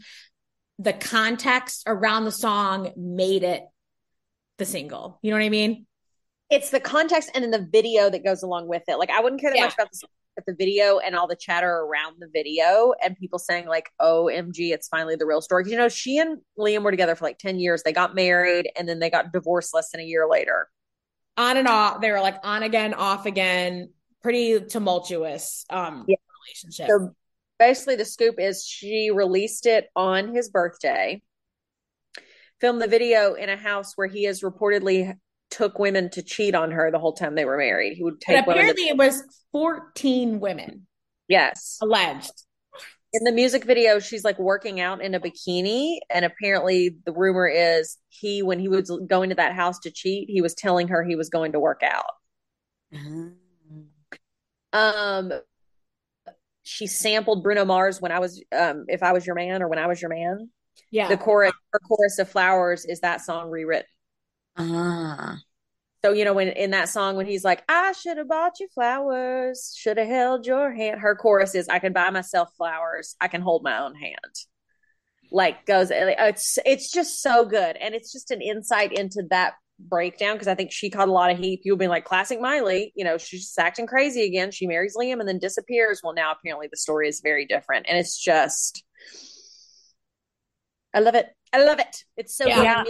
the 0.78 0.92
context 0.92 1.84
around 1.86 2.24
the 2.24 2.32
song 2.32 2.92
made 2.96 3.44
it 3.44 3.62
the 4.58 4.64
single. 4.66 5.18
You 5.22 5.30
know 5.30 5.36
what 5.36 5.44
I 5.44 5.50
mean 5.50 5.86
it's 6.54 6.70
the 6.70 6.80
context 6.80 7.30
and 7.34 7.42
then 7.42 7.50
the 7.50 7.66
video 7.70 8.08
that 8.08 8.24
goes 8.24 8.42
along 8.42 8.68
with 8.68 8.82
it. 8.88 8.96
Like 8.96 9.10
I 9.10 9.20
wouldn't 9.20 9.40
care 9.40 9.50
that 9.50 9.56
yeah. 9.56 9.64
much 9.64 9.74
about 9.74 9.90
the, 9.90 10.42
the 10.46 10.54
video 10.54 10.98
and 10.98 11.16
all 11.16 11.26
the 11.26 11.36
chatter 11.36 11.68
around 11.68 12.16
the 12.20 12.28
video 12.32 12.94
and 13.02 13.16
people 13.16 13.38
saying 13.38 13.66
like, 13.66 13.90
"OMG, 14.00 14.72
it's 14.72 14.88
finally 14.88 15.16
the 15.16 15.26
real 15.26 15.40
story." 15.40 15.64
You 15.68 15.76
know, 15.76 15.88
she 15.88 16.18
and 16.18 16.38
Liam 16.58 16.82
were 16.82 16.90
together 16.90 17.16
for 17.16 17.24
like 17.24 17.38
ten 17.38 17.58
years. 17.58 17.82
They 17.82 17.92
got 17.92 18.14
married 18.14 18.70
and 18.78 18.88
then 18.88 19.00
they 19.00 19.10
got 19.10 19.32
divorced 19.32 19.74
less 19.74 19.90
than 19.90 20.00
a 20.00 20.04
year 20.04 20.28
later. 20.30 20.68
On 21.36 21.56
and 21.56 21.66
off, 21.66 22.00
they 22.00 22.12
were 22.12 22.20
like 22.20 22.36
on 22.44 22.62
again, 22.62 22.94
off 22.94 23.26
again. 23.26 23.90
Pretty 24.22 24.60
tumultuous 24.60 25.66
um 25.70 26.04
yeah. 26.08 26.16
relationship. 26.46 26.86
So 26.88 27.14
basically, 27.58 27.96
the 27.96 28.04
scoop 28.04 28.36
is 28.38 28.64
she 28.64 29.10
released 29.10 29.66
it 29.66 29.88
on 29.96 30.34
his 30.34 30.48
birthday 30.48 31.20
filmed 32.60 32.80
the 32.80 32.88
video 32.88 33.34
in 33.34 33.50
a 33.50 33.56
house 33.56 33.92
where 33.94 34.06
he 34.06 34.24
is 34.24 34.40
reportedly 34.40 35.14
took 35.54 35.78
women 35.78 36.10
to 36.10 36.22
cheat 36.22 36.54
on 36.54 36.72
her 36.72 36.90
the 36.90 36.98
whole 36.98 37.12
time 37.12 37.34
they 37.34 37.44
were 37.44 37.56
married. 37.56 37.96
He 37.96 38.02
would 38.02 38.20
take. 38.20 38.44
But 38.44 38.56
apparently, 38.56 38.88
it 38.88 38.96
was 38.96 39.22
fourteen 39.52 40.40
women. 40.40 40.86
Yes, 41.28 41.78
alleged. 41.80 42.32
In 43.12 43.22
the 43.22 43.30
music 43.30 43.64
video, 43.64 44.00
she's 44.00 44.24
like 44.24 44.40
working 44.40 44.80
out 44.80 45.00
in 45.00 45.14
a 45.14 45.20
bikini, 45.20 45.98
and 46.10 46.24
apparently, 46.24 46.96
the 47.06 47.12
rumor 47.12 47.46
is 47.46 47.96
he, 48.08 48.42
when 48.42 48.58
he 48.58 48.68
was 48.68 48.90
going 49.06 49.28
to 49.30 49.36
that 49.36 49.54
house 49.54 49.78
to 49.80 49.90
cheat, 49.92 50.28
he 50.28 50.42
was 50.42 50.54
telling 50.54 50.88
her 50.88 51.04
he 51.04 51.14
was 51.14 51.28
going 51.28 51.52
to 51.52 51.60
work 51.60 51.82
out. 51.84 52.12
Mm-hmm. 52.92 53.28
Um, 54.72 55.32
she 56.64 56.88
sampled 56.88 57.44
Bruno 57.44 57.64
Mars 57.64 58.00
when 58.00 58.10
I 58.10 58.18
was, 58.18 58.42
um, 58.50 58.86
if 58.88 59.04
I 59.04 59.12
was 59.12 59.24
your 59.24 59.36
man, 59.36 59.62
or 59.62 59.68
when 59.68 59.78
I 59.78 59.86
was 59.86 60.02
your 60.02 60.10
man. 60.10 60.50
Yeah, 60.90 61.06
the 61.06 61.16
chorus, 61.16 61.52
her 61.72 61.78
chorus 61.88 62.18
of 62.18 62.28
flowers 62.28 62.84
is 62.84 63.00
that 63.00 63.20
song 63.20 63.48
rewritten. 63.48 63.86
Ah. 64.56 65.38
So, 66.04 66.12
you 66.12 66.24
know, 66.26 66.34
when 66.34 66.48
in 66.48 66.72
that 66.72 66.90
song, 66.90 67.16
when 67.16 67.24
he's 67.24 67.44
like, 67.44 67.64
I 67.66 67.92
should 67.92 68.18
have 68.18 68.28
bought 68.28 68.60
you 68.60 68.68
flowers, 68.74 69.74
should 69.74 69.96
have 69.96 70.06
held 70.06 70.46
your 70.46 70.70
hand. 70.70 71.00
Her 71.00 71.16
chorus 71.16 71.54
is, 71.54 71.68
I 71.68 71.78
can 71.78 71.94
buy 71.94 72.10
myself 72.10 72.50
flowers, 72.58 73.16
I 73.22 73.28
can 73.28 73.40
hold 73.40 73.62
my 73.62 73.78
own 73.78 73.94
hand. 73.94 74.34
Like 75.32 75.64
goes, 75.64 75.88
it's 75.90 76.58
it's 76.66 76.92
just 76.92 77.22
so 77.22 77.46
good, 77.46 77.76
and 77.76 77.94
it's 77.94 78.12
just 78.12 78.30
an 78.30 78.42
insight 78.42 78.92
into 78.92 79.22
that 79.30 79.54
breakdown 79.80 80.34
because 80.34 80.46
I 80.46 80.54
think 80.54 80.70
she 80.70 80.90
caught 80.90 81.08
a 81.08 81.12
lot 81.12 81.30
of 81.30 81.38
heat. 81.38 81.62
People 81.62 81.78
being 81.78 81.90
like, 81.90 82.04
classic 82.04 82.40
Miley, 82.40 82.92
you 82.94 83.04
know, 83.04 83.16
she's 83.16 83.40
just 83.40 83.58
acting 83.58 83.86
crazy 83.86 84.26
again. 84.26 84.50
She 84.50 84.66
marries 84.66 84.94
Liam 84.96 85.20
and 85.20 85.28
then 85.28 85.38
disappears. 85.38 86.02
Well, 86.04 86.12
now 86.12 86.32
apparently 86.32 86.68
the 86.70 86.76
story 86.76 87.08
is 87.08 87.20
very 87.20 87.46
different, 87.46 87.86
and 87.88 87.98
it's 87.98 88.16
just, 88.22 88.84
I 90.92 91.00
love 91.00 91.14
it. 91.14 91.30
I 91.52 91.64
love 91.64 91.80
it. 91.80 92.04
It's 92.16 92.36
so 92.36 92.46
yeah. 92.46 92.84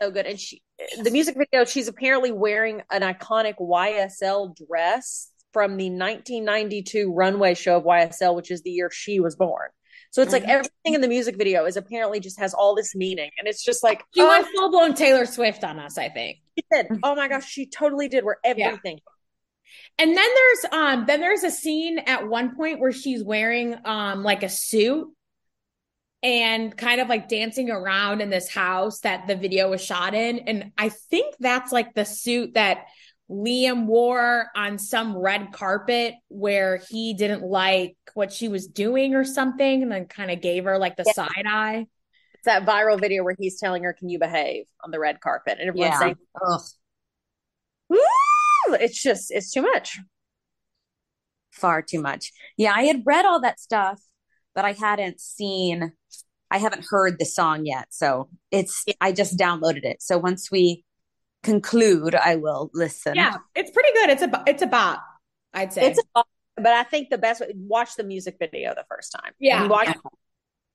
So 0.00 0.10
good, 0.10 0.26
and 0.26 0.38
she 0.38 0.62
the 1.02 1.10
music 1.10 1.36
video, 1.36 1.64
she's 1.64 1.88
apparently 1.88 2.32
wearing 2.32 2.82
an 2.90 3.02
iconic 3.02 3.56
YSL 3.60 4.56
dress 4.66 5.30
from 5.52 5.76
the 5.76 5.90
1992 5.90 7.12
runway 7.12 7.54
show 7.54 7.76
of 7.76 7.84
YSL, 7.84 8.34
which 8.34 8.50
is 8.50 8.62
the 8.62 8.70
year 8.70 8.90
she 8.90 9.20
was 9.20 9.36
born. 9.36 9.70
So 10.12 10.22
it's 10.22 10.32
like 10.32 10.42
mm-hmm. 10.42 10.50
everything 10.50 10.94
in 10.94 11.00
the 11.02 11.08
music 11.08 11.36
video 11.36 11.66
is 11.66 11.76
apparently 11.76 12.18
just 12.18 12.40
has 12.40 12.52
all 12.52 12.74
this 12.74 12.96
meaning, 12.96 13.30
and 13.38 13.46
it's 13.46 13.64
just 13.64 13.82
like 13.84 14.02
she 14.14 14.22
oh, 14.22 14.28
went 14.28 14.46
full 14.46 14.70
blown 14.70 14.94
Taylor 14.94 15.24
Swift 15.24 15.62
on 15.62 15.78
us. 15.78 15.98
I 15.98 16.08
think 16.08 16.38
she 16.58 16.64
did. 16.72 16.86
Oh 17.02 17.14
my 17.14 17.28
gosh, 17.28 17.48
she 17.48 17.66
totally 17.66 18.08
did. 18.08 18.24
Where 18.24 18.38
everything. 18.44 18.98
Yeah. 18.98 20.04
And 20.04 20.16
then 20.16 20.28
there's 20.34 20.72
um 20.72 21.04
then 21.06 21.20
there's 21.20 21.44
a 21.44 21.50
scene 21.50 22.00
at 22.00 22.26
one 22.26 22.56
point 22.56 22.80
where 22.80 22.90
she's 22.90 23.22
wearing 23.22 23.76
um 23.84 24.24
like 24.24 24.42
a 24.42 24.48
suit 24.48 25.08
and 26.22 26.76
kind 26.76 27.00
of 27.00 27.08
like 27.08 27.28
dancing 27.28 27.70
around 27.70 28.20
in 28.20 28.30
this 28.30 28.48
house 28.48 29.00
that 29.00 29.26
the 29.26 29.36
video 29.36 29.70
was 29.70 29.82
shot 29.82 30.14
in. 30.14 30.40
And 30.40 30.72
I 30.76 30.90
think 30.90 31.34
that's 31.40 31.72
like 31.72 31.94
the 31.94 32.04
suit 32.04 32.54
that 32.54 32.86
Liam 33.30 33.86
wore 33.86 34.48
on 34.54 34.78
some 34.78 35.16
red 35.16 35.52
carpet 35.52 36.14
where 36.28 36.82
he 36.90 37.14
didn't 37.14 37.42
like 37.42 37.96
what 38.14 38.32
she 38.32 38.48
was 38.48 38.66
doing 38.66 39.14
or 39.14 39.24
something 39.24 39.82
and 39.82 39.90
then 39.90 40.06
kind 40.06 40.30
of 40.30 40.42
gave 40.42 40.64
her 40.64 40.78
like 40.78 40.96
the 40.96 41.04
yeah. 41.06 41.12
side 41.12 41.44
eye. 41.48 41.86
It's 42.34 42.44
that 42.46 42.66
viral 42.66 43.00
video 43.00 43.22
where 43.22 43.36
he's 43.38 43.60
telling 43.60 43.84
her, 43.84 43.92
Can 43.92 44.08
you 44.08 44.18
behave 44.18 44.64
on 44.82 44.90
the 44.90 44.98
red 44.98 45.20
carpet? 45.20 45.58
And 45.58 45.68
everyone's 45.68 45.92
yeah. 45.92 45.98
saying, 45.98 46.16
Ugh. 46.42 46.60
Woo! 47.88 47.98
It's 48.74 49.00
just, 49.00 49.30
it's 49.30 49.52
too 49.52 49.62
much. 49.62 49.98
Far 51.50 51.82
too 51.82 52.00
much. 52.00 52.32
Yeah, 52.56 52.72
I 52.74 52.84
had 52.84 53.02
read 53.04 53.26
all 53.26 53.40
that 53.40 53.60
stuff 53.60 54.00
but 54.54 54.64
I 54.64 54.72
hadn't 54.72 55.20
seen, 55.20 55.92
I 56.50 56.58
haven't 56.58 56.84
heard 56.88 57.18
the 57.18 57.24
song 57.24 57.64
yet. 57.64 57.86
So 57.90 58.28
it's, 58.50 58.84
I 59.00 59.12
just 59.12 59.38
downloaded 59.38 59.84
it. 59.84 60.02
So 60.02 60.18
once 60.18 60.50
we 60.50 60.84
conclude, 61.42 62.14
I 62.14 62.36
will 62.36 62.70
listen. 62.74 63.14
Yeah, 63.14 63.36
it's 63.54 63.70
pretty 63.70 63.92
good. 63.94 64.10
It's 64.10 64.22
a, 64.22 64.42
it's 64.46 64.62
a 64.62 64.66
bop, 64.66 65.02
I'd 65.54 65.72
say. 65.72 65.86
It's 65.86 65.98
a 65.98 66.02
bop, 66.14 66.26
but 66.56 66.72
I 66.72 66.82
think 66.82 67.08
the 67.10 67.18
best 67.18 67.40
way, 67.40 67.52
watch 67.56 67.94
the 67.96 68.04
music 68.04 68.36
video 68.40 68.74
the 68.74 68.84
first 68.88 69.12
time. 69.12 69.32
Yeah. 69.38 69.66
Watch, 69.66 69.96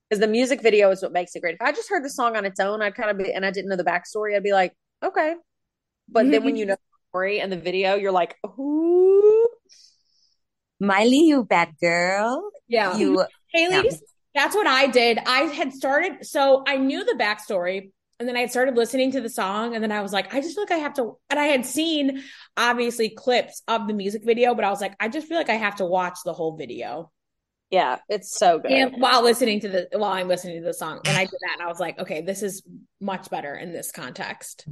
because 0.09 0.21
the 0.21 0.27
music 0.27 0.61
video 0.61 0.91
is 0.91 1.01
what 1.01 1.11
makes 1.11 1.35
it 1.35 1.41
great. 1.41 1.55
If 1.55 1.61
I 1.61 1.71
just 1.71 1.89
heard 1.89 2.03
the 2.03 2.09
song 2.09 2.37
on 2.37 2.45
its 2.45 2.59
own, 2.59 2.81
I'd 2.81 2.95
kind 2.95 3.09
of 3.09 3.17
be, 3.17 3.31
and 3.33 3.45
I 3.45 3.51
didn't 3.51 3.69
know 3.69 3.75
the 3.75 3.83
backstory, 3.83 4.35
I'd 4.35 4.43
be 4.43 4.53
like, 4.53 4.73
okay. 5.03 5.35
But 6.07 6.23
mm-hmm. 6.23 6.31
then 6.31 6.43
when 6.45 6.55
you 6.55 6.65
know 6.65 6.75
the 6.75 7.09
story 7.09 7.39
and 7.41 7.51
the 7.51 7.57
video, 7.57 7.95
you're 7.95 8.11
like, 8.11 8.37
ooh. 8.45 9.47
Miley, 10.79 11.19
you 11.19 11.43
bad 11.43 11.73
girl. 11.81 12.51
Yeah. 12.67 12.97
You 12.97 13.25
Haley, 13.53 13.89
yeah. 13.89 13.97
That's 14.35 14.55
what 14.55 14.67
I 14.67 14.87
did. 14.87 15.17
I 15.25 15.43
had 15.43 15.73
started, 15.73 16.25
so 16.25 16.63
I 16.67 16.77
knew 16.77 17.03
the 17.03 17.15
backstory. 17.19 17.91
And 18.17 18.29
then 18.29 18.37
I 18.37 18.41
had 18.41 18.51
started 18.51 18.77
listening 18.77 19.11
to 19.11 19.19
the 19.19 19.27
song, 19.27 19.75
and 19.75 19.83
then 19.83 19.91
I 19.91 20.01
was 20.01 20.13
like, 20.13 20.33
I 20.33 20.39
just 20.39 20.55
feel 20.55 20.63
like 20.63 20.71
I 20.71 20.77
have 20.77 20.93
to. 20.93 21.17
And 21.29 21.37
I 21.37 21.47
had 21.47 21.65
seen 21.65 22.23
obviously 22.55 23.09
clips 23.09 23.61
of 23.67 23.89
the 23.89 23.93
music 23.93 24.23
video, 24.23 24.55
but 24.55 24.63
I 24.63 24.69
was 24.69 24.79
like, 24.79 24.95
I 25.01 25.09
just 25.09 25.27
feel 25.27 25.35
like 25.35 25.49
I 25.49 25.55
have 25.55 25.75
to 25.77 25.85
watch 25.85 26.19
the 26.23 26.31
whole 26.31 26.55
video. 26.55 27.11
Yeah, 27.71 27.97
it's 28.07 28.37
so 28.37 28.59
good. 28.59 28.71
And 28.71 29.01
while 29.01 29.21
listening 29.21 29.59
to 29.61 29.67
the 29.67 29.87
while 29.91 30.13
I'm 30.13 30.29
listening 30.29 30.61
to 30.61 30.65
the 30.65 30.73
song, 30.73 31.01
and 31.03 31.17
I 31.17 31.25
did 31.25 31.39
that, 31.41 31.57
and 31.59 31.61
I 31.61 31.67
was 31.67 31.81
like, 31.81 31.99
okay, 31.99 32.21
this 32.21 32.41
is 32.41 32.63
much 33.01 33.29
better 33.29 33.53
in 33.53 33.73
this 33.73 33.91
context. 33.91 34.65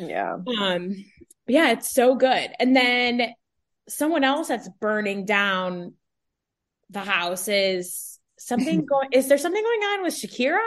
Yeah. 0.00 0.38
Um. 0.58 1.04
Yeah, 1.46 1.70
it's 1.70 1.92
so 1.92 2.16
good. 2.16 2.50
And 2.58 2.74
then 2.74 3.34
someone 3.88 4.24
else 4.24 4.48
that's 4.48 4.68
burning 4.80 5.26
down 5.26 5.94
the 6.94 7.00
house 7.00 7.48
is 7.48 8.18
something 8.38 8.86
going 8.90 9.08
is 9.12 9.28
there 9.28 9.38
something 9.38 9.62
going 9.62 9.80
on 9.80 10.02
with 10.02 10.14
Shakira? 10.14 10.60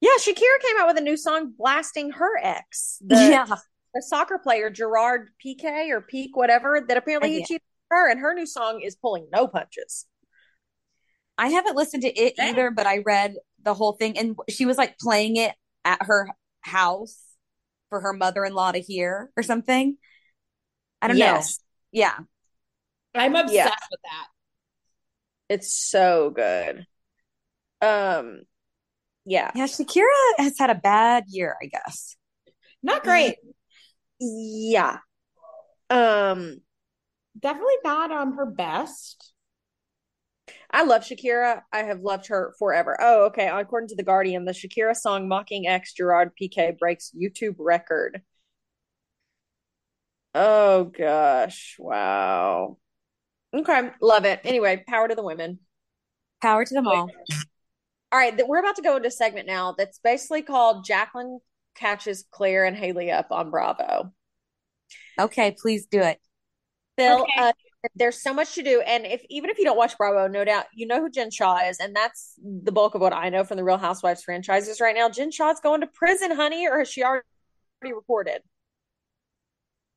Yeah, 0.00 0.10
Shakira 0.18 0.60
came 0.62 0.76
out 0.80 0.86
with 0.86 0.96
a 0.96 1.02
new 1.02 1.16
song 1.16 1.52
blasting 1.58 2.12
her 2.12 2.38
ex. 2.42 2.98
The, 3.04 3.16
yeah. 3.16 3.46
The 3.92 4.02
soccer 4.02 4.38
player 4.38 4.70
Gerard 4.70 5.28
Piqué 5.44 5.90
or 5.90 6.00
Peak, 6.00 6.36
whatever, 6.36 6.82
that 6.88 6.96
apparently 6.96 7.34
he 7.34 7.44
cheated 7.44 7.62
her, 7.90 8.08
and 8.08 8.20
her 8.20 8.32
new 8.32 8.46
song 8.46 8.80
is 8.80 8.96
pulling 8.96 9.26
no 9.32 9.46
punches. 9.46 10.06
I 11.36 11.48
haven't 11.48 11.76
listened 11.76 12.04
to 12.04 12.08
it 12.08 12.36
Dang. 12.36 12.50
either, 12.50 12.70
but 12.70 12.86
I 12.86 12.98
read 12.98 13.34
the 13.62 13.74
whole 13.74 13.92
thing, 13.92 14.16
and 14.16 14.36
she 14.48 14.64
was 14.64 14.78
like 14.78 14.96
playing 14.98 15.36
it 15.36 15.54
at 15.84 16.02
her 16.02 16.30
house 16.60 17.20
for 17.88 18.00
her 18.00 18.12
mother-in-law 18.12 18.72
to 18.72 18.80
hear 18.80 19.30
or 19.36 19.42
something. 19.42 19.96
I 21.02 21.08
don't 21.08 21.16
yes. 21.16 21.58
know. 21.92 22.00
Yeah. 22.00 22.18
I'm 23.14 23.34
obsessed 23.34 23.54
yeah. 23.54 23.64
with 23.64 24.00
that. 24.04 24.26
It's 25.50 25.74
so 25.74 26.30
good. 26.30 26.86
Um 27.82 28.42
yeah. 29.26 29.50
Yeah, 29.54 29.66
Shakira 29.66 30.04
has 30.38 30.58
had 30.58 30.70
a 30.70 30.76
bad 30.76 31.24
year, 31.28 31.56
I 31.60 31.66
guess. 31.66 32.16
Not 32.82 33.02
great. 33.02 33.36
Yeah. 34.20 34.98
Um 35.90 36.60
definitely 37.38 37.74
not 37.84 38.12
on 38.12 38.34
her 38.34 38.46
best. 38.46 39.32
I 40.70 40.84
love 40.84 41.02
Shakira. 41.02 41.62
I 41.72 41.78
have 41.82 42.00
loved 42.00 42.28
her 42.28 42.54
forever. 42.58 42.96
Oh, 43.00 43.24
okay. 43.26 43.48
According 43.48 43.88
to 43.88 43.96
The 43.96 44.04
Guardian, 44.04 44.44
the 44.44 44.52
Shakira 44.52 44.94
song 44.94 45.26
Mocking 45.26 45.66
Ex 45.66 45.92
Gerard 45.92 46.30
Piqué 46.40 46.78
breaks 46.78 47.12
YouTube 47.20 47.56
record. 47.58 48.22
Oh 50.34 50.84
gosh. 50.84 51.76
Wow. 51.78 52.78
Okay. 53.54 53.90
Love 54.00 54.24
it. 54.24 54.40
Anyway, 54.44 54.84
power 54.88 55.08
to 55.08 55.14
the 55.14 55.22
women. 55.22 55.58
Power 56.40 56.64
to 56.64 56.74
them 56.74 56.86
all. 56.86 57.10
All 58.12 58.18
right. 58.18 58.34
We're 58.46 58.60
about 58.60 58.76
to 58.76 58.82
go 58.82 58.96
into 58.96 59.08
a 59.08 59.12
segment 59.12 59.46
now 59.46 59.74
that's 59.76 59.98
basically 59.98 60.42
called 60.42 60.84
Jacqueline 60.84 61.40
catches 61.74 62.24
Claire 62.30 62.64
and 62.64 62.76
Haley 62.76 63.10
up 63.10 63.28
on 63.30 63.50
Bravo. 63.50 64.12
Okay, 65.18 65.56
please 65.60 65.86
do 65.86 66.00
it. 66.00 66.18
Phil, 66.96 67.22
okay. 67.22 67.32
uh, 67.38 67.52
there's 67.94 68.22
so 68.22 68.34
much 68.34 68.54
to 68.54 68.62
do, 68.62 68.82
and 68.82 69.06
if 69.06 69.22
even 69.30 69.48
if 69.50 69.58
you 69.58 69.64
don't 69.64 69.76
watch 69.76 69.96
Bravo, 69.96 70.28
no 70.28 70.44
doubt 70.44 70.66
you 70.74 70.86
know 70.86 71.00
who 71.00 71.10
Jen 71.10 71.30
Shah 71.30 71.60
is, 71.68 71.78
and 71.78 71.96
that's 71.96 72.34
the 72.42 72.72
bulk 72.72 72.94
of 72.94 73.00
what 73.00 73.14
I 73.14 73.30
know 73.30 73.44
from 73.44 73.56
the 73.56 73.64
Real 73.64 73.78
Housewives 73.78 74.22
franchises 74.22 74.80
right 74.80 74.94
now. 74.94 75.08
Jen 75.08 75.30
Shah's 75.30 75.60
going 75.60 75.80
to 75.80 75.86
prison, 75.86 76.30
honey, 76.30 76.68
or 76.68 76.78
has 76.78 76.90
she 76.90 77.02
already 77.02 77.24
reported? 77.82 78.42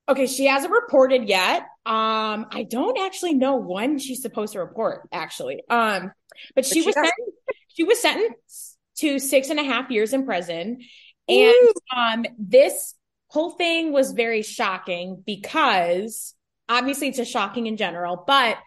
Okay, 0.10 0.28
she 0.28 0.45
hasn't 0.45 0.74
reported 0.74 1.30
yet. 1.30 1.62
Um, 1.86 2.47
I 2.51 2.66
don't 2.70 2.99
actually 2.99 3.34
know 3.34 3.56
when 3.56 3.99
she's 3.99 4.22
supposed 4.22 4.54
to 4.54 4.60
report, 4.60 5.08
actually. 5.12 5.64
Um, 5.70 6.12
but 6.56 6.66
she, 6.66 6.84
but 6.84 6.84
she 6.84 6.86
was 6.86 6.95
sentenced, 6.95 7.38
she 7.70 7.84
was 7.84 8.01
sentenced 8.01 8.78
to 8.97 9.20
six 9.20 9.49
and 9.49 9.60
a 9.60 9.64
half 9.64 9.89
years 9.91 10.14
in 10.14 10.26
prison. 10.26 10.80
And 11.30 11.74
um, 11.95 12.26
this 12.38 12.95
whole 13.28 13.51
thing 13.51 13.93
was 13.93 14.12
very 14.12 14.41
shocking 14.41 15.24
because 15.26 16.36
obviously 16.68 17.08
it's 17.08 17.20
a 17.20 17.26
shocking 17.26 17.68
in 17.68 17.78
general, 17.78 18.24
but 18.28 18.58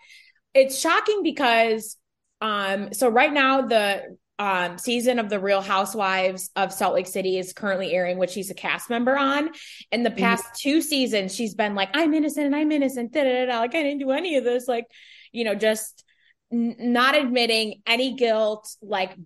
it's 0.55 0.79
shocking 0.79 1.23
because 1.23 1.97
um 2.41 2.93
so 2.93 3.09
right 3.09 3.33
now 3.33 3.63
the 3.63 4.17
um 4.39 4.77
season 4.77 5.19
of 5.19 5.31
the 5.31 5.41
Real 5.41 5.63
Housewives 5.63 6.51
of 6.57 6.73
Salt 6.73 6.95
Lake 6.95 7.07
City 7.07 7.39
is 7.39 7.53
currently 7.53 7.93
airing, 7.93 8.19
which 8.19 8.31
she's 8.31 8.51
a 8.51 8.55
cast 8.55 8.91
member 8.91 9.17
on. 9.17 9.51
In 9.91 10.03
the 10.03 10.11
mm-hmm. 10.11 10.19
past 10.19 10.45
mm-hmm. 10.45 10.55
two 10.69 10.83
seasons, 10.83 11.35
she's 11.35 11.55
been 11.55 11.75
like, 11.75 11.91
I'm 11.95 12.13
innocent 12.13 12.47
and 12.47 12.57
I'm 12.57 12.71
innocent, 12.73 13.13
da, 13.13 13.25
da, 13.25 13.47
da, 13.47 13.61
like 13.61 13.75
I 13.75 13.83
didn't 13.83 14.01
do 14.01 14.11
any 14.11 14.37
of 14.37 14.45
this, 14.45 14.69
like, 14.69 14.87
you 15.33 15.45
know, 15.45 15.55
just 15.55 16.05
n- 16.53 16.77
not 16.79 17.17
admitting 17.17 17.83
any 17.87 18.15
guilt, 18.15 18.77
like 18.83 19.17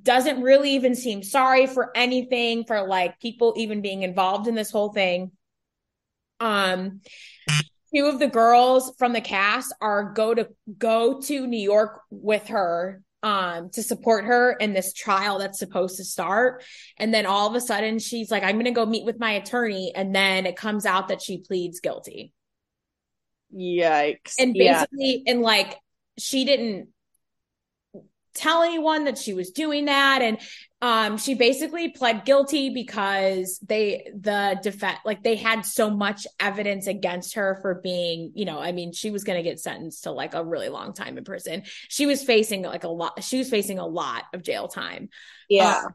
doesn't 0.00 0.42
really 0.42 0.72
even 0.72 0.94
seem 0.94 1.22
sorry 1.22 1.66
for 1.66 1.96
anything 1.96 2.64
for 2.64 2.86
like 2.86 3.20
people 3.20 3.54
even 3.56 3.80
being 3.80 4.02
involved 4.02 4.48
in 4.48 4.54
this 4.54 4.70
whole 4.70 4.92
thing. 4.92 5.30
Um 6.40 7.00
two 7.94 8.06
of 8.06 8.18
the 8.18 8.26
girls 8.26 8.92
from 8.98 9.12
the 9.12 9.20
cast 9.20 9.72
are 9.80 10.12
go 10.12 10.34
to 10.34 10.48
go 10.78 11.20
to 11.20 11.46
New 11.46 11.60
York 11.60 12.00
with 12.10 12.48
her 12.48 13.02
um 13.24 13.70
to 13.70 13.82
support 13.82 14.26
her 14.26 14.52
in 14.52 14.74
this 14.74 14.92
trial 14.92 15.38
that's 15.38 15.58
supposed 15.58 15.96
to 15.96 16.04
start 16.04 16.62
and 16.98 17.12
then 17.12 17.24
all 17.24 17.48
of 17.48 17.54
a 17.54 17.60
sudden 17.60 17.98
she's 17.98 18.30
like 18.30 18.44
I'm 18.44 18.56
going 18.56 18.66
to 18.66 18.70
go 18.70 18.84
meet 18.84 19.04
with 19.04 19.18
my 19.18 19.32
attorney 19.32 19.92
and 19.96 20.14
then 20.14 20.44
it 20.44 20.56
comes 20.56 20.84
out 20.84 21.08
that 21.08 21.22
she 21.22 21.38
pleads 21.38 21.80
guilty. 21.80 22.32
Yikes. 23.56 24.34
And 24.38 24.52
basically 24.52 25.22
yeah. 25.24 25.32
and 25.32 25.40
like 25.40 25.78
she 26.18 26.44
didn't 26.44 26.88
tell 28.34 28.62
anyone 28.62 29.04
that 29.04 29.18
she 29.18 29.34
was 29.34 29.50
doing 29.50 29.86
that. 29.86 30.22
And 30.22 30.38
um 30.82 31.16
she 31.16 31.34
basically 31.34 31.88
pled 31.88 32.26
guilty 32.26 32.68
because 32.68 33.58
they 33.66 34.10
the 34.14 34.58
defense 34.62 34.98
like 35.06 35.22
they 35.22 35.34
had 35.34 35.64
so 35.64 35.88
much 35.88 36.26
evidence 36.38 36.86
against 36.86 37.36
her 37.36 37.58
for 37.62 37.76
being 37.76 38.32
you 38.34 38.44
know 38.44 38.58
i 38.58 38.70
mean 38.72 38.92
she 38.92 39.10
was 39.10 39.24
going 39.24 39.38
to 39.38 39.48
get 39.48 39.58
sentenced 39.58 40.04
to 40.04 40.10
like 40.10 40.34
a 40.34 40.44
really 40.44 40.68
long 40.68 40.92
time 40.92 41.16
in 41.16 41.24
prison. 41.24 41.62
She 41.88 42.04
was 42.04 42.22
facing 42.22 42.62
like 42.62 42.84
a 42.84 42.88
lot 42.88 43.24
she 43.24 43.38
was 43.38 43.48
facing 43.48 43.78
a 43.78 43.86
lot 43.86 44.24
of 44.34 44.42
jail 44.42 44.68
time. 44.68 45.08
Yeah. 45.48 45.84
Um, 45.86 45.94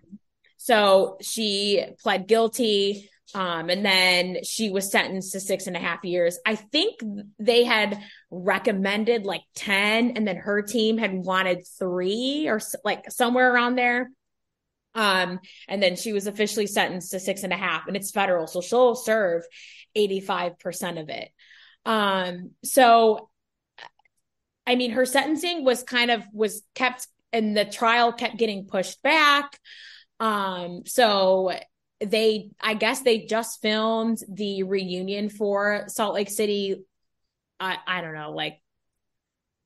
so 0.57 1.17
she 1.21 1.85
pled 2.01 2.27
guilty 2.27 3.09
um, 3.35 3.69
and 3.69 3.85
then 3.85 4.43
she 4.43 4.69
was 4.71 4.91
sentenced 4.91 5.33
to 5.33 5.39
six 5.39 5.67
and 5.67 5.75
a 5.75 5.79
half 5.79 6.03
years. 6.03 6.39
I 6.45 6.55
think 6.55 6.99
they 7.37 7.63
had 7.63 8.01
recommended 8.31 9.25
like 9.25 9.41
10, 9.55 10.11
and 10.11 10.27
then 10.27 10.37
her 10.37 10.61
team 10.61 10.97
had 10.97 11.13
wanted 11.13 11.65
three 11.77 12.47
or 12.47 12.59
like 12.83 13.11
somewhere 13.11 13.51
around 13.53 13.75
there. 13.75 14.09
Um, 14.95 15.39
and 15.67 15.81
then 15.81 15.95
she 15.95 16.13
was 16.13 16.27
officially 16.27 16.67
sentenced 16.67 17.11
to 17.11 17.19
six 17.19 17.43
and 17.43 17.53
a 17.53 17.57
half, 17.57 17.87
and 17.87 17.95
it's 17.95 18.11
federal, 18.11 18.47
so 18.47 18.61
she'll 18.61 18.95
serve 18.95 19.43
85% 19.95 21.01
of 21.01 21.09
it. 21.09 21.29
Um, 21.85 22.51
so 22.63 23.29
I 24.67 24.75
mean, 24.75 24.91
her 24.91 25.05
sentencing 25.05 25.65
was 25.65 25.81
kind 25.81 26.11
of 26.11 26.23
was 26.31 26.61
kept 26.75 27.07
and 27.33 27.57
the 27.57 27.65
trial 27.65 28.13
kept 28.13 28.37
getting 28.37 28.65
pushed 28.65 29.01
back. 29.01 29.59
Um, 30.19 30.83
so 30.85 31.51
they 32.01 32.49
i 32.61 32.73
guess 32.73 33.01
they 33.01 33.25
just 33.25 33.61
filmed 33.61 34.19
the 34.29 34.63
reunion 34.63 35.29
for 35.29 35.83
salt 35.87 36.13
lake 36.13 36.29
city 36.29 36.81
i 37.59 37.77
i 37.87 38.01
don't 38.01 38.13
know 38.13 38.31
like 38.31 38.59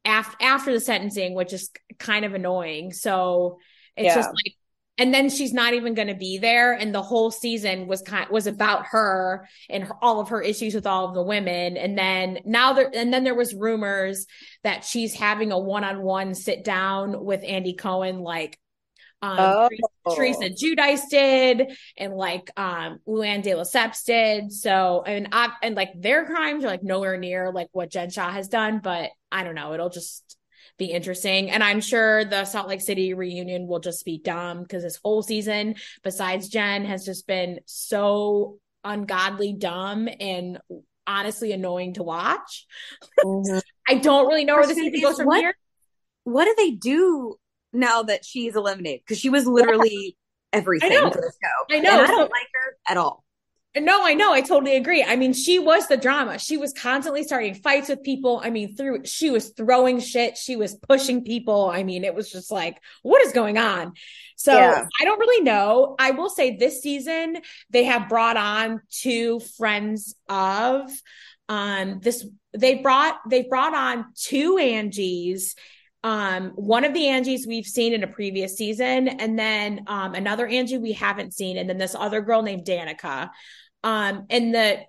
after 0.06 0.36
after 0.42 0.74
the 0.74 0.80
sentencing 0.80 1.34
which 1.34 1.54
is 1.54 1.70
kind 2.00 2.26
of 2.26 2.34
annoying 2.34 2.92
so 2.92 3.58
it's 3.96 4.08
yeah. 4.08 4.16
just 4.16 4.30
like 4.30 4.56
and 5.00 5.12
then 5.12 5.30
she's 5.30 5.54
not 5.54 5.74
even 5.74 5.96
going 5.96 6.08
to 6.08 6.16
be 6.16 6.38
there 6.38 6.74
and 6.74 6.94
the 6.94 7.02
whole 7.02 7.32
season 7.32 7.88
was 7.88 8.02
kind 8.02 8.30
was 8.30 8.46
about 8.46 8.86
her 8.88 9.48
and 9.70 9.84
her, 9.84 9.96
all 10.02 10.20
of 10.20 10.30
her 10.30 10.42
issues 10.42 10.76
with 10.76 10.86
all 10.86 11.08
of 11.08 11.16
the 11.16 11.24
women 11.24 11.78
and 11.78 11.98
then 11.98 12.40
now 12.46 12.74
there 12.74 12.92
and 12.94 13.14
then 13.14 13.24
there 13.24 13.36
was 13.36 13.54
rumors 13.54 14.26
that 14.64 14.84
she's 14.84 15.14
having 15.14 15.52
a 15.52 15.58
one-on-one 15.58 16.34
sit 16.36 16.64
down 16.64 17.24
with 17.24 17.44
Andy 17.44 17.74
Cohen 17.74 18.20
like 18.20 18.60
um, 19.24 19.70
oh. 20.06 20.16
Teresa 20.16 20.50
Giudice 20.50 21.08
did, 21.10 21.78
and 21.98 22.14
like 22.14 22.52
um, 22.58 23.00
Luann 23.08 23.42
de 23.42 23.52
Lesseps 23.52 24.04
did. 24.04 24.52
So, 24.52 25.02
and 25.06 25.30
I, 25.32 25.54
and 25.64 25.76
like 25.76 25.94
their 25.96 26.26
crimes 26.26 26.66
are 26.66 26.68
like 26.68 26.84
nowhere 26.84 27.18
near 27.18 27.52
like 27.52 27.70
what 27.72 27.90
Jen 27.90 28.10
Shah 28.10 28.32
has 28.32 28.50
done, 28.50 28.82
but 28.84 29.12
I 29.32 29.46
don't 29.46 29.56
know. 29.56 29.74
It'll 29.74 29.90
just 29.90 30.38
be 30.78 30.88
interesting, 30.88 31.50
and 31.50 31.64
I'm 31.64 31.80
sure 31.80 32.26
the 32.26 32.44
Salt 32.44 32.68
Lake 32.68 32.82
City 32.82 33.14
reunion 33.14 33.66
will 33.66 33.80
just 33.80 34.04
be 34.04 34.18
dumb 34.18 34.62
because 34.62 34.84
this 34.84 35.00
whole 35.02 35.24
season, 35.24 35.76
besides 36.04 36.50
Jen, 36.50 36.84
has 36.84 37.06
just 37.06 37.26
been 37.26 37.62
so 37.66 38.58
ungodly 38.84 39.54
dumb 39.54 40.10
and 40.20 40.60
honestly 41.08 41.54
annoying 41.54 41.94
to 41.94 42.04
watch. 42.04 42.66
Mm-hmm. 43.24 43.60
I 43.88 43.96
don't 43.96 44.28
really 44.28 44.44
know 44.44 44.56
where 44.56 44.68
this 44.68 44.78
even 44.78 45.02
goes 45.02 45.16
from 45.16 45.28
what, 45.28 45.40
here. 45.40 45.56
What 46.26 46.46
do 46.46 46.56
they 46.58 46.72
do 46.72 47.38
now 47.74 48.04
that 48.04 48.24
she's 48.24 48.56
eliminated 48.56 49.02
because 49.02 49.20
she 49.20 49.30
was 49.30 49.46
literally 49.46 50.16
everything 50.52 50.92
for 50.92 51.22
the 51.22 51.32
show. 51.42 51.76
I 51.76 51.80
know. 51.80 51.92
And 51.92 52.02
I 52.02 52.08
don't 52.08 52.32
like 52.32 52.48
her 52.54 52.78
at 52.88 52.98
all. 52.98 53.24
No, 53.76 54.06
I 54.06 54.14
know. 54.14 54.32
I 54.32 54.42
totally 54.42 54.76
agree. 54.76 55.04
I 55.04 55.16
mean, 55.16 55.34
she 55.34 55.58
was 55.58 55.88
the 55.88 55.98
drama. 55.98 56.38
She 56.38 56.58
was 56.58 56.74
constantly 56.74 57.24
starting 57.24 57.56
fights 57.56 57.90
with 57.90 58.04
people. 58.04 58.40
I 58.44 58.52
mean, 58.52 58.76
through 58.76 59.06
she 59.06 59.32
was 59.32 59.50
throwing 59.50 60.00
shit. 60.00 60.38
She 60.38 60.56
was 60.56 60.76
pushing 60.76 61.24
people. 61.24 61.72
I 61.74 61.82
mean, 61.82 62.04
it 62.04 62.14
was 62.14 62.32
just 62.32 62.52
like, 62.52 62.80
what 63.02 63.26
is 63.26 63.34
going 63.34 63.58
on? 63.58 63.94
So 64.36 64.54
yeah. 64.54 64.86
I 65.02 65.06
don't 65.06 65.20
really 65.20 65.44
know. 65.44 65.96
I 65.98 66.12
will 66.12 66.30
say 66.30 66.56
this 66.56 66.82
season 66.82 67.38
they 67.72 67.86
have 67.86 68.10
brought 68.10 68.38
on 68.38 68.82
two 68.92 69.40
friends 69.58 70.16
of 70.30 70.92
um 71.50 72.00
this 72.02 72.26
they 72.54 72.76
brought 72.76 73.18
they 73.28 73.44
brought 73.44 73.74
on 73.74 74.06
two 74.16 74.58
Angies 74.58 75.56
um, 76.04 76.50
one 76.56 76.84
of 76.84 76.94
the 76.94 77.06
Angies 77.06 77.48
we've 77.48 77.66
seen 77.66 77.94
in 77.94 78.04
a 78.04 78.08
previous 78.08 78.58
season, 78.58 79.08
and 79.08 79.40
then 79.40 79.86
um, 79.88 80.14
another 80.16 80.46
Angie 80.46 80.78
we 80.78 80.92
haven't 80.92 81.34
seen, 81.34 81.58
and 81.58 81.70
then 81.70 81.78
this 81.78 81.96
other 81.96 82.22
girl 82.22 82.42
named 82.42 82.66
Danica. 82.66 83.30
Um, 83.84 84.26
and 84.30 84.54
the 84.54 84.82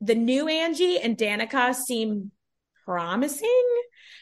the 0.00 0.14
new 0.14 0.48
Angie 0.48 0.98
and 0.98 1.16
Danica 1.16 1.74
seem 1.74 2.32
promising 2.84 3.64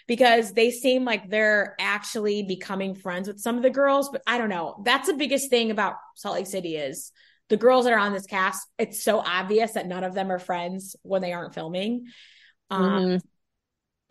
because 0.07 0.53
they 0.53 0.71
seem 0.71 1.05
like 1.05 1.29
they're 1.29 1.75
actually 1.81 2.43
becoming 2.43 2.95
friends 2.95 3.27
with 3.27 3.41
some 3.41 3.57
of 3.57 3.63
the 3.63 3.71
girls. 3.71 4.11
But 4.11 4.23
I 4.27 4.39
don't 4.39 4.51
know. 4.51 4.83
That's 4.85 5.09
the 5.09 5.15
biggest 5.15 5.51
thing 5.51 5.71
about 5.71 5.95
Salt 6.15 6.37
Lake 6.37 6.47
City 6.47 6.77
is 6.77 7.11
the 7.49 7.57
girls 7.57 7.85
that 7.85 7.95
are 7.95 7.99
on 7.99 8.13
this 8.13 8.27
cast. 8.27 8.67
It's 8.79 9.03
so 9.03 9.19
obvious 9.19 9.73
that 9.73 9.87
none 9.87 10.05
of 10.05 10.15
them 10.15 10.31
are 10.31 10.39
friends 10.39 10.95
when 11.03 11.23
they 11.23 11.33
aren't 11.33 11.55
filming. 11.55 12.07
Um, 12.71 12.85
mm-hmm. 12.85 13.17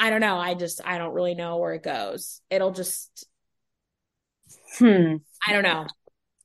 I 0.04 0.10
don't 0.10 0.20
know. 0.20 0.36
I 0.36 0.54
just 0.54 0.82
I 0.84 0.98
don't 0.98 1.14
really 1.14 1.34
know 1.34 1.60
where 1.60 1.74
it 1.76 1.82
goes. 1.82 2.42
It'll 2.50 2.72
just 2.72 3.26
hmm. 4.78 5.16
I 5.48 5.54
don't 5.54 5.64
know. 5.64 5.88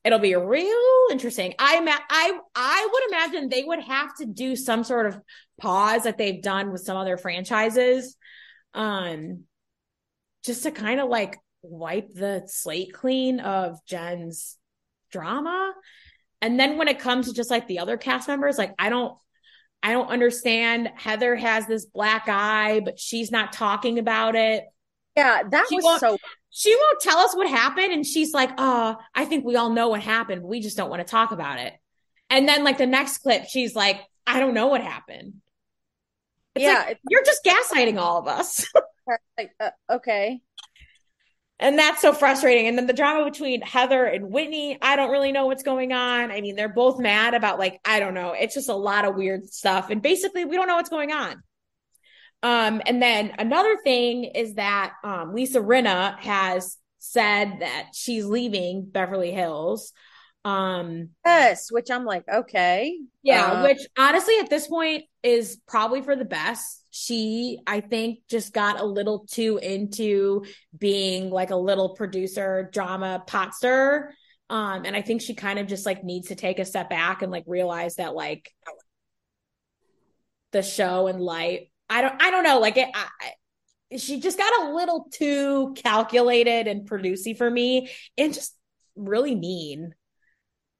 It'll 0.05 0.17
be 0.17 0.33
real 0.33 1.07
interesting. 1.11 1.55
I 1.59 1.81
ma- 1.81 2.05
I 2.09 2.39
I 2.55 2.89
would 2.89 3.03
imagine 3.09 3.49
they 3.49 3.65
would 3.65 3.81
have 3.81 4.15
to 4.19 4.25
do 4.25 4.55
some 4.55 4.85
sort 4.85 5.07
of 5.07 5.19
pause 5.59 6.03
that 6.03 6.17
they've 6.17 6.41
done 6.41 6.71
with 6.71 6.79
some 6.83 6.95
other 6.95 7.17
franchises 7.17 8.15
um 8.73 9.43
just 10.45 10.63
to 10.63 10.71
kind 10.71 11.01
of 11.01 11.09
like 11.09 11.35
wipe 11.61 12.13
the 12.13 12.43
slate 12.45 12.93
clean 12.93 13.41
of 13.41 13.85
Jen's 13.85 14.55
drama. 15.11 15.73
And 16.41 16.57
then 16.57 16.77
when 16.77 16.87
it 16.87 16.99
comes 16.99 17.27
to 17.27 17.33
just 17.33 17.51
like 17.51 17.67
the 17.67 17.79
other 17.79 17.97
cast 17.97 18.29
members, 18.29 18.57
like 18.57 18.73
I 18.79 18.87
don't 18.87 19.17
I 19.81 19.93
don't 19.93 20.09
understand. 20.09 20.91
Heather 20.95 21.35
has 21.35 21.65
this 21.67 21.85
black 21.85 22.27
eye, 22.27 22.81
but 22.83 22.99
she's 22.99 23.31
not 23.31 23.53
talking 23.53 23.97
about 23.97 24.35
it. 24.35 24.65
Yeah, 25.15 25.43
that 25.49 25.65
she 25.69 25.75
was 25.75 25.99
so. 25.99 26.17
She 26.49 26.75
won't 26.75 26.99
tell 27.01 27.19
us 27.19 27.35
what 27.35 27.49
happened, 27.49 27.93
and 27.93 28.05
she's 28.05 28.33
like, 28.33 28.51
"Oh, 28.57 28.97
I 29.15 29.25
think 29.25 29.45
we 29.45 29.55
all 29.55 29.69
know 29.69 29.89
what 29.89 30.01
happened. 30.01 30.41
but 30.41 30.47
we 30.47 30.59
just 30.59 30.77
don't 30.77 30.89
want 30.89 31.05
to 31.05 31.09
talk 31.09 31.31
about 31.31 31.59
it." 31.59 31.73
And 32.29 32.47
then, 32.47 32.63
like 32.63 32.77
the 32.77 32.85
next 32.85 33.19
clip, 33.19 33.45
she's 33.45 33.75
like, 33.75 34.01
"I 34.27 34.39
don't 34.39 34.53
know 34.53 34.67
what 34.67 34.81
happened." 34.81 35.35
It's 36.55 36.63
yeah, 36.63 36.83
like, 36.87 36.99
you're 37.09 37.23
just 37.23 37.43
gaslighting 37.43 37.97
all 37.97 38.19
of 38.19 38.27
us. 38.27 38.65
like, 39.37 39.51
uh, 39.59 39.69
okay. 39.89 40.41
And 41.61 41.77
that's 41.77 42.01
so 42.01 42.13
frustrating. 42.13 42.67
And 42.67 42.77
then 42.77 42.87
the 42.87 42.93
drama 42.93 43.25
between 43.29 43.61
Heather 43.61 44.05
and 44.05 44.31
Whitney, 44.31 44.77
I 44.81 44.95
don't 44.95 45.11
really 45.11 45.33
know 45.33 45.45
what's 45.45 45.63
going 45.63 45.91
on. 45.91 46.31
I 46.31 46.39
mean, 46.39 46.55
they're 46.55 46.69
both 46.69 46.99
mad 46.99 47.33
about 47.33 47.59
like, 47.59 47.81
I 47.83 47.99
don't 47.99 48.13
know. 48.13 48.31
It's 48.31 48.53
just 48.53 48.69
a 48.69 48.75
lot 48.75 49.03
of 49.03 49.15
weird 49.15 49.45
stuff. 49.51 49.89
And 49.89 50.01
basically, 50.01 50.45
we 50.45 50.55
don't 50.55 50.67
know 50.67 50.77
what's 50.77 50.89
going 50.89 51.11
on. 51.11 51.43
Um, 52.41 52.81
and 52.85 53.01
then 53.01 53.33
another 53.37 53.77
thing 53.83 54.23
is 54.23 54.53
that 54.53 54.93
um, 55.03 55.33
Lisa 55.33 55.59
Rinna 55.59 56.17
has 56.19 56.77
said 56.99 57.57
that 57.59 57.89
she's 57.93 58.25
leaving 58.25 58.85
Beverly 58.85 59.31
Hills. 59.31 59.91
Um, 60.45 61.09
yes, 61.25 61.71
which 61.71 61.91
I'm 61.91 62.05
like, 62.05 62.23
okay. 62.27 62.97
Yeah, 63.23 63.45
uh, 63.45 63.63
which 63.63 63.81
honestly 63.97 64.35
at 64.39 64.49
this 64.49 64.67
point 64.67 65.03
is 65.21 65.59
probably 65.67 66.01
for 66.01 66.15
the 66.15 66.25
best. 66.25 66.85
She, 66.91 67.59
I 67.67 67.81
think, 67.81 68.19
just 68.29 68.53
got 68.53 68.79
a 68.79 68.85
little 68.85 69.25
too 69.29 69.59
into 69.61 70.45
being 70.77 71.29
like 71.29 71.51
a 71.51 71.55
little 71.55 71.89
producer 71.89 72.69
drama 72.71 73.23
pot 73.27 73.53
stir. 73.53 74.13
Um, 74.49 74.85
and 74.85 74.95
I 74.95 75.01
think 75.01 75.21
she 75.21 75.35
kind 75.35 75.59
of 75.59 75.67
just 75.67 75.85
like 75.85 76.03
needs 76.03 76.29
to 76.29 76.35
take 76.35 76.57
a 76.57 76.65
step 76.65 76.89
back 76.89 77.21
and 77.21 77.31
like 77.31 77.43
realize 77.45 77.97
that 77.97 78.15
like 78.15 78.51
the 80.51 80.63
show 80.63 81.07
and 81.07 81.21
life. 81.21 81.61
I 81.89 82.01
don't, 82.01 82.21
I 82.21 82.31
don't 82.31 82.43
know. 82.43 82.59
Like 82.59 82.77
it, 82.77 82.89
I, 82.93 83.97
she 83.97 84.19
just 84.19 84.37
got 84.37 84.63
a 84.63 84.73
little 84.73 85.07
too 85.11 85.73
calculated 85.75 86.67
and 86.67 86.89
producey 86.89 87.37
for 87.37 87.49
me, 87.49 87.89
and 88.17 88.33
just 88.33 88.55
really 88.95 89.35
mean. 89.35 89.93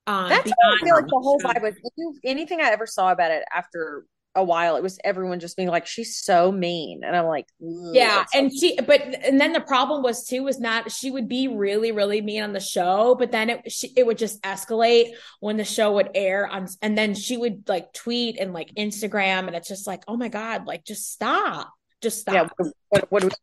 Um, 0.10 0.28
That's 0.28 0.50
how 0.50 0.74
I 0.74 0.78
feel 0.80 0.96
like 0.96 1.06
the 1.06 1.20
whole 1.22 1.40
vibe 1.40 1.62
was. 1.62 1.76
Anything 2.24 2.62
I 2.62 2.72
ever 2.72 2.88
saw 2.88 3.12
about 3.12 3.30
it 3.30 3.44
after 3.56 4.06
a 4.34 4.44
while, 4.44 4.76
it 4.76 4.82
was 4.82 4.98
everyone 5.04 5.40
just 5.40 5.56
being 5.56 5.70
like, 5.70 5.86
"She's 5.86 6.18
so 6.18 6.52
mean," 6.52 7.04
and 7.04 7.16
I'm 7.16 7.28
like, 7.28 7.46
"Yeah." 7.60 8.26
And 8.34 8.52
she, 8.52 8.76
but 8.82 9.02
and 9.02 9.40
then 9.40 9.54
the 9.54 9.62
problem 9.62 10.02
was 10.02 10.26
too 10.26 10.42
was 10.42 10.60
not 10.60 10.92
she 10.92 11.12
would 11.12 11.30
be 11.30 11.48
really 11.48 11.92
really 11.92 12.22
mean 12.22 12.42
on 12.42 12.54
the 12.54 12.60
show, 12.60 13.16
but 13.20 13.32
then 13.32 13.52
it 13.52 13.72
she, 13.72 13.94
it 13.96 14.08
would 14.08 14.18
just 14.18 14.42
escalate 14.42 15.12
when 15.42 15.58
the 15.58 15.64
show 15.64 15.94
would 15.94 16.10
air 16.16 16.48
on, 16.48 16.68
and 16.82 16.98
then 16.98 17.14
she 17.14 17.38
would 17.38 17.70
like 17.70 17.94
tweet 17.94 18.40
and 18.40 18.52
like 18.52 18.74
Instagram, 18.74 19.46
and 19.46 19.56
it's 19.56 19.68
just 19.68 19.86
like, 19.86 20.04
oh 20.08 20.18
my 20.18 20.30
god, 20.30 20.66
like 20.66 20.86
just 20.86 21.14
stop, 21.14 21.70
just 22.02 22.22
stop. 22.22 22.34
Yeah. 22.34 22.48
What, 22.90 23.12
what, 23.12 23.24
are, 23.24 23.28
we, 23.28 23.34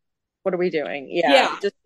what 0.42 0.54
are 0.54 0.58
we 0.58 0.70
doing? 0.70 1.06
Yeah. 1.12 1.32
Yeah. 1.32 1.56
Just 1.62 1.76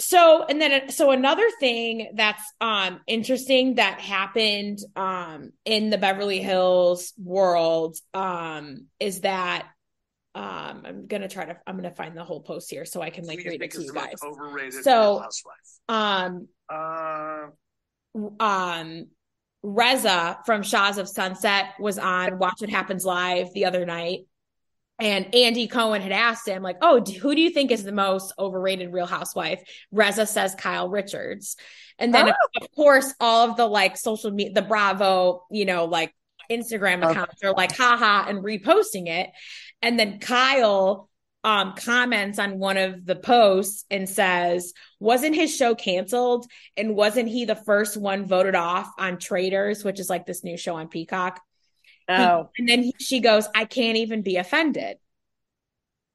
so 0.00 0.44
and 0.48 0.60
then 0.60 0.90
so 0.90 1.10
another 1.10 1.46
thing 1.60 2.12
that's 2.14 2.42
um 2.60 3.00
interesting 3.06 3.74
that 3.76 4.00
happened 4.00 4.78
um 4.96 5.52
in 5.64 5.90
the 5.90 5.98
Beverly 5.98 6.40
Hills 6.40 7.12
world 7.22 7.96
um 8.14 8.86
is 8.98 9.20
that 9.20 9.68
um 10.34 10.82
I'm 10.84 11.06
gonna 11.06 11.28
try 11.28 11.44
to 11.44 11.56
I'm 11.66 11.76
gonna 11.76 11.90
find 11.90 12.16
the 12.16 12.24
whole 12.24 12.40
post 12.40 12.70
here 12.70 12.84
so 12.84 13.02
I 13.02 13.10
can 13.10 13.26
like 13.26 13.38
read 13.38 13.62
it 13.62 13.70
to 13.72 13.82
you 13.82 13.92
guys. 13.92 14.14
So 14.82 15.24
um 15.88 16.48
uh... 16.68 17.46
um 18.40 19.06
Reza 19.62 20.38
from 20.46 20.62
Shahs 20.62 20.96
of 20.96 21.06
Sunset 21.06 21.74
was 21.78 21.98
on 21.98 22.38
Watch 22.38 22.60
What 22.60 22.70
Happens 22.70 23.04
Live 23.04 23.52
the 23.52 23.66
other 23.66 23.84
night 23.84 24.20
and 25.00 25.34
Andy 25.34 25.66
Cohen 25.66 26.02
had 26.02 26.12
asked 26.12 26.46
him, 26.46 26.62
like, 26.62 26.76
oh, 26.82 27.00
who 27.00 27.34
do 27.34 27.40
you 27.40 27.50
think 27.50 27.70
is 27.70 27.84
the 27.84 27.92
most 27.92 28.32
overrated 28.38 28.92
real 28.92 29.06
housewife? 29.06 29.62
Reza 29.90 30.26
says 30.26 30.54
Kyle 30.54 30.88
Richards. 30.88 31.56
And 31.98 32.14
then, 32.14 32.28
oh. 32.28 32.62
of 32.62 32.70
course, 32.74 33.12
all 33.20 33.50
of 33.50 33.56
the 33.56 33.66
like 33.66 33.96
social 33.96 34.30
media, 34.30 34.54
the 34.54 34.62
Bravo, 34.62 35.44
you 35.50 35.64
know, 35.64 35.84
like 35.84 36.14
Instagram 36.50 37.08
accounts 37.08 37.42
are 37.44 37.52
like, 37.52 37.76
haha, 37.76 38.28
and 38.28 38.44
reposting 38.44 39.08
it. 39.08 39.30
And 39.82 39.98
then 39.98 40.18
Kyle 40.18 41.08
um, 41.42 41.74
comments 41.76 42.38
on 42.38 42.58
one 42.58 42.76
of 42.76 43.06
the 43.06 43.16
posts 43.16 43.84
and 43.90 44.08
says, 44.08 44.74
wasn't 44.98 45.34
his 45.34 45.54
show 45.54 45.74
canceled? 45.74 46.46
And 46.76 46.94
wasn't 46.94 47.28
he 47.28 47.44
the 47.44 47.54
first 47.54 47.96
one 47.96 48.26
voted 48.26 48.54
off 48.54 48.90
on 48.98 49.18
Traitors, 49.18 49.84
which 49.84 50.00
is 50.00 50.10
like 50.10 50.26
this 50.26 50.44
new 50.44 50.56
show 50.56 50.76
on 50.76 50.88
Peacock? 50.88 51.40
Oh. 52.10 52.50
and 52.58 52.68
then 52.68 52.82
he, 52.82 52.94
she 52.98 53.20
goes, 53.20 53.48
I 53.54 53.64
can't 53.64 53.98
even 53.98 54.22
be 54.22 54.36
offended. 54.36 54.96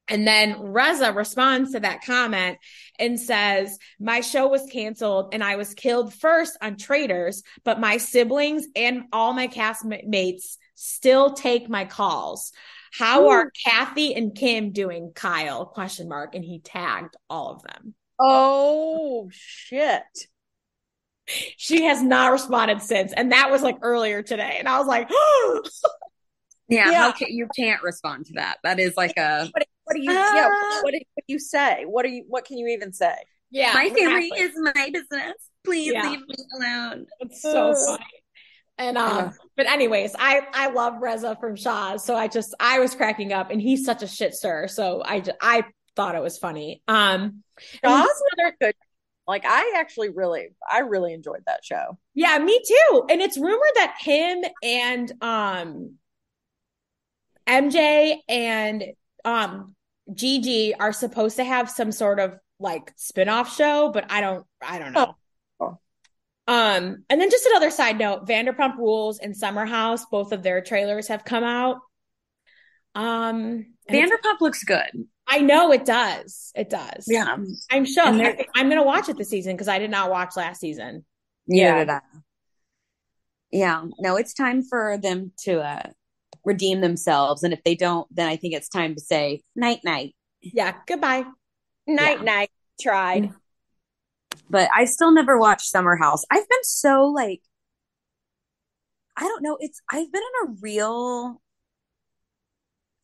And 0.08 0.26
then 0.26 0.60
Reza 0.60 1.12
responds 1.12 1.72
to 1.72 1.80
that 1.80 2.04
comment 2.04 2.58
and 2.98 3.18
says, 3.18 3.78
My 3.98 4.20
show 4.20 4.46
was 4.46 4.68
canceled 4.70 5.34
and 5.34 5.42
I 5.42 5.56
was 5.56 5.74
killed 5.74 6.14
first 6.14 6.56
on 6.62 6.76
Traitors, 6.76 7.42
but 7.64 7.80
my 7.80 7.96
siblings 7.96 8.66
and 8.76 9.04
all 9.12 9.32
my 9.32 9.48
castmates 9.48 10.58
still 10.74 11.34
take 11.34 11.68
my 11.68 11.84
calls. 11.84 12.52
How 12.92 13.24
Ooh. 13.24 13.28
are 13.28 13.50
Kathy 13.64 14.14
and 14.14 14.34
Kim 14.34 14.70
doing, 14.70 15.10
Kyle? 15.14 15.66
Question 15.66 16.08
mark. 16.08 16.34
And 16.34 16.44
he 16.44 16.60
tagged 16.60 17.16
all 17.28 17.50
of 17.50 17.62
them. 17.62 17.94
Oh 18.18 19.28
shit 19.32 20.04
she 21.26 21.84
has 21.84 22.02
not 22.02 22.32
responded 22.32 22.82
since. 22.82 23.12
And 23.12 23.32
that 23.32 23.50
was 23.50 23.62
like 23.62 23.78
earlier 23.82 24.22
today. 24.22 24.56
And 24.58 24.68
I 24.68 24.78
was 24.78 24.86
like, 24.86 25.08
yeah, 26.68 26.90
yeah. 26.90 27.12
Can, 27.12 27.28
you 27.30 27.48
can't 27.56 27.82
respond 27.82 28.26
to 28.26 28.34
that. 28.34 28.58
That 28.62 28.78
is 28.78 28.96
like 28.96 29.16
a. 29.16 29.48
What, 29.50 29.66
what 29.84 29.94
do 29.94 30.02
you, 30.02 30.10
uh, 30.10 30.14
yeah, 30.14 30.48
what 30.82 30.92
do, 30.92 31.00
what 31.14 31.24
do 31.26 31.32
you 31.32 31.38
say? 31.38 31.84
What 31.86 32.04
do 32.04 32.10
you, 32.10 32.24
what 32.28 32.44
can 32.44 32.58
you 32.58 32.68
even 32.68 32.92
say? 32.92 33.14
Yeah. 33.50 33.72
My 33.74 33.88
family 33.90 34.30
is 34.36 34.52
my 34.56 34.90
business. 34.92 35.34
Please 35.64 35.92
yeah. 35.92 36.08
leave 36.08 36.20
me 36.20 36.36
alone. 36.58 37.06
It's 37.20 37.42
so 37.42 37.74
funny. 37.74 38.04
And 38.78 38.98
um, 38.98 39.32
but 39.56 39.66
anyways, 39.66 40.14
I 40.18 40.42
I 40.52 40.68
love 40.68 41.00
Reza 41.00 41.36
from 41.40 41.56
Shahs, 41.56 42.04
so 42.04 42.14
I 42.14 42.28
just 42.28 42.54
I 42.60 42.78
was 42.78 42.94
cracking 42.94 43.32
up, 43.32 43.50
and 43.50 43.60
he's 43.60 43.86
such 43.86 44.02
a 44.02 44.06
shit 44.06 44.34
stir. 44.34 44.68
So 44.68 45.02
I 45.02 45.20
just, 45.20 45.38
I 45.40 45.64
thought 45.94 46.14
it 46.14 46.22
was 46.22 46.36
funny. 46.36 46.82
Um, 46.86 47.42
Shahs 47.58 48.06
another 48.36 48.56
good 48.60 48.74
like 49.26 49.44
I 49.44 49.74
actually 49.76 50.10
really 50.10 50.48
I 50.68 50.80
really 50.80 51.12
enjoyed 51.12 51.42
that 51.46 51.64
show. 51.64 51.98
Yeah, 52.14 52.38
me 52.38 52.60
too. 52.66 53.04
And 53.10 53.20
it's 53.20 53.36
rumored 53.36 53.60
that 53.74 53.96
him 54.00 54.44
and 54.62 55.12
um 55.20 55.94
MJ 57.46 58.18
and 58.28 58.84
um 59.24 59.74
Gigi 60.12 60.74
are 60.74 60.92
supposed 60.92 61.36
to 61.36 61.44
have 61.44 61.68
some 61.68 61.90
sort 61.90 62.20
of 62.20 62.38
like 62.60 62.92
spin-off 62.96 63.54
show, 63.54 63.90
but 63.92 64.10
I 64.10 64.20
don't 64.20 64.46
I 64.62 64.78
don't 64.78 64.92
know. 64.92 65.14
Oh. 65.58 65.78
Um 66.46 67.04
and 67.10 67.20
then 67.20 67.30
just 67.30 67.46
another 67.46 67.70
side 67.70 67.98
note, 67.98 68.26
Vanderpump 68.26 68.76
Rules 68.78 69.18
and 69.18 69.36
Summer 69.36 69.66
House, 69.66 70.06
both 70.06 70.32
of 70.32 70.42
their 70.42 70.60
trailers 70.60 71.08
have 71.08 71.24
come 71.24 71.44
out. 71.44 71.78
Um 72.94 73.74
Vanderpump 73.90 74.40
looks 74.40 74.62
good. 74.62 75.08
I 75.28 75.40
know 75.40 75.72
it 75.72 75.84
does. 75.84 76.52
It 76.54 76.70
does. 76.70 77.04
Yeah. 77.08 77.36
I'm 77.70 77.84
sure. 77.84 78.04
I'm 78.04 78.16
going 78.16 78.76
to 78.76 78.82
watch 78.82 79.08
it 79.08 79.16
this 79.16 79.28
season 79.28 79.54
because 79.54 79.68
I 79.68 79.78
did 79.78 79.90
not 79.90 80.10
watch 80.10 80.36
last 80.36 80.60
season. 80.60 81.04
Yeah. 81.46 82.00
Yeah. 83.50 83.84
No, 83.98 84.16
it's 84.16 84.34
time 84.34 84.62
for 84.62 84.98
them 84.98 85.32
to 85.44 85.60
uh, 85.60 85.90
redeem 86.44 86.80
themselves. 86.80 87.42
And 87.42 87.52
if 87.52 87.62
they 87.64 87.74
don't, 87.74 88.06
then 88.14 88.28
I 88.28 88.36
think 88.36 88.54
it's 88.54 88.68
time 88.68 88.94
to 88.94 89.00
say 89.00 89.42
night, 89.56 89.80
night. 89.84 90.14
Yeah. 90.40 90.74
Goodbye. 90.86 91.24
Night, 91.86 92.18
yeah. 92.18 92.24
night. 92.24 92.50
Tried. 92.80 93.32
But 94.48 94.68
I 94.72 94.84
still 94.84 95.12
never 95.12 95.38
watched 95.38 95.66
Summer 95.66 95.96
House. 95.96 96.24
I've 96.30 96.48
been 96.48 96.62
so 96.62 97.06
like, 97.06 97.40
I 99.16 99.22
don't 99.22 99.42
know. 99.42 99.56
It's, 99.58 99.80
I've 99.90 100.12
been 100.12 100.22
in 100.22 100.48
a 100.48 100.54
real 100.60 101.40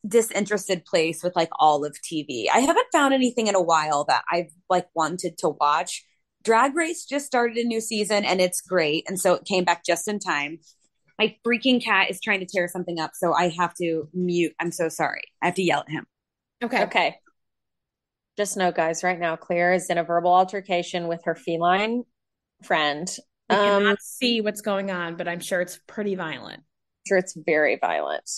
disinterested 0.07 0.85
place 0.85 1.23
with 1.23 1.35
like 1.35 1.49
all 1.59 1.85
of 1.85 1.97
TV. 2.01 2.45
I 2.53 2.59
haven't 2.59 2.87
found 2.91 3.13
anything 3.13 3.47
in 3.47 3.55
a 3.55 3.61
while 3.61 4.03
that 4.05 4.23
I've 4.31 4.51
like 4.69 4.87
wanted 4.95 5.37
to 5.39 5.49
watch. 5.49 6.05
Drag 6.43 6.75
Race 6.75 7.05
just 7.05 7.25
started 7.25 7.57
a 7.57 7.63
new 7.63 7.79
season 7.79 8.25
and 8.25 8.41
it's 8.41 8.61
great. 8.61 9.05
And 9.07 9.19
so 9.19 9.33
it 9.33 9.45
came 9.45 9.63
back 9.63 9.85
just 9.85 10.07
in 10.07 10.19
time. 10.19 10.59
My 11.17 11.35
freaking 11.45 11.81
cat 11.81 12.09
is 12.09 12.19
trying 12.19 12.39
to 12.39 12.45
tear 12.45 12.67
something 12.67 12.99
up, 12.99 13.11
so 13.13 13.33
I 13.33 13.49
have 13.49 13.73
to 13.75 14.09
mute. 14.13 14.53
I'm 14.59 14.71
so 14.71 14.89
sorry. 14.89 15.21
I 15.41 15.45
have 15.45 15.55
to 15.55 15.63
yell 15.63 15.81
at 15.81 15.89
him. 15.89 16.05
Okay. 16.63 16.83
Okay. 16.83 17.15
Just 18.35 18.57
know, 18.57 18.71
guys, 18.71 19.03
right 19.03 19.19
now, 19.19 19.35
Claire 19.35 19.73
is 19.73 19.89
in 19.89 19.99
a 19.99 20.03
verbal 20.03 20.33
altercation 20.33 21.07
with 21.07 21.21
her 21.25 21.35
feline 21.35 22.03
friend. 22.63 23.07
I 23.49 23.55
um, 23.55 23.83
cannot 23.83 24.01
see 24.01 24.41
what's 24.41 24.61
going 24.61 24.89
on, 24.89 25.15
but 25.17 25.27
I'm 25.27 25.39
sure 25.39 25.61
it's 25.61 25.79
pretty 25.87 26.15
violent. 26.15 26.59
I'm 26.59 27.07
sure 27.07 27.17
it's 27.19 27.35
very 27.35 27.77
violent. 27.79 28.29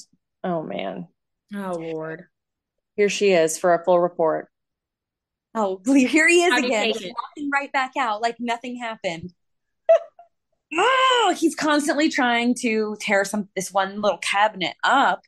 Oh 0.44 0.62
man. 0.62 1.08
Oh 1.56 1.78
Lord. 1.80 2.26
Here 2.96 3.10
she 3.10 3.32
is 3.32 3.58
for 3.58 3.74
a 3.74 3.84
full 3.84 4.00
report. 4.00 4.50
Oh, 5.54 5.82
here 5.86 6.28
he 6.28 6.44
is 6.44 6.52
How 6.52 6.60
again, 6.60 6.90
walking 6.90 7.50
right 7.52 7.72
back 7.72 7.92
out 7.98 8.22
like 8.22 8.36
nothing 8.40 8.78
happened. 8.78 9.34
oh, 10.78 11.36
he's 11.38 11.56
constantly 11.56 12.10
trying 12.10 12.56
to 12.62 12.98
tear 13.00 13.24
some 13.24 13.50
this 13.56 13.72
one 13.72 14.02
little 14.02 14.18
cabinet 14.18 14.76
up, 14.84 15.22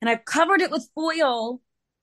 and 0.00 0.10
I've 0.10 0.24
covered 0.24 0.60
it 0.60 0.70
with 0.70 0.88
foil, 0.94 1.60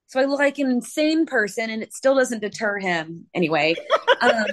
so 0.07 0.19
I 0.19 0.25
look 0.25 0.39
like 0.39 0.57
an 0.57 0.71
insane 0.71 1.25
person, 1.25 1.69
and 1.69 1.83
it 1.83 1.93
still 1.93 2.15
doesn't 2.15 2.41
deter 2.41 2.79
him. 2.79 3.25
Anyway, 3.33 3.75
um, 4.21 4.45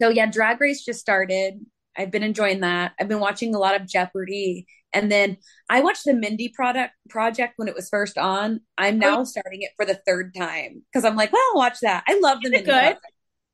so 0.00 0.08
yeah, 0.08 0.26
Drag 0.26 0.60
Race 0.60 0.84
just 0.84 1.00
started. 1.00 1.64
I've 1.96 2.10
been 2.10 2.22
enjoying 2.22 2.60
that. 2.60 2.92
I've 2.98 3.08
been 3.08 3.20
watching 3.20 3.54
a 3.54 3.58
lot 3.58 3.80
of 3.80 3.86
Jeopardy. 3.86 4.66
And 4.92 5.10
then 5.10 5.38
I 5.70 5.80
watched 5.80 6.04
the 6.04 6.14
Mindy 6.14 6.48
product 6.48 6.94
project 7.08 7.54
when 7.56 7.68
it 7.68 7.74
was 7.74 7.88
first 7.88 8.18
on. 8.18 8.60
I'm 8.76 8.98
now 8.98 9.20
oh. 9.20 9.24
starting 9.24 9.62
it 9.62 9.70
for 9.76 9.86
the 9.86 10.00
third 10.06 10.34
time 10.34 10.82
because 10.92 11.04
I'm 11.04 11.16
like, 11.16 11.32
well, 11.32 11.42
I'll 11.50 11.58
watch 11.58 11.78
that. 11.80 12.04
I 12.06 12.18
love 12.20 12.38
the 12.42 12.50
Mindy. 12.50 12.66
Good. 12.66 12.80
Project. 12.80 13.06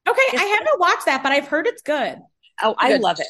Okay, 0.09 0.23
it's 0.33 0.43
I 0.43 0.47
haven't 0.47 0.81
watched 0.81 1.07
that, 1.07 1.23
but 1.23 1.33
I've 1.33 1.47
heard 1.47 1.67
it's 1.67 1.83
good. 1.83 2.19
Oh, 2.63 2.75
I 2.79 2.93
good. 2.93 3.01
love 3.03 3.21
it. 3.21 3.27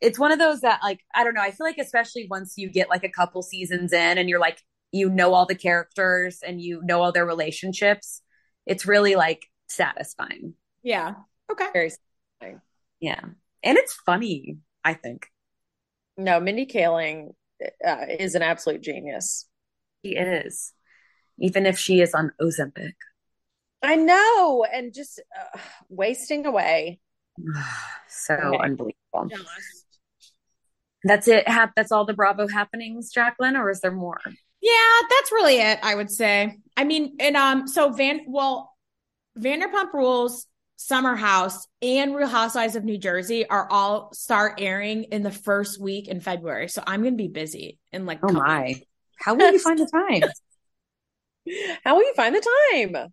It's 0.00 0.18
one 0.18 0.32
of 0.32 0.38
those 0.38 0.60
that 0.60 0.80
like 0.82 1.00
I 1.14 1.24
don't 1.24 1.34
know. 1.34 1.42
I 1.42 1.50
feel 1.50 1.66
like 1.66 1.78
especially 1.78 2.26
once 2.30 2.54
you 2.56 2.70
get 2.70 2.88
like 2.88 3.04
a 3.04 3.08
couple 3.08 3.42
seasons 3.42 3.92
in 3.92 4.18
and 4.18 4.28
you're 4.28 4.40
like 4.40 4.60
you 4.92 5.10
know 5.10 5.34
all 5.34 5.46
the 5.46 5.54
characters 5.54 6.40
and 6.46 6.60
you 6.60 6.80
know 6.84 7.02
all 7.02 7.12
their 7.12 7.26
relationships, 7.26 8.22
it's 8.66 8.86
really 8.86 9.16
like 9.16 9.42
satisfying. 9.68 10.54
Yeah. 10.82 11.14
Okay. 11.50 11.68
Very 11.72 11.90
satisfying. 11.90 12.60
Yeah. 13.00 13.20
And 13.62 13.78
it's 13.78 13.94
funny, 13.94 14.58
I 14.84 14.94
think. 14.94 15.26
No, 16.16 16.40
Mindy 16.40 16.66
Kaling 16.66 17.30
uh, 17.86 18.06
is 18.08 18.34
an 18.34 18.42
absolute 18.42 18.82
genius. 18.82 19.46
She 20.04 20.12
is, 20.12 20.72
even 21.38 21.66
if 21.66 21.78
she 21.78 22.00
is 22.00 22.14
on 22.14 22.32
Ozempic. 22.40 22.94
I 23.82 23.96
know, 23.96 24.64
and 24.72 24.94
just 24.94 25.20
uh, 25.38 25.58
wasting 25.88 26.46
away. 26.46 27.00
so 28.08 28.34
okay. 28.34 28.58
unbelievable. 28.58 29.30
That's 31.04 31.26
it. 31.26 31.44
That's 31.76 31.90
all 31.90 32.04
the 32.04 32.14
Bravo 32.14 32.46
happenings, 32.46 33.10
Jacqueline, 33.12 33.56
or 33.56 33.70
is 33.70 33.80
there 33.80 33.90
more? 33.90 34.20
Yeah, 34.60 35.08
that's 35.10 35.32
really 35.32 35.58
it. 35.58 35.80
I 35.82 35.96
would 35.96 36.10
say. 36.10 36.58
I 36.76 36.84
mean, 36.84 37.16
and 37.18 37.36
um, 37.36 37.66
so 37.66 37.90
Van, 37.90 38.20
well, 38.28 38.72
Vanderpump 39.36 39.92
Rules 39.92 40.46
Summer 40.86 41.14
House 41.14 41.66
and 41.80 42.14
Real 42.14 42.28
Housewives 42.28 42.76
of 42.76 42.84
New 42.84 42.98
Jersey 42.98 43.48
are 43.48 43.68
all 43.70 44.12
start 44.12 44.54
airing 44.58 45.04
in 45.04 45.22
the 45.22 45.30
first 45.30 45.80
week 45.80 46.08
in 46.08 46.20
February. 46.20 46.68
So 46.68 46.82
I'm 46.86 47.02
going 47.02 47.14
to 47.14 47.22
be 47.22 47.28
busy 47.28 47.78
in 47.92 48.06
like. 48.06 48.20
Oh 48.22 48.32
my! 48.32 48.64
Weeks. 48.64 48.80
How 49.18 49.34
will 49.34 49.52
you 49.52 49.58
find 49.58 49.78
the 49.78 49.86
time? 49.92 50.30
How 51.84 51.94
will 51.94 52.02
you 52.02 52.14
find 52.14 52.34
the 52.34 52.46
time? 52.72 53.12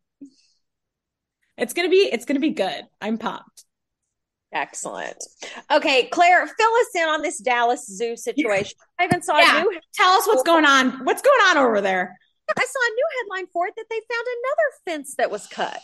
It's 1.57 1.73
gonna 1.73 1.89
be 1.89 2.09
it's 2.11 2.25
gonna 2.25 2.39
be 2.39 2.51
good. 2.51 2.83
I'm 3.01 3.17
pumped. 3.17 3.65
Excellent. 4.51 5.17
Okay, 5.69 6.07
Claire, 6.07 6.47
fill 6.47 6.73
us 6.81 6.95
in 6.95 7.07
on 7.07 7.21
this 7.21 7.39
Dallas 7.39 7.85
Zoo 7.85 8.15
situation. 8.15 8.77
I 8.99 9.05
even 9.05 9.21
saw 9.21 9.37
yeah. 9.37 9.61
new. 9.61 9.79
Tell 9.93 10.11
us 10.11 10.25
what's 10.25 10.43
going 10.43 10.65
on. 10.65 11.05
What's 11.05 11.21
going 11.21 11.41
on 11.49 11.57
over 11.57 11.81
there? 11.81 12.17
I 12.57 12.65
saw 12.65 12.79
a 12.79 12.95
new 12.95 13.07
headline 13.19 13.47
for 13.53 13.67
it 13.67 13.75
that 13.77 13.85
they 13.89 13.95
found 13.95 14.25
another 14.25 14.97
fence 14.97 15.15
that 15.17 15.29
was 15.29 15.45
cut. 15.47 15.81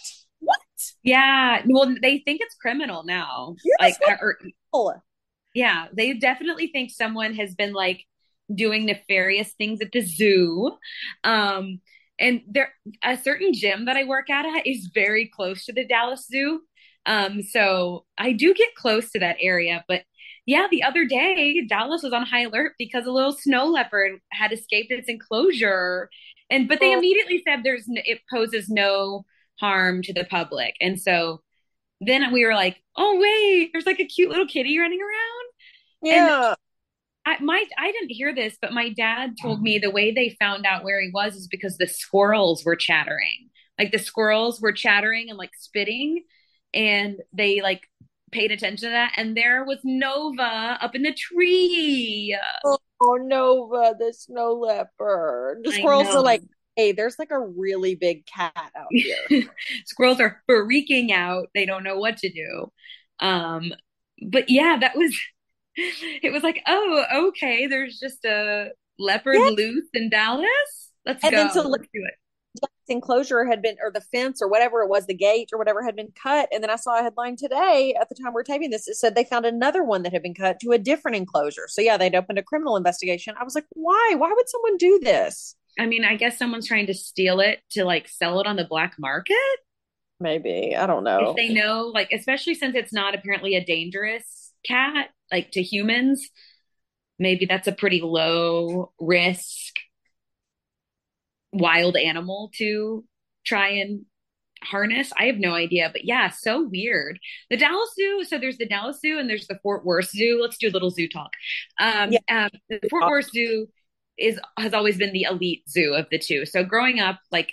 Yeah. 1.04 1.62
Well, 1.68 1.96
they 2.02 2.20
think 2.20 2.42
it's 2.42 2.56
criminal 2.56 3.04
now. 3.04 3.56
Yes, 3.64 3.98
like, 4.08 4.22
or, 4.22 4.38
yeah, 5.54 5.88
they 5.94 6.14
definitely 6.14 6.68
think 6.68 6.92
someone 6.92 7.34
has 7.36 7.56
been 7.56 7.74
like 7.74 8.04
doing 8.54 8.86
nefarious 8.86 9.54
things 9.54 9.82
at 9.82 9.92
the 9.92 10.02
zoo. 10.02 10.72
Um, 11.24 11.82
and 12.20 12.42
there, 12.48 12.74
a 13.04 13.18
certain 13.18 13.54
gym 13.54 13.86
that 13.86 13.98
I 13.98 14.04
work 14.04 14.30
at 14.30 14.46
is 14.66 14.90
very 14.94 15.28
close 15.28 15.66
to 15.66 15.74
the 15.74 15.86
Dallas 15.86 16.28
Zoo. 16.28 16.62
Um, 17.06 17.42
so 17.42 18.06
I 18.18 18.32
do 18.32 18.54
get 18.54 18.74
close 18.76 19.12
to 19.12 19.20
that 19.20 19.38
area, 19.40 19.84
but 19.88 20.04
yeah, 20.48 20.68
the 20.70 20.84
other 20.84 21.06
day 21.06 21.66
Dallas 21.68 22.04
was 22.04 22.14
on 22.14 22.26
high 22.26 22.44
alert 22.44 22.74
because 22.78 23.06
a 23.06 23.12
little 23.12 23.32
snow 23.32 23.66
leopard 23.66 24.20
had 24.32 24.52
escaped 24.52 24.92
its 24.92 25.10
enclosure, 25.10 26.10
and 26.50 26.68
but 26.68 26.80
they 26.80 26.94
immediately 26.94 27.44
said 27.48 27.62
there's 27.64 27.86
it 27.88 28.22
poses 28.32 28.70
no 28.70 29.26
harm 29.60 30.01
to 30.03 30.14
the 30.14 30.26
public. 30.26 30.76
And 30.82 31.01
so 31.01 31.41
then 32.01 32.32
we 32.34 32.45
were 32.45 32.53
like, 32.53 32.82
oh 32.97 33.20
wait, 33.20 33.72
there's 33.72 33.86
like 33.86 33.99
a 33.99 34.06
cute 34.06 34.30
little 34.30 34.47
kitty 34.47 34.78
running 34.80 35.01
around. 35.01 35.45
Yeah. 36.01 36.47
And 36.47 36.56
I 37.26 37.43
my 37.43 37.64
I 37.78 37.91
didn't 37.91 38.12
hear 38.12 38.34
this, 38.34 38.58
but 38.62 38.74
my 38.74 38.89
dad 38.89 39.36
told 39.41 39.62
me 39.62 39.76
mm-hmm. 39.76 39.88
the 39.88 39.91
way 39.91 40.12
they 40.12 40.36
found 40.39 40.66
out 40.66 40.84
where 40.84 41.01
he 41.01 41.10
was 41.14 41.36
is 41.36 41.47
because 41.47 41.78
the 41.78 41.88
squirrels 41.88 42.64
were 42.64 42.76
chattering. 42.76 43.49
Like 43.80 43.91
the 43.91 43.99
squirrels 43.99 44.62
were 44.62 44.72
chattering 44.72 45.30
and 45.30 45.38
like 45.38 45.51
spitting, 45.58 46.24
and 46.74 47.18
they 47.34 47.62
like 47.62 47.82
paid 48.32 48.51
attention 48.51 48.89
to 48.89 48.93
that. 48.93 49.14
And 49.18 49.36
there 49.36 49.66
was 49.66 49.80
Nova 49.84 50.78
up 50.80 50.95
in 50.95 51.01
the 51.01 51.14
tree. 51.14 52.38
Oh, 52.64 53.18
Nova, 53.22 53.95
the 53.97 54.14
snow 54.14 54.53
leopard. 54.53 55.62
The 55.64 55.72
squirrels 55.72 56.08
are 56.08 56.22
like 56.22 56.41
hey, 56.76 56.92
there's 56.92 57.18
like 57.18 57.32
a 57.32 57.40
really 57.40 57.96
big 57.96 58.26
cat 58.26 58.72
out 58.76 58.88
here. 58.92 59.50
Squirrels 59.86 60.20
are 60.20 60.42
freaking 60.50 61.12
out. 61.12 61.48
They 61.54 61.66
don't 61.66 61.84
know 61.84 61.98
what 61.98 62.18
to 62.18 62.30
do. 62.30 62.72
Um, 63.20 63.74
but 64.22 64.50
yeah, 64.50 64.78
that 64.80 64.96
was 64.96 65.18
it 65.78 66.32
was 66.32 66.44
like, 66.44 66.62
oh, 66.68 67.06
okay, 67.30 67.68
there's 67.68 68.00
just 68.00 68.24
a 68.26 68.70
leopard 68.98 69.36
yes. 69.36 69.54
loose 69.54 69.90
in 69.94 70.10
Dallas. 70.10 70.92
Let's 71.06 71.24
and 71.24 71.32
go. 71.32 71.38
Then 71.38 71.52
so 71.52 71.68
Let's 71.68 71.88
do 71.94 72.04
it. 72.06 72.14
Enclosure 72.88 73.46
had 73.46 73.64
been, 73.64 73.76
or 73.82 73.92
the 73.92 74.00
fence, 74.00 74.42
or 74.42 74.48
whatever 74.48 74.82
it 74.82 74.90
was, 74.90 75.08
the 75.08 75.16
gate, 75.16 75.50
or 75.52 75.58
whatever 75.58 75.84
had 75.84 75.96
been 75.96 76.14
cut. 76.22 76.48
And 76.54 76.62
then 76.62 76.70
I 76.70 76.76
saw 76.76 77.00
a 77.00 77.04
headline 77.04 77.36
today 77.36 77.96
at 78.00 78.10
the 78.10 78.16
time 78.16 78.28
we 78.28 78.36
we're 78.36 78.44
taping 78.44 78.70
this. 78.70 78.88
It 78.88 78.96
said 78.96 79.16
they 79.16 79.24
found 79.24 79.46
another 79.46 79.84
one 79.84 80.04
that 80.04 80.14
had 80.14 80.22
been 80.22 80.36
cut 80.36 80.60
to 80.62 80.72
a 80.72 80.78
different 80.78 81.18
enclosure. 81.18 81.66
So 81.68 81.82
yeah, 81.82 81.98
they'd 81.98 82.16
opened 82.16 82.38
a 82.38 82.44
criminal 82.44 82.78
investigation. 82.78 83.36
I 83.40 83.44
was 83.44 83.56
like, 83.56 83.66
why? 83.72 84.14
Why 84.16 84.32
would 84.32 84.48
someone 84.48 84.78
do 84.78 85.00
this? 85.02 85.56
I 85.78 85.86
mean, 85.86 86.06
I 86.06 86.16
guess 86.16 86.38
someone's 86.38 86.68
trying 86.68 86.88
to 86.88 86.94
steal 86.94 87.40
it 87.40 87.60
to 87.72 87.84
like 87.84 88.08
sell 88.08 88.40
it 88.40 88.48
on 88.48 88.56
the 88.56 88.66
black 88.66 88.96
market. 88.98 89.36
Maybe. 90.20 90.76
I 90.76 90.88
don't 90.88 91.04
know. 91.04 91.32
If 91.32 91.36
they 91.36 91.54
know, 91.54 91.92
like, 91.94 92.10
especially 92.12 92.56
since 92.56 92.76
it's 92.76 92.94
not 92.94 93.16
apparently 93.16 93.56
a 93.56 93.66
dangerous 93.66 94.54
cat, 94.66 95.10
like 95.32 95.52
to 95.52 95.62
humans, 95.62 96.30
maybe 97.20 97.46
that's 97.46 97.68
a 97.68 97.74
pretty 97.74 98.02
low 98.02 98.94
risk 99.00 99.76
wild 101.52 101.98
animal 101.98 102.52
to 102.58 103.04
try 103.46 103.70
and 103.70 104.06
harness. 104.64 105.12
I 105.18 105.26
have 105.26 105.38
no 105.38 105.54
idea, 105.54 105.90
but 105.92 106.06
yeah, 106.06 106.30
so 106.30 106.64
weird. 106.64 107.20
The 107.50 107.58
Dallas 107.58 107.90
Zoo. 107.96 108.24
So 108.24 108.38
there's 108.38 108.58
the 108.58 108.66
Dallas 108.66 109.00
Zoo 109.00 109.20
and 109.20 109.30
there's 109.30 109.48
the 109.48 109.60
Fort 109.62 109.86
Worth 109.86 110.10
Zoo. 110.10 110.40
Let's 110.42 110.58
do 110.58 110.70
a 110.70 110.72
little 110.72 110.90
zoo 110.90 111.08
talk. 111.08 111.32
Um, 111.80 112.12
yeah. 112.12 112.46
um 112.46 112.50
the 112.70 112.80
Fort 112.90 113.10
Worth 113.10 113.30
Zoo 113.32 113.68
is 114.18 114.39
has 114.57 114.74
always 114.74 114.97
been 114.97 115.13
the 115.13 115.24
elite 115.24 115.63
zoo 115.70 115.93
of 115.93 116.07
the 116.09 116.20
two. 116.20 116.45
So 116.45 116.63
growing 116.63 116.99
up, 116.99 117.20
like 117.32 117.51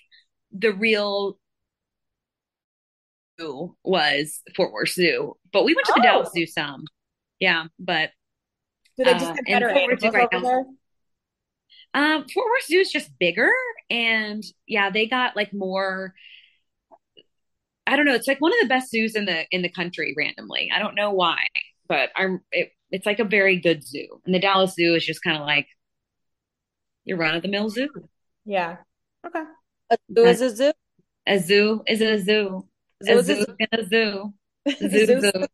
the 0.52 0.72
real 0.72 1.38
zoo 3.40 3.76
was 3.84 4.40
Fort 4.56 4.72
Worth 4.72 4.90
Zoo, 4.90 5.36
but 5.52 5.64
we 5.64 5.74
went 5.74 5.86
to 5.86 5.92
the 5.94 6.00
oh. 6.00 6.02
Dallas 6.02 6.30
Zoo 6.32 6.46
some. 6.46 6.84
Yeah, 7.40 7.66
but 7.78 8.10
do 8.96 9.04
they 9.04 9.12
just 9.14 9.24
uh, 9.24 9.34
have 9.34 9.44
better 9.46 9.68
animals 9.70 10.02
right 10.02 10.28
over 10.32 10.44
there? 10.44 10.64
Um, 11.94 12.26
Fort 12.28 12.46
Worth 12.46 12.66
Zoo 12.66 12.80
is 12.80 12.92
just 12.92 13.10
bigger, 13.18 13.50
and 13.90 14.42
yeah, 14.66 14.90
they 14.90 15.06
got 15.06 15.36
like 15.36 15.52
more. 15.52 16.14
I 17.86 17.96
don't 17.96 18.06
know. 18.06 18.14
It's 18.14 18.28
like 18.28 18.40
one 18.40 18.52
of 18.52 18.60
the 18.60 18.68
best 18.68 18.90
zoos 18.90 19.14
in 19.14 19.24
the 19.24 19.44
in 19.50 19.62
the 19.62 19.68
country. 19.68 20.14
Randomly, 20.16 20.70
I 20.74 20.78
don't 20.78 20.94
know 20.94 21.10
why, 21.10 21.46
but 21.88 22.10
I'm. 22.16 22.40
It, 22.52 22.70
it's 22.90 23.06
like 23.06 23.18
a 23.18 23.24
very 23.24 23.58
good 23.58 23.82
zoo, 23.82 24.20
and 24.24 24.34
the 24.34 24.38
Dallas 24.38 24.74
Zoo 24.74 24.94
is 24.94 25.04
just 25.04 25.22
kind 25.22 25.36
of 25.36 25.46
like 25.46 25.66
your 27.04 27.18
run 27.18 27.34
of 27.34 27.42
the 27.42 27.48
mill 27.48 27.70
zoo. 27.70 27.88
Yeah. 28.44 28.76
Okay. 29.26 29.42
A 29.90 29.98
zoo 30.14 30.26
is 30.26 30.40
a 30.40 30.56
zoo. 30.56 30.72
A 31.26 31.38
zoo 31.38 31.82
is 31.86 32.00
a 32.00 32.18
zoo. 32.18 32.66
zoo 33.04 33.18
a 33.18 33.22
zoo 33.22 33.46
is 33.58 33.68
a 33.72 33.88
zoo. 33.88 34.32
Zoo, 34.68 34.88
zoo, 35.06 35.20
zoo. 35.20 35.46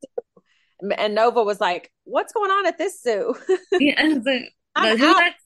And 0.97 1.15
Nova 1.15 1.43
was 1.43 1.61
like, 1.61 1.91
"What's 2.05 2.33
going 2.33 2.51
on 2.51 2.67
at 2.67 2.79
this 2.79 3.03
zoo?" 3.03 3.35
yeah, 3.81 4.03
the, 4.03 4.49
the 4.77 4.97
zoo 4.97 5.15
that's 5.15 5.43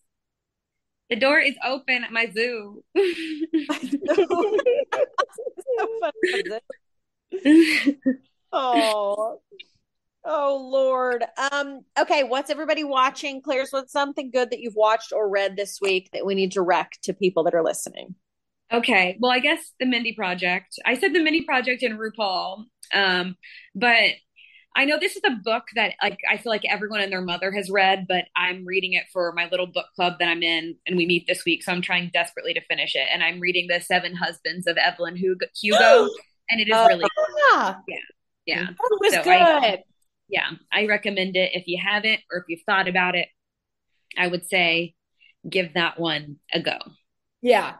The 1.10 1.16
door 1.16 1.38
is 1.38 1.54
open 1.64 2.04
at 2.04 2.12
my 2.12 2.30
zoo. 2.30 2.84
oh. 8.52 9.40
Oh 10.24 10.68
Lord. 10.70 11.24
Um, 11.50 11.84
okay, 11.98 12.22
what's 12.22 12.50
everybody 12.50 12.84
watching? 12.84 13.42
Claire's 13.42 13.72
what's 13.72 13.92
something 13.92 14.30
good 14.30 14.50
that 14.50 14.60
you've 14.60 14.76
watched 14.76 15.12
or 15.12 15.28
read 15.28 15.56
this 15.56 15.78
week 15.80 16.10
that 16.12 16.24
we 16.24 16.34
need 16.34 16.52
to 16.52 16.62
rec 16.62 16.92
to 17.04 17.12
people 17.12 17.44
that 17.44 17.54
are 17.54 17.64
listening? 17.64 18.14
Okay. 18.72 19.18
Well, 19.20 19.32
I 19.32 19.40
guess 19.40 19.72
the 19.80 19.86
Mindy 19.86 20.14
Project. 20.14 20.78
I 20.86 20.94
said 20.94 21.12
the 21.12 21.22
Mindy 21.22 21.42
Project 21.42 21.82
in 21.82 21.98
RuPaul. 21.98 22.64
Um, 22.94 23.36
but 23.74 24.12
I 24.74 24.84
know 24.86 24.98
this 24.98 25.16
is 25.16 25.22
a 25.26 25.36
book 25.42 25.64
that 25.74 25.94
like 26.02 26.18
I 26.30 26.38
feel 26.38 26.50
like 26.50 26.64
everyone 26.68 27.00
and 27.00 27.12
their 27.12 27.20
mother 27.20 27.52
has 27.52 27.70
read, 27.70 28.06
but 28.08 28.24
I'm 28.34 28.64
reading 28.64 28.94
it 28.94 29.04
for 29.12 29.32
my 29.32 29.48
little 29.50 29.66
book 29.66 29.86
club 29.94 30.14
that 30.18 30.28
I'm 30.28 30.42
in, 30.42 30.76
and 30.86 30.96
we 30.96 31.04
meet 31.04 31.26
this 31.26 31.44
week, 31.44 31.62
so 31.62 31.72
I'm 31.72 31.82
trying 31.82 32.10
desperately 32.12 32.54
to 32.54 32.60
finish 32.62 32.94
it. 32.94 33.06
And 33.12 33.22
I'm 33.22 33.40
reading 33.40 33.66
the 33.68 33.80
Seven 33.80 34.14
Husbands 34.14 34.66
of 34.66 34.76
Evelyn 34.78 35.16
Hugo, 35.16 35.46
Hugo 35.60 36.08
and 36.48 36.60
it 36.60 36.68
is 36.68 36.74
uh, 36.74 36.86
really 36.88 37.04
yeah, 37.52 37.74
yeah, 37.86 37.96
yeah. 38.46 38.68
It 38.70 38.76
was 39.00 39.12
so 39.14 39.22
good. 39.22 39.32
I, 39.32 39.82
yeah, 40.32 40.48
I 40.72 40.86
recommend 40.86 41.36
it 41.36 41.52
if 41.54 41.64
you 41.66 41.78
haven't 41.80 42.20
or 42.32 42.38
if 42.38 42.44
you've 42.48 42.62
thought 42.64 42.88
about 42.88 43.14
it. 43.14 43.28
I 44.16 44.26
would 44.26 44.48
say 44.48 44.94
give 45.48 45.74
that 45.74 46.00
one 46.00 46.36
a 46.52 46.60
go. 46.60 46.78
Yeah, 47.42 47.74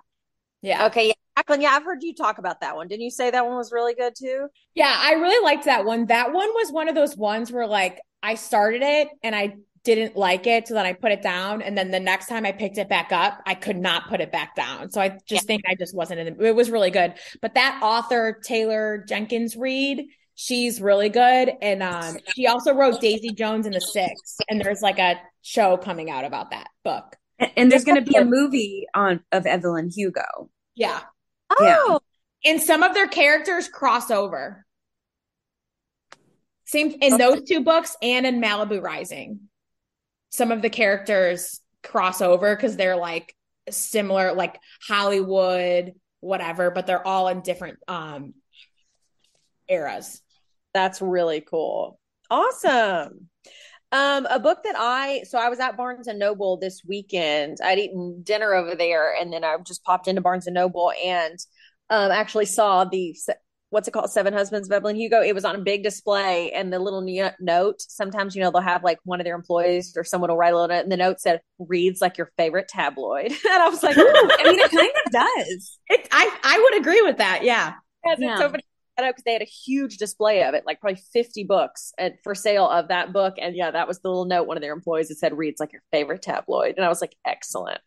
yeah. 0.61 0.87
Okay, 0.87 1.09
yeah. 1.09 1.13
Jacqueline, 1.37 1.63
yeah, 1.63 1.71
I've 1.71 1.85
heard 1.85 2.03
you 2.03 2.15
talk 2.15 2.37
about 2.37 2.61
that 2.61 2.77
one. 2.77 2.89
Didn't 2.89 3.03
you 3.03 3.11
say 3.11 3.31
that 3.31 3.47
one 3.47 3.57
was 3.57 3.73
really 3.73 3.95
good 3.95 4.13
too? 4.15 4.49
Yeah, 4.75 4.95
I 4.95 5.15
really 5.15 5.43
liked 5.43 5.65
that 5.65 5.87
one. 5.87 6.07
That 6.07 6.35
one 6.35 6.49
was 6.51 6.71
one 6.71 6.91
of 6.91 6.95
those 6.95 7.17
ones 7.17 7.51
where 7.51 7.67
like 7.67 8.01
I 8.23 8.35
started 8.35 8.83
it 8.83 9.09
and 9.23 9.35
I 9.35 9.57
didn't 9.85 10.15
like 10.15 10.47
it, 10.47 10.69
so 10.69 10.75
then 10.75 10.87
I 10.87 10.93
put 10.93 11.11
it 11.11 11.23
down, 11.23 11.61
and 11.61 11.77
then 11.77 11.91
the 11.91 11.99
next 11.99 12.29
time 12.29 12.47
I 12.47 12.53
picked 12.53 12.79
it 12.79 12.89
back 12.89 13.11
up, 13.11 13.41
I 13.47 13.55
could 13.55 13.77
not 13.77 14.09
put 14.09 14.21
it 14.21 14.31
back 14.31 14.55
down. 14.55 14.91
So 14.91 15.01
I 15.01 15.09
just 15.27 15.31
yeah. 15.31 15.39
think 15.41 15.63
I 15.67 15.75
just 15.75 15.95
wasn't 15.95 16.21
in. 16.21 16.37
The, 16.37 16.45
it 16.45 16.55
was 16.55 16.71
really 16.71 16.91
good, 16.91 17.15
but 17.41 17.55
that 17.55 17.81
author 17.83 18.41
Taylor 18.45 19.05
Jenkins 19.09 19.57
Reid, 19.57 20.05
she's 20.35 20.81
really 20.81 21.09
good, 21.09 21.53
and 21.61 21.83
um, 21.83 22.17
she 22.35 22.47
also 22.47 22.75
wrote 22.75 23.01
Daisy 23.01 23.31
Jones 23.31 23.67
and 23.67 23.75
the 23.75 23.81
Six, 23.81 24.39
and 24.49 24.61
there's 24.61 24.83
like 24.83 24.99
a 24.99 25.21
show 25.43 25.77
coming 25.77 26.11
out 26.11 26.25
about 26.25 26.51
that 26.51 26.69
book. 26.85 27.17
And, 27.39 27.51
and 27.57 27.73
there's 27.73 27.85
going 27.85 28.03
to 28.03 28.11
be 28.11 28.17
a 28.17 28.25
movie 28.25 28.87
on 28.95 29.21
of 29.33 29.47
Evelyn 29.47 29.91
Hugo. 29.91 30.51
Yeah. 30.75 31.01
Oh. 31.51 32.01
Yeah. 32.45 32.51
And 32.51 32.61
some 32.61 32.83
of 32.83 32.95
their 32.95 33.09
characters 33.09 33.69
cross 33.69 34.11
over. 34.11 34.65
Same 36.65 36.97
in 37.01 37.19
those 37.19 37.43
two 37.43 37.63
books 37.63 37.97
and 38.03 38.27
in 38.27 38.41
Malibu 38.41 38.83
Rising. 38.83 39.41
Some 40.31 40.51
of 40.51 40.63
the 40.63 40.71
characters 40.71 41.61
cross 41.83 42.23
over 42.23 42.57
because 42.57 42.77
they're 42.77 42.97
like 42.97 43.35
similar, 43.69 44.33
like 44.33 44.59
Hollywood, 44.89 45.93
whatever, 46.21 46.71
but 46.71 46.87
they're 46.87 47.07
all 47.07 47.29
in 47.29 47.43
different 47.43 47.79
um 47.87 48.35
eras. 49.73 50.21
That's 50.75 51.01
really 51.03 51.41
cool. 51.41 51.99
Awesome. 52.31 53.29
Um, 53.93 54.27
a 54.31 54.41
book 54.41 54.63
that 54.65 54.75
I 54.79 55.23
so 55.25 55.39
I 55.39 55.51
was 55.51 55.61
at 55.61 55.77
Barnes 55.77 56.07
and 56.07 56.19
Noble 56.19 56.57
this 56.57 56.83
weekend. 56.87 57.59
I'd 57.63 57.79
eaten 57.79 58.23
dinner 58.23 58.55
over 58.55 58.75
there, 58.75 59.15
and 59.15 59.33
then 59.33 59.45
I 59.45 59.57
just 59.67 59.85
popped 59.85 60.09
into 60.09 60.23
Barnes 60.23 60.47
and 60.47 60.55
Noble 60.55 60.93
and 61.05 61.39
um, 61.91 62.11
actually 62.11 62.47
saw 62.47 62.85
the 62.85 63.15
what's 63.69 63.89
it 63.89 63.91
called, 63.91 64.11
Seven 64.11 64.33
Husbands 64.35 64.69
of 64.69 64.73
Evelyn 64.73 64.97
Hugo. 64.97 65.23
It 65.23 65.35
was 65.35 65.45
on 65.45 65.57
a 65.57 65.59
big 65.59 65.83
display, 65.83 66.53
and 66.53 66.73
the 66.73 66.79
little 66.79 67.05
note. 67.41 67.83
Sometimes 67.83 68.35
you 68.35 68.43
know 68.43 68.51
they'll 68.51 68.63
have 68.63 68.83
like 68.83 68.99
one 69.05 69.21
of 69.21 69.25
their 69.25 69.35
employees 69.35 69.95
or 69.95 70.05
someone 70.05 70.31
will 70.31 70.39
write 70.39 70.55
a 70.55 70.57
little 70.57 70.69
note, 70.69 70.85
and 70.85 70.93
the 70.93 70.97
note 70.97 71.21
said 71.21 71.43
"reads 71.59 72.01
like 72.01 72.17
your 72.17 72.31
favorite 72.39 72.69
tabloid," 72.69 73.27
and 73.31 73.63
I 73.63 73.69
was 73.69 73.83
like, 73.83 73.97
I 73.99 74.41
mean, 74.45 74.59
it 74.59 74.71
kind 74.71 74.91
of 75.05 75.13
does. 75.13 75.79
It, 75.89 76.09
I 76.11 76.39
I 76.43 76.59
would 76.59 76.81
agree 76.81 77.03
with 77.03 77.19
that. 77.19 77.45
Yeah. 77.45 77.75
yeah. 78.17 78.39
So 78.39 78.55
many 78.99 79.11
because 79.11 79.25
they 79.25 79.33
had 79.33 79.43
a 79.43 79.47
huge 79.47 79.97
display 79.97 80.43
of 80.45 80.55
it, 80.55 80.65
like 80.67 80.81
probably 80.81 81.01
50 81.13 81.45
books 81.45 81.93
at, 81.99 82.23
for 82.23 82.35
sale 82.35 82.69
of 82.69 82.89
that 82.89 83.13
book. 83.13 83.35
And 83.39 83.57
yeah, 83.57 83.71
that 83.71 83.89
was 83.89 84.01
the 84.01 84.09
little 84.09 84.25
note 84.25 84.47
one 84.47 84.57
of 84.57 84.63
their 84.63 84.73
employees 84.73 85.09
that 85.09 85.17
said, 85.17 85.37
reads 85.37 85.61
like 85.61 85.73
your 85.73 85.83
favorite 85.91 86.23
tabloid. 86.23 86.75
And 86.77 86.85
I 86.85 86.89
was 86.89 87.01
like, 87.01 87.17
excellent. 87.27 87.81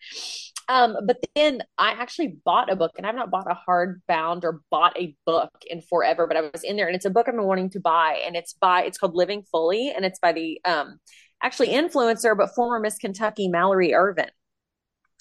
Um, 0.67 0.97
but 1.05 1.17
then 1.35 1.61
I 1.77 1.91
actually 1.91 2.37
bought 2.43 2.71
a 2.71 2.75
book 2.75 2.93
and 2.97 3.05
I've 3.05 3.15
not 3.15 3.29
bought 3.29 3.51
a 3.51 3.57
hardbound 3.69 4.43
or 4.43 4.61
bought 4.71 4.97
a 4.97 5.15
book 5.25 5.51
in 5.67 5.81
forever, 5.81 6.25
but 6.25 6.37
I 6.37 6.41
was 6.41 6.63
in 6.63 6.75
there 6.75 6.87
and 6.87 6.95
it's 6.95 7.05
a 7.05 7.11
book 7.11 7.27
I've 7.27 7.35
been 7.35 7.43
wanting 7.43 7.69
to 7.71 7.79
buy 7.79 8.21
and 8.25 8.35
it's 8.35 8.53
by, 8.53 8.83
it's 8.83 8.97
called 8.97 9.15
Living 9.15 9.43
Fully 9.51 9.91
and 9.91 10.05
it's 10.05 10.19
by 10.19 10.33
the, 10.33 10.59
um, 10.65 10.99
actually 11.43 11.69
influencer, 11.69 12.35
but 12.35 12.55
former 12.55 12.79
Miss 12.79 12.97
Kentucky, 12.97 13.47
Mallory 13.47 13.93
Ervin. 13.93 14.29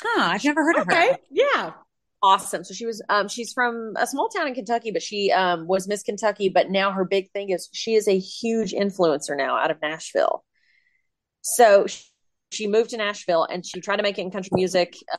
Huh, 0.02 0.30
I've 0.32 0.44
never 0.44 0.62
heard 0.64 0.76
okay. 0.76 1.10
of 1.10 1.16
her. 1.16 1.18
Yeah 1.30 1.72
awesome. 2.24 2.64
So 2.64 2.74
she 2.74 2.86
was 2.86 3.02
um 3.08 3.28
she's 3.28 3.52
from 3.52 3.92
a 3.96 4.06
small 4.06 4.28
town 4.28 4.48
in 4.48 4.54
Kentucky, 4.54 4.90
but 4.90 5.02
she 5.02 5.30
um 5.30 5.66
was 5.66 5.86
Miss 5.86 6.02
Kentucky, 6.02 6.48
but 6.48 6.70
now 6.70 6.90
her 6.90 7.04
big 7.04 7.30
thing 7.30 7.50
is 7.50 7.68
she 7.72 7.94
is 7.94 8.08
a 8.08 8.18
huge 8.18 8.72
influencer 8.72 9.36
now 9.36 9.56
out 9.56 9.70
of 9.70 9.80
Nashville. 9.82 10.44
So 11.42 11.86
she 12.50 12.66
moved 12.66 12.90
to 12.90 12.96
Nashville 12.96 13.44
and 13.44 13.64
she 13.64 13.80
tried 13.80 13.98
to 13.98 14.02
make 14.02 14.18
it 14.18 14.22
in 14.22 14.30
country 14.30 14.50
music 14.54 14.96
uh, 15.12 15.18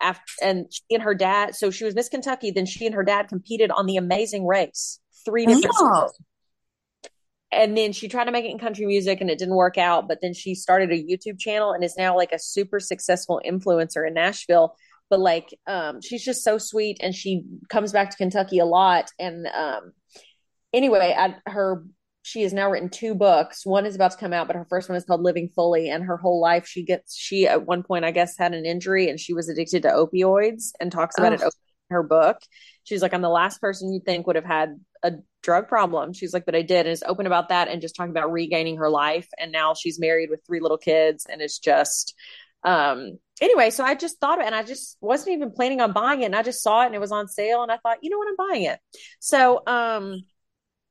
after 0.00 0.22
and 0.42 0.66
she 0.70 0.82
and 0.90 1.02
her 1.02 1.14
dad 1.14 1.54
so 1.54 1.70
she 1.70 1.84
was 1.84 1.94
Miss 1.94 2.08
Kentucky, 2.08 2.50
then 2.50 2.66
she 2.66 2.86
and 2.86 2.94
her 2.94 3.04
dad 3.04 3.28
competed 3.28 3.70
on 3.70 3.86
the 3.86 3.98
amazing 3.98 4.46
race. 4.46 5.00
Three 5.24 5.44
different 5.44 5.74
oh. 5.74 6.10
and 7.52 7.76
then 7.76 7.92
she 7.92 8.08
tried 8.08 8.24
to 8.24 8.30
make 8.30 8.46
it 8.46 8.50
in 8.50 8.58
country 8.58 8.86
music 8.86 9.20
and 9.20 9.28
it 9.28 9.38
didn't 9.38 9.56
work 9.56 9.76
out 9.76 10.08
but 10.08 10.20
then 10.22 10.32
she 10.32 10.54
started 10.54 10.90
a 10.90 10.94
youtube 10.94 11.38
channel 11.38 11.72
and 11.72 11.84
is 11.84 11.96
now 11.98 12.16
like 12.16 12.32
a 12.32 12.38
super 12.38 12.80
successful 12.80 13.42
influencer 13.44 14.06
in 14.06 14.14
nashville 14.14 14.74
but 15.10 15.20
like 15.20 15.56
um 15.66 16.00
she's 16.00 16.24
just 16.24 16.44
so 16.44 16.58
sweet 16.58 16.98
and 17.00 17.14
she 17.14 17.44
comes 17.68 17.92
back 17.92 18.10
to 18.10 18.16
Kentucky 18.16 18.58
a 18.58 18.64
lot. 18.64 19.10
And 19.18 19.46
um 19.46 19.92
anyway 20.72 21.14
at 21.16 21.40
her 21.46 21.84
she 22.22 22.42
has 22.42 22.52
now 22.52 22.70
written 22.70 22.90
two 22.90 23.14
books. 23.14 23.64
One 23.64 23.86
is 23.86 23.94
about 23.94 24.12
to 24.12 24.18
come 24.18 24.32
out 24.32 24.46
but 24.46 24.56
her 24.56 24.66
first 24.68 24.88
one 24.88 24.96
is 24.96 25.04
called 25.04 25.22
living 25.22 25.48
fully. 25.54 25.88
And 25.88 26.04
her 26.04 26.16
whole 26.16 26.40
life 26.40 26.66
she 26.66 26.84
gets 26.84 27.16
she 27.16 27.46
at 27.46 27.66
one 27.66 27.82
point 27.82 28.04
i 28.04 28.10
guess 28.10 28.36
had 28.36 28.54
an 28.54 28.66
injury 28.66 29.08
and 29.08 29.18
she 29.18 29.34
was 29.34 29.48
addicted 29.48 29.82
to 29.82 29.88
opioids 29.88 30.72
and 30.80 30.92
talks 30.92 31.16
about 31.18 31.32
oh. 31.32 31.36
it 31.36 31.42
in 31.42 31.50
her 31.90 32.02
book. 32.02 32.38
She's 32.84 33.02
like 33.02 33.14
i'm 33.14 33.22
the 33.22 33.28
last 33.28 33.60
person 33.60 33.92
you'd 33.92 34.04
think 34.04 34.26
would 34.26 34.36
have 34.36 34.44
had 34.44 34.78
a 35.02 35.12
drug 35.42 35.68
problem. 35.68 36.12
She's 36.12 36.34
like 36.34 36.44
but 36.44 36.54
i 36.54 36.62
did. 36.62 36.86
And 36.86 36.88
is 36.88 37.04
open 37.06 37.26
about 37.26 37.48
that 37.48 37.68
and 37.68 37.80
just 37.80 37.96
talking 37.96 38.10
about 38.10 38.32
regaining 38.32 38.76
her 38.76 38.90
life. 38.90 39.28
And 39.38 39.52
now 39.52 39.74
she's 39.74 39.98
married 39.98 40.30
with 40.30 40.40
three 40.46 40.60
little 40.60 40.78
kids 40.78 41.26
and 41.30 41.40
it's 41.40 41.58
just 41.58 42.14
um 42.64 43.18
anyway, 43.40 43.70
so 43.70 43.84
I 43.84 43.94
just 43.94 44.18
thought 44.20 44.38
of 44.38 44.42
it 44.42 44.46
and 44.46 44.54
I 44.54 44.62
just 44.62 44.96
wasn't 45.00 45.36
even 45.36 45.52
planning 45.52 45.80
on 45.80 45.92
buying 45.92 46.22
it. 46.22 46.26
And 46.26 46.36
I 46.36 46.42
just 46.42 46.62
saw 46.62 46.82
it 46.82 46.86
and 46.86 46.94
it 46.94 47.00
was 47.00 47.12
on 47.12 47.28
sale 47.28 47.62
and 47.62 47.70
I 47.72 47.78
thought, 47.78 47.98
you 48.02 48.10
know 48.10 48.18
what, 48.18 48.28
I'm 48.28 48.50
buying 48.50 48.64
it. 48.64 48.78
So 49.20 49.62
um 49.66 50.22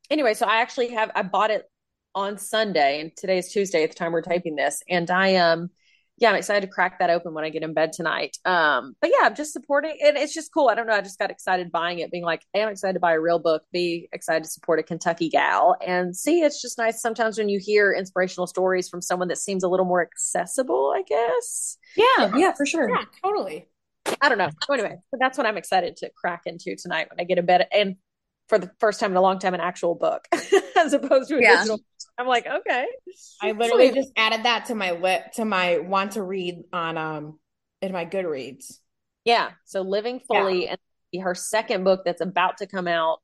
anyway, 0.09 0.33
so 0.33 0.45
I 0.45 0.61
actually 0.61 0.89
have 0.89 1.11
I 1.15 1.23
bought 1.23 1.51
it 1.51 1.69
on 2.15 2.37
Sunday 2.37 3.01
and 3.01 3.11
today 3.15 3.37
is 3.37 3.51
Tuesday 3.51 3.83
at 3.83 3.91
the 3.91 3.95
time 3.95 4.11
we're 4.11 4.21
typing 4.21 4.55
this. 4.55 4.81
And 4.89 5.09
I 5.11 5.35
um 5.35 5.69
yeah, 6.19 6.29
I'm 6.29 6.35
excited 6.35 6.61
to 6.61 6.67
crack 6.67 6.97
that 6.99 7.11
open 7.11 7.33
when 7.33 7.43
I 7.43 7.49
get 7.49 7.61
in 7.61 7.73
bed 7.73 7.93
tonight. 7.93 8.37
Um, 8.43 8.95
but 9.01 9.11
yeah, 9.11 9.27
I'm 9.27 9.35
just 9.35 9.53
supporting 9.53 9.97
and 10.03 10.17
it's 10.17 10.33
just 10.33 10.51
cool. 10.51 10.67
I 10.67 10.75
don't 10.75 10.87
know. 10.87 10.93
I 10.93 11.01
just 11.01 11.19
got 11.19 11.29
excited 11.29 11.71
buying 11.71 11.99
it, 11.99 12.11
being 12.11 12.23
like, 12.23 12.41
A, 12.55 12.63
I'm 12.63 12.69
excited 12.69 12.93
to 12.93 12.99
buy 12.99 13.13
a 13.13 13.19
real 13.19 13.37
book, 13.37 13.63
B, 13.71 14.09
excited 14.11 14.43
to 14.43 14.49
support 14.49 14.79
a 14.79 14.83
Kentucky 14.83 15.29
gal. 15.29 15.75
And 15.85 16.15
C, 16.15 16.41
it's 16.41 16.59
just 16.61 16.79
nice 16.79 17.01
sometimes 17.01 17.37
when 17.37 17.49
you 17.49 17.59
hear 17.61 17.93
inspirational 17.93 18.47
stories 18.47 18.89
from 18.89 19.01
someone 19.01 19.27
that 19.27 19.37
seems 19.37 19.63
a 19.63 19.69
little 19.69 19.85
more 19.85 20.01
accessible, 20.01 20.91
I 20.95 21.03
guess. 21.03 21.77
Yeah, 21.95 22.35
yeah, 22.35 22.53
for 22.53 22.65
sure. 22.65 22.89
Yeah, 22.89 23.05
totally. 23.23 23.67
I 24.21 24.29
don't 24.29 24.37
know. 24.37 24.49
So 24.65 24.73
anyway, 24.73 24.97
so 25.11 25.17
that's 25.19 25.37
what 25.37 25.45
I'm 25.45 25.57
excited 25.57 25.97
to 25.97 26.09
crack 26.15 26.43
into 26.45 26.75
tonight 26.75 27.09
when 27.09 27.19
I 27.19 27.25
get 27.25 27.37
in 27.37 27.45
bed. 27.45 27.67
And 27.71 27.97
for 28.47 28.57
the 28.59 28.71
first 28.79 28.99
time 28.99 29.11
in 29.11 29.17
a 29.17 29.21
long 29.21 29.39
time, 29.39 29.53
an 29.53 29.59
actual 29.59 29.95
book 29.95 30.27
as 30.77 30.93
opposed 30.93 31.29
to 31.29 31.37
a 31.37 31.41
yeah. 31.41 31.57
digital 31.57 31.79
I'm 32.17 32.27
like, 32.27 32.47
okay. 32.47 32.87
I 33.41 33.51
literally 33.51 33.91
just 33.91 34.11
added 34.17 34.43
that 34.43 34.65
to 34.65 34.75
my 34.75 34.91
lit 34.91 35.33
to 35.33 35.45
my 35.45 35.77
want 35.77 36.13
to 36.13 36.23
read 36.23 36.63
on 36.73 36.97
um 36.97 37.39
in 37.81 37.91
my 37.91 38.05
Goodreads. 38.05 38.79
Yeah. 39.23 39.51
So 39.65 39.81
living 39.81 40.19
fully 40.19 40.65
yeah. 40.65 40.75
and 41.13 41.23
her 41.23 41.35
second 41.35 41.83
book 41.83 42.01
that's 42.05 42.21
about 42.21 42.57
to 42.57 42.67
come 42.67 42.87
out, 42.87 43.21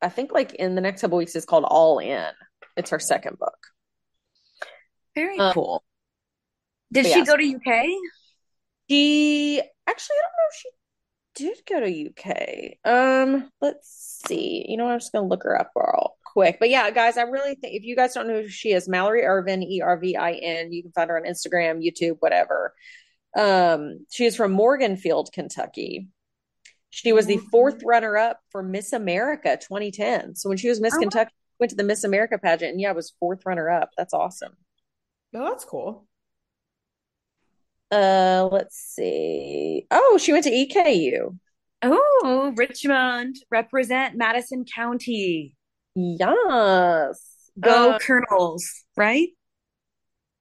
I 0.00 0.08
think 0.08 0.32
like 0.32 0.54
in 0.54 0.74
the 0.74 0.80
next 0.80 1.00
couple 1.00 1.18
weeks 1.18 1.34
is 1.34 1.44
called 1.44 1.64
All 1.64 1.98
In. 1.98 2.30
It's 2.76 2.90
her 2.90 3.00
second 3.00 3.38
book. 3.38 3.58
Very 5.14 5.38
um, 5.38 5.52
cool. 5.52 5.82
Did 6.92 7.06
she 7.06 7.24
go 7.24 7.36
to 7.36 7.42
UK? 7.42 7.86
She 8.88 9.60
actually 9.86 10.14
I 10.14 10.22
don't 10.22 10.32
know 10.32 10.48
if 10.50 10.56
she 10.56 10.68
did 11.36 11.58
go 11.68 11.78
to 11.78 12.08
UK. 12.08 12.78
Um, 12.84 13.50
let's 13.60 14.22
see. 14.26 14.66
You 14.68 14.76
know, 14.76 14.88
I'm 14.88 14.98
just 14.98 15.12
gonna 15.12 15.28
look 15.28 15.44
her 15.44 15.58
up 15.58 15.70
real 15.76 16.16
quick. 16.24 16.56
But 16.58 16.70
yeah, 16.70 16.90
guys, 16.90 17.16
I 17.16 17.22
really 17.22 17.54
think 17.54 17.76
if 17.76 17.84
you 17.84 17.94
guys 17.94 18.14
don't 18.14 18.26
know 18.26 18.42
who 18.42 18.48
she 18.48 18.72
is, 18.72 18.88
Mallory 18.88 19.22
Ervin, 19.22 19.62
E 19.62 19.80
R 19.80 19.98
V 19.98 20.16
I 20.16 20.32
N, 20.32 20.72
you 20.72 20.82
can 20.82 20.92
find 20.92 21.10
her 21.10 21.16
on 21.16 21.30
Instagram, 21.30 21.84
YouTube, 21.84 22.16
whatever. 22.18 22.74
Um, 23.36 24.06
she 24.10 24.24
is 24.24 24.34
from 24.34 24.56
Morganfield, 24.56 25.30
Kentucky. 25.32 26.08
She 26.90 27.12
was 27.12 27.26
the 27.26 27.36
fourth 27.50 27.82
runner 27.84 28.16
up 28.16 28.40
for 28.50 28.62
Miss 28.62 28.94
America 28.94 29.58
2010. 29.60 30.34
So 30.34 30.48
when 30.48 30.56
she 30.56 30.70
was 30.70 30.80
Miss 30.80 30.94
oh, 30.94 30.98
Kentucky, 30.98 31.32
went 31.60 31.70
to 31.70 31.76
the 31.76 31.84
Miss 31.84 32.04
America 32.04 32.38
pageant, 32.38 32.72
and 32.72 32.80
yeah, 32.80 32.92
was 32.92 33.12
fourth 33.20 33.44
runner 33.44 33.68
up. 33.68 33.90
That's 33.98 34.14
awesome. 34.14 34.56
No, 35.32 35.42
oh, 35.42 35.50
that's 35.50 35.66
cool. 35.66 36.05
Uh, 37.90 38.48
let's 38.50 38.76
see. 38.76 39.86
Oh, 39.90 40.18
she 40.20 40.32
went 40.32 40.44
to 40.44 40.50
EKU. 40.50 41.38
Oh, 41.82 42.52
Richmond 42.56 43.36
represent 43.50 44.16
Madison 44.16 44.64
County. 44.64 45.54
Yes. 45.94 47.50
Go 47.58 47.92
uh, 47.92 47.98
Colonels, 47.98 48.84
right? 48.96 49.28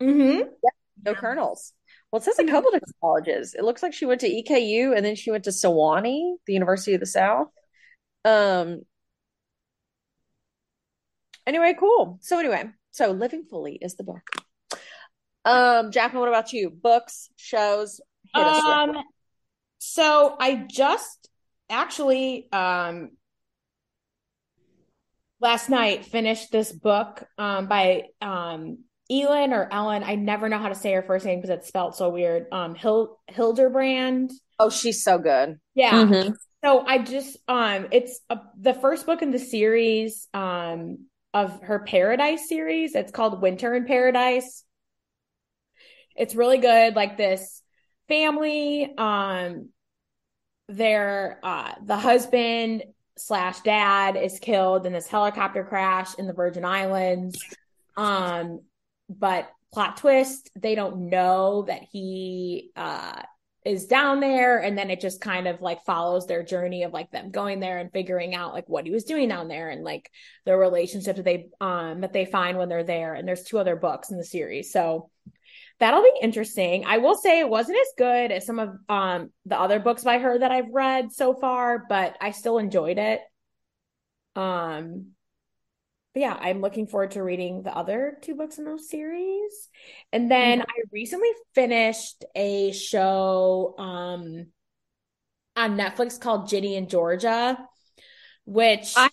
Mm-hmm. 0.01 0.49
Yeah, 0.63 0.69
go 1.03 1.13
Colonels. 1.13 1.73
Well, 2.11 2.21
it 2.21 2.23
says 2.23 2.39
a 2.39 2.45
couple 2.45 2.71
different 2.71 2.95
colleges. 3.01 3.53
It 3.53 3.63
looks 3.63 3.83
like 3.83 3.93
she 3.93 4.05
went 4.05 4.21
to 4.21 4.29
EKU 4.29 4.95
and 4.95 5.05
then 5.05 5.15
she 5.15 5.31
went 5.31 5.43
to 5.45 5.51
Sewanee, 5.51 6.35
the 6.47 6.53
University 6.53 6.93
of 6.93 6.99
the 6.99 7.05
South. 7.05 7.47
Um. 8.23 8.81
Anyway, 11.45 11.75
cool. 11.79 12.17
So 12.21 12.39
anyway, 12.39 12.71
so 12.91 13.11
Living 13.11 13.45
Fully 13.49 13.77
is 13.81 13.95
the 13.95 14.03
book. 14.03 14.44
Um, 15.45 15.91
Jacqueline, 15.91 16.21
what 16.21 16.29
about 16.29 16.51
you? 16.51 16.69
Books, 16.69 17.29
shows? 17.37 18.01
um, 18.33 18.97
so 19.77 20.35
I 20.39 20.65
just 20.67 21.29
actually 21.69 22.47
um 22.51 23.11
last 25.39 25.69
night 25.69 26.05
finished 26.05 26.51
this 26.51 26.71
book 26.71 27.23
um 27.37 27.67
by 27.67 28.03
um 28.21 28.79
Elin 29.09 29.53
or 29.53 29.69
Ellen. 29.71 30.03
I 30.03 30.15
never 30.15 30.49
know 30.49 30.57
how 30.57 30.69
to 30.69 30.75
say 30.75 30.91
her 30.93 31.03
first 31.03 31.25
name 31.25 31.39
because 31.39 31.51
it's 31.51 31.67
spelled 31.67 31.95
so 31.95 32.09
weird. 32.09 32.47
Um 32.51 32.75
Hil- 32.75 33.19
Hilderbrand. 33.31 34.31
Oh, 34.59 34.69
she's 34.69 35.03
so 35.03 35.19
good. 35.19 35.59
Yeah. 35.75 36.05
Mm-hmm. 36.05 36.33
So 36.63 36.83
I 36.85 36.97
just 36.97 37.37
um 37.47 37.87
it's 37.91 38.19
a, 38.29 38.39
the 38.59 38.73
first 38.73 39.05
book 39.05 39.21
in 39.21 39.31
the 39.31 39.39
series 39.39 40.27
um 40.33 41.05
of 41.33 41.61
her 41.61 41.79
Paradise 41.79 42.49
series. 42.49 42.95
It's 42.95 43.11
called 43.11 43.41
Winter 43.41 43.75
in 43.75 43.85
Paradise. 43.85 44.64
It's 46.15 46.35
really 46.35 46.57
good. 46.57 46.95
Like 46.95 47.17
this 47.17 47.61
family, 48.07 48.93
um, 48.97 49.69
their 50.67 51.39
uh 51.43 51.73
the 51.83 51.95
husband 51.95 52.83
slash 53.17 53.61
dad 53.61 54.15
is 54.15 54.39
killed 54.39 54.85
in 54.85 54.93
this 54.93 55.07
helicopter 55.07 55.63
crash 55.63 56.15
in 56.15 56.27
the 56.27 56.33
Virgin 56.33 56.65
Islands. 56.65 57.39
Um, 57.95 58.61
but 59.07 59.49
plot 59.71 59.97
twist, 59.97 60.49
they 60.55 60.75
don't 60.75 61.09
know 61.09 61.65
that 61.67 61.83
he 61.91 62.71
uh 62.75 63.21
is 63.65 63.87
down 63.87 64.19
there 64.19 64.59
and 64.59 64.77
then 64.77 64.91
it 64.91 65.01
just 65.01 65.19
kind 65.19 65.47
of 65.47 65.59
like 65.59 65.83
follows 65.85 66.27
their 66.27 66.43
journey 66.43 66.83
of 66.83 66.93
like 66.93 67.09
them 67.09 67.31
going 67.31 67.59
there 67.59 67.79
and 67.79 67.91
figuring 67.91 68.35
out 68.35 68.53
like 68.53 68.69
what 68.69 68.85
he 68.85 68.91
was 68.91 69.05
doing 69.05 69.27
down 69.27 69.47
there 69.47 69.71
and 69.71 69.83
like 69.83 70.11
the 70.45 70.55
relationship 70.55 71.15
that 71.15 71.25
they 71.25 71.47
um 71.59 72.01
that 72.01 72.13
they 72.13 72.25
find 72.25 72.59
when 72.59 72.69
they're 72.69 72.83
there 72.83 73.15
and 73.15 73.27
there's 73.27 73.43
two 73.43 73.57
other 73.57 73.75
books 73.75 74.11
in 74.11 74.17
the 74.17 74.23
series 74.23 74.71
so 74.71 75.09
that'll 75.79 76.03
be 76.03 76.11
interesting 76.21 76.85
i 76.85 76.97
will 76.97 77.15
say 77.15 77.39
it 77.39 77.49
wasn't 77.49 77.77
as 77.77 77.87
good 77.97 78.31
as 78.31 78.45
some 78.45 78.59
of 78.59 78.69
um 78.89 79.29
the 79.45 79.59
other 79.59 79.79
books 79.79 80.03
by 80.03 80.17
her 80.19 80.39
that 80.39 80.51
i've 80.51 80.71
read 80.71 81.11
so 81.11 81.33
far 81.33 81.83
but 81.89 82.15
i 82.21 82.31
still 82.31 82.57
enjoyed 82.57 82.97
it 82.97 83.21
um 84.35 85.07
but 86.15 86.21
yeah, 86.21 86.37
I'm 86.39 86.61
looking 86.61 86.87
forward 86.87 87.11
to 87.11 87.23
reading 87.23 87.61
the 87.61 87.75
other 87.75 88.17
two 88.21 88.35
books 88.35 88.57
in 88.57 88.63
those 88.63 88.89
series. 88.89 89.67
And 90.13 90.31
then 90.31 90.59
mm-hmm. 90.59 90.69
I 90.69 90.83
recently 90.93 91.27
finished 91.53 92.23
a 92.33 92.71
show 92.71 93.75
um 93.77 94.45
on 95.57 95.77
Netflix 95.77 96.19
called 96.19 96.47
Ginny 96.47 96.77
and 96.77 96.89
Georgia, 96.89 97.57
which 98.45 98.93
I 98.95 99.09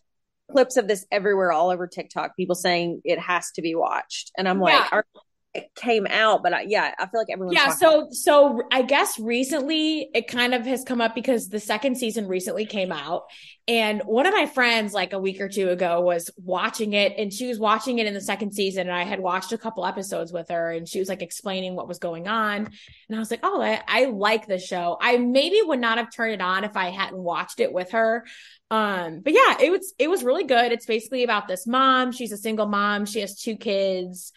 clips 0.50 0.76
of 0.76 0.86
this 0.86 1.04
everywhere 1.10 1.50
all 1.50 1.70
over 1.70 1.88
TikTok, 1.88 2.36
people 2.36 2.54
saying 2.54 3.00
it 3.04 3.18
has 3.18 3.50
to 3.52 3.62
be 3.62 3.74
watched. 3.74 4.30
And 4.38 4.48
I'm 4.48 4.60
like, 4.60 4.74
yeah. 4.74 4.88
are 4.92 5.06
it 5.54 5.74
came 5.74 6.06
out, 6.06 6.42
but 6.42 6.54
I, 6.54 6.62
yeah, 6.62 6.94
I 6.98 7.06
feel 7.06 7.20
like 7.20 7.28
everyone. 7.30 7.54
Yeah, 7.54 7.72
so 7.72 8.08
so 8.10 8.62
I 8.72 8.80
guess 8.80 9.18
recently 9.18 10.08
it 10.14 10.26
kind 10.26 10.54
of 10.54 10.64
has 10.64 10.82
come 10.82 11.02
up 11.02 11.14
because 11.14 11.48
the 11.48 11.60
second 11.60 11.98
season 11.98 12.26
recently 12.26 12.64
came 12.64 12.90
out, 12.90 13.24
and 13.68 14.00
one 14.06 14.26
of 14.26 14.32
my 14.32 14.46
friends 14.46 14.94
like 14.94 15.12
a 15.12 15.18
week 15.18 15.42
or 15.42 15.50
two 15.50 15.68
ago 15.68 16.00
was 16.00 16.30
watching 16.42 16.94
it, 16.94 17.16
and 17.18 17.30
she 17.30 17.48
was 17.48 17.58
watching 17.58 17.98
it 17.98 18.06
in 18.06 18.14
the 18.14 18.20
second 18.20 18.52
season, 18.52 18.88
and 18.88 18.96
I 18.96 19.02
had 19.02 19.20
watched 19.20 19.52
a 19.52 19.58
couple 19.58 19.84
episodes 19.84 20.32
with 20.32 20.48
her, 20.48 20.70
and 20.70 20.88
she 20.88 20.98
was 20.98 21.10
like 21.10 21.20
explaining 21.20 21.76
what 21.76 21.86
was 21.86 21.98
going 21.98 22.28
on, 22.28 22.70
and 23.08 23.16
I 23.16 23.18
was 23.18 23.30
like, 23.30 23.40
oh, 23.42 23.60
I, 23.60 23.82
I 23.86 24.06
like 24.06 24.46
the 24.46 24.58
show. 24.58 24.96
I 25.02 25.18
maybe 25.18 25.60
would 25.62 25.80
not 25.80 25.98
have 25.98 26.10
turned 26.10 26.32
it 26.32 26.40
on 26.40 26.64
if 26.64 26.78
I 26.78 26.88
hadn't 26.88 27.18
watched 27.18 27.60
it 27.60 27.74
with 27.74 27.90
her. 27.90 28.24
Um, 28.70 29.20
but 29.20 29.34
yeah, 29.34 29.58
it 29.60 29.70
was 29.70 29.92
it 29.98 30.08
was 30.08 30.24
really 30.24 30.44
good. 30.44 30.72
It's 30.72 30.86
basically 30.86 31.24
about 31.24 31.46
this 31.46 31.66
mom. 31.66 32.12
She's 32.12 32.32
a 32.32 32.38
single 32.38 32.66
mom. 32.66 33.04
She 33.04 33.20
has 33.20 33.38
two 33.38 33.56
kids 33.56 34.32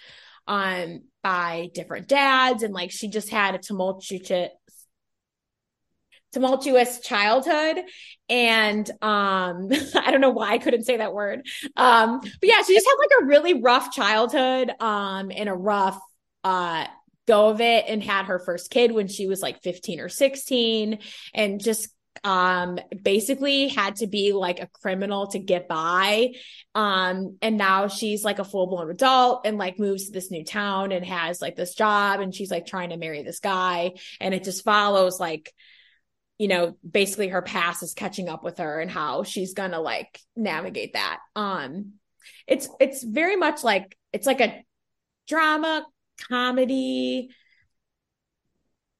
um 0.48 1.02
by 1.24 1.70
different 1.74 2.08
dads. 2.08 2.64
And 2.64 2.74
like 2.74 2.92
she 2.92 3.08
just 3.08 3.30
had 3.30 3.56
a 3.56 3.58
tumultuous 3.58 4.50
tumultuous 6.34 7.00
childhood. 7.00 7.78
And 8.30 8.90
um 9.02 9.70
i 9.96 10.12
don't 10.12 10.22
know 10.22 10.32
why 10.32 10.52
i 10.52 10.58
couldn't 10.58 10.84
say 10.84 10.98
that 10.98 11.14
word. 11.14 11.46
Um 11.76 12.20
but 12.20 12.32
yeah 12.44 12.62
she 12.64 12.74
just 12.74 12.88
had 12.88 12.96
like 13.00 13.24
a 13.24 13.26
really 13.26 13.62
rough 13.62 13.92
childhood 13.92 14.72
um 14.80 15.32
and 15.36 15.50
a 15.50 15.54
rough 15.54 16.00
uh 16.44 16.86
go 17.28 17.50
of 17.50 17.62
it 17.62 17.86
and 17.88 18.04
had 18.04 18.26
her 18.26 18.40
first 18.40 18.70
kid 18.70 18.92
when 18.92 19.08
she 19.08 19.28
was 19.28 19.42
like 19.42 19.64
15 19.64 20.00
or 20.00 20.10
16 20.10 21.00
and 21.34 21.64
just 21.64 21.90
um 22.24 22.80
basically 23.02 23.68
had 23.68 23.98
to 23.98 24.08
be 24.08 24.32
like 24.34 24.60
a 24.60 24.68
criminal 24.68 25.28
to 25.28 25.40
get 25.40 25.68
by. 25.68 26.34
Um 26.74 27.38
and 27.42 27.58
now 27.58 27.88
she's 27.88 28.24
like 28.24 28.40
a 28.40 28.44
full-blown 28.44 28.90
adult 28.90 29.46
and 29.46 29.58
like 29.58 29.80
moves 29.80 30.06
to 30.06 30.12
this 30.12 30.32
new 30.32 30.44
town 30.44 30.92
and 30.92 31.06
has 31.06 31.42
like 31.42 31.56
this 31.56 31.76
job 31.76 32.20
and 32.20 32.34
she's 32.34 32.52
like 32.52 32.66
trying 32.66 32.90
to 32.90 32.98
marry 32.98 33.24
this 33.24 33.40
guy. 33.40 33.94
And 34.20 34.34
it 34.34 34.44
just 34.44 34.64
follows 34.64 35.20
like 35.20 35.54
you 36.38 36.48
know 36.48 36.78
basically 36.90 37.30
her 37.30 37.42
past 37.42 37.84
is 37.84 37.94
catching 37.94 38.30
up 38.30 38.44
with 38.44 38.58
her 38.58 38.80
and 38.80 38.92
how 38.92 39.24
she's 39.24 39.54
gonna 39.54 39.82
like 39.82 40.20
navigate 40.36 40.94
that. 40.94 41.20
Um 41.36 41.94
it's 42.48 42.70
it's 42.80 43.04
very 43.04 43.36
much 43.36 43.64
like 43.64 43.98
it's 44.14 44.28
like 44.28 44.42
a 44.42 44.64
drama 45.28 45.86
comedy. 46.30 47.30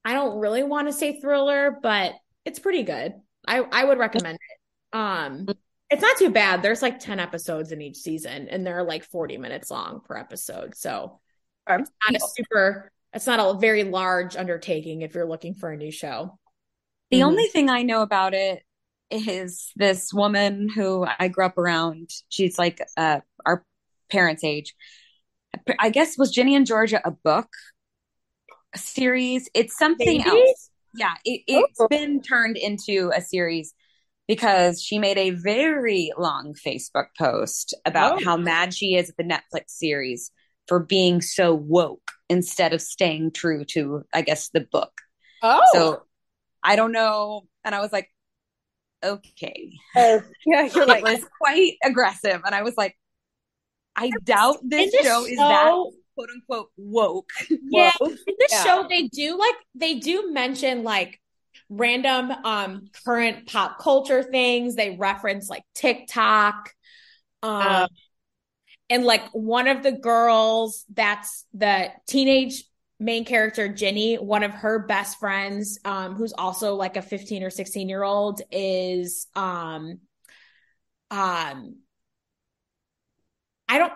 I 0.04 0.12
don't 0.12 0.38
really 0.38 0.62
want 0.62 0.86
to 0.86 0.92
say 0.92 1.20
thriller 1.20 1.76
but 1.82 2.12
it's 2.46 2.58
pretty 2.58 2.84
good. 2.84 3.14
I 3.46 3.58
I 3.58 3.84
would 3.84 3.98
recommend 3.98 4.36
it. 4.36 4.96
Um 4.96 5.46
it's 5.90 6.02
not 6.02 6.16
too 6.16 6.30
bad. 6.30 6.62
There's 6.62 6.82
like 6.82 6.98
10 6.98 7.20
episodes 7.20 7.70
in 7.70 7.80
each 7.80 7.96
season 7.96 8.48
and 8.48 8.66
they're 8.66 8.82
like 8.82 9.04
40 9.04 9.36
minutes 9.38 9.70
long 9.70 10.00
per 10.04 10.16
episode. 10.16 10.74
So 10.74 11.20
it's 11.68 11.90
not 12.08 12.16
a 12.16 12.20
super 12.34 12.90
it's 13.12 13.26
not 13.26 13.40
a 13.40 13.58
very 13.58 13.84
large 13.84 14.36
undertaking 14.36 15.02
if 15.02 15.14
you're 15.14 15.28
looking 15.28 15.54
for 15.54 15.70
a 15.70 15.76
new 15.76 15.90
show. 15.90 16.38
The 17.10 17.18
mm-hmm. 17.18 17.28
only 17.28 17.46
thing 17.46 17.68
I 17.68 17.82
know 17.82 18.02
about 18.02 18.34
it 18.34 18.62
is 19.10 19.70
this 19.76 20.12
woman 20.12 20.68
who 20.68 21.06
I 21.18 21.28
grew 21.28 21.46
up 21.46 21.56
around. 21.56 22.10
She's 22.28 22.58
like 22.58 22.80
uh, 22.96 23.20
our 23.44 23.64
parents' 24.10 24.44
age. 24.44 24.74
I 25.78 25.90
guess 25.90 26.18
was 26.18 26.30
Ginny 26.30 26.56
and 26.56 26.66
Georgia 26.66 27.00
a 27.04 27.10
book 27.10 27.48
a 28.76 28.78
series? 28.78 29.48
It's 29.54 29.76
something 29.76 30.06
Maybe? 30.06 30.28
else 30.28 30.65
yeah, 30.96 31.14
it, 31.24 31.42
it's 31.46 31.80
oh. 31.80 31.88
been 31.88 32.22
turned 32.22 32.56
into 32.56 33.10
a 33.14 33.20
series 33.20 33.74
because 34.28 34.82
she 34.82 34.98
made 34.98 35.18
a 35.18 35.30
very 35.30 36.12
long 36.18 36.54
Facebook 36.54 37.06
post 37.18 37.74
about 37.84 38.20
oh. 38.20 38.24
how 38.24 38.36
mad 38.36 38.74
she 38.74 38.96
is 38.96 39.10
at 39.10 39.16
the 39.16 39.24
Netflix 39.24 39.68
series 39.68 40.30
for 40.66 40.80
being 40.80 41.20
so 41.20 41.54
woke 41.54 42.10
instead 42.28 42.72
of 42.72 42.82
staying 42.82 43.30
true 43.30 43.64
to, 43.64 44.02
I 44.12 44.22
guess, 44.22 44.48
the 44.48 44.60
book. 44.60 44.92
Oh, 45.42 45.62
so 45.72 46.02
I 46.62 46.76
don't 46.76 46.92
know. 46.92 47.42
And 47.64 47.74
I 47.74 47.80
was 47.80 47.92
like, 47.92 48.10
okay. 49.04 49.72
Oh, 49.94 50.22
yeah, 50.44 50.68
you're 50.74 50.86
like, 50.86 51.04
it 51.04 51.20
was 51.20 51.26
quite 51.40 51.74
aggressive. 51.84 52.40
And 52.44 52.54
I 52.54 52.62
was 52.62 52.74
like, 52.76 52.96
I 53.94 54.10
doubt 54.24 54.58
this 54.62 54.92
show 55.02 55.24
is 55.24 55.36
that 55.36 55.92
quote 56.16 56.30
unquote 56.30 56.70
woke. 56.76 57.30
Yeah. 57.68 57.92
In 58.00 58.34
this 58.38 58.52
yeah. 58.52 58.64
show, 58.64 58.86
they 58.88 59.04
do 59.08 59.38
like 59.38 59.54
they 59.74 59.94
do 59.94 60.32
mention 60.32 60.82
like 60.82 61.20
random 61.68 62.30
um 62.30 62.88
current 63.04 63.46
pop 63.46 63.78
culture 63.78 64.22
things. 64.22 64.74
They 64.74 64.96
reference 64.96 65.48
like 65.48 65.62
TikTok. 65.74 66.72
Um 67.42 67.52
uh, 67.52 67.88
and 68.88 69.04
like 69.04 69.28
one 69.32 69.68
of 69.68 69.82
the 69.82 69.92
girls 69.92 70.84
that's 70.92 71.44
the 71.52 71.90
teenage 72.06 72.64
main 72.98 73.24
character 73.24 73.68
Ginny, 73.68 74.16
one 74.16 74.42
of 74.42 74.52
her 74.52 74.86
best 74.86 75.18
friends, 75.18 75.78
um, 75.84 76.14
who's 76.14 76.32
also 76.32 76.74
like 76.74 76.96
a 76.96 77.02
15 77.02 77.42
or 77.42 77.50
16 77.50 77.88
year 77.88 78.02
old, 78.02 78.40
is 78.50 79.26
um 79.34 80.00
um 81.10 81.76
I 83.68 83.78
don't 83.78 83.92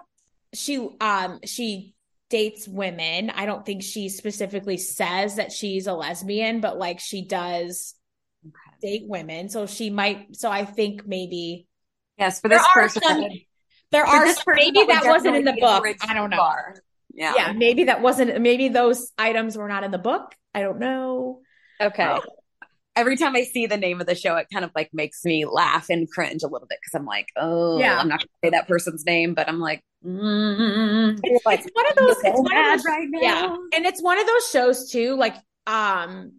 she 0.55 0.89
um 1.01 1.41
she 1.45 1.95
dates 2.31 2.66
women. 2.66 3.28
I 3.31 3.45
don't 3.45 3.66
think 3.66 3.83
she 3.83 4.09
specifically 4.09 4.78
says 4.78 5.37
that 5.37 5.53
she's 5.53 5.87
a 5.87 5.93
lesbian, 5.93 6.61
but 6.61 6.78
like 6.78 7.01
she 7.01 7.26
does 7.26 7.95
okay. 8.47 8.55
date 8.81 9.03
women. 9.07 9.49
So 9.49 9.66
she 9.66 9.91
might. 9.91 10.37
So 10.37 10.51
I 10.51 10.64
think 10.64 11.07
maybe 11.07 11.66
yes, 12.16 12.41
for 12.41 12.49
this 12.49 12.66
person. 12.72 13.03
Some, 13.03 13.24
there 13.91 14.07
are 14.07 14.24
this 14.24 14.43
maybe 14.47 14.85
that, 14.85 15.03
that 15.03 15.11
wasn't 15.11 15.37
in 15.37 15.45
the 15.45 15.59
book. 15.61 15.85
I 16.01 16.14
don't 16.14 16.31
know. 16.31 16.37
Bar. 16.37 16.76
Yeah. 17.12 17.35
Yeah. 17.37 17.53
Maybe 17.53 17.85
that 17.85 18.01
wasn't, 18.01 18.41
maybe 18.41 18.68
those 18.68 19.11
items 19.18 19.57
were 19.57 19.68
not 19.68 19.83
in 19.83 19.91
the 19.91 19.99
book. 19.99 20.35
I 20.55 20.62
don't 20.62 20.78
know. 20.78 21.41
Okay. 21.81 22.07
Oh. 22.07 22.22
Every 23.01 23.16
time 23.16 23.34
I 23.34 23.44
see 23.44 23.66
the 23.66 23.76
name 23.78 24.01
of 24.01 24.07
the 24.07 24.14
show, 24.14 24.36
it 24.36 24.46
kind 24.53 24.64
of 24.64 24.70
like 24.74 24.90
makes 24.92 25.24
me 25.24 25.46
laugh 25.46 25.86
and 25.88 26.11
cringe 26.11 26.42
a 26.42 26.46
little 26.48 26.68
bit 26.68 26.78
because 26.82 26.94
I'm 26.98 27.07
like, 27.07 27.28
oh, 27.36 27.78
Yeah. 27.78 27.98
I'm 27.98 28.09
not 28.09 28.18
going 28.20 28.28
to 28.28 28.34
say 28.44 28.51
that 28.51 28.68
person's 28.68 29.05
name, 29.07 29.32
but 29.34 29.48
I'm 29.48 29.59
like, 29.59 29.82
mm, 30.07 31.18
It's, 31.22 31.46
like, 31.46 31.61
it's 31.61 31.68
one 31.72 31.86
of 31.90 31.96
those, 31.96 32.20
so 32.20 32.28
it's 32.28 32.40
one 32.40 32.57
of 32.57 32.66
those 32.66 32.84
right 32.84 33.09
now. 33.09 33.20
Yeah. 33.20 33.57
And 33.74 33.86
it's 33.86 34.03
one 34.03 34.20
of 34.20 34.26
those 34.26 34.51
shows 34.51 34.90
too, 34.90 35.16
like, 35.16 35.34
um, 35.66 36.32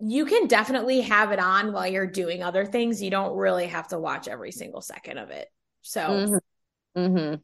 you 0.00 0.26
can 0.26 0.46
definitely 0.48 1.00
have 1.02 1.30
it 1.32 1.38
on 1.38 1.72
while 1.72 1.86
you're 1.86 2.06
doing 2.06 2.42
other 2.42 2.66
things. 2.66 3.02
You 3.02 3.10
don't 3.10 3.36
really 3.36 3.66
have 3.68 3.88
to 3.88 3.98
watch 3.98 4.28
every 4.28 4.52
single 4.52 4.80
second 4.82 5.18
of 5.18 5.30
it. 5.30 5.48
So 5.82 6.00
Mm-hmm. 6.00 7.00
Mm-hmm. 7.00 7.34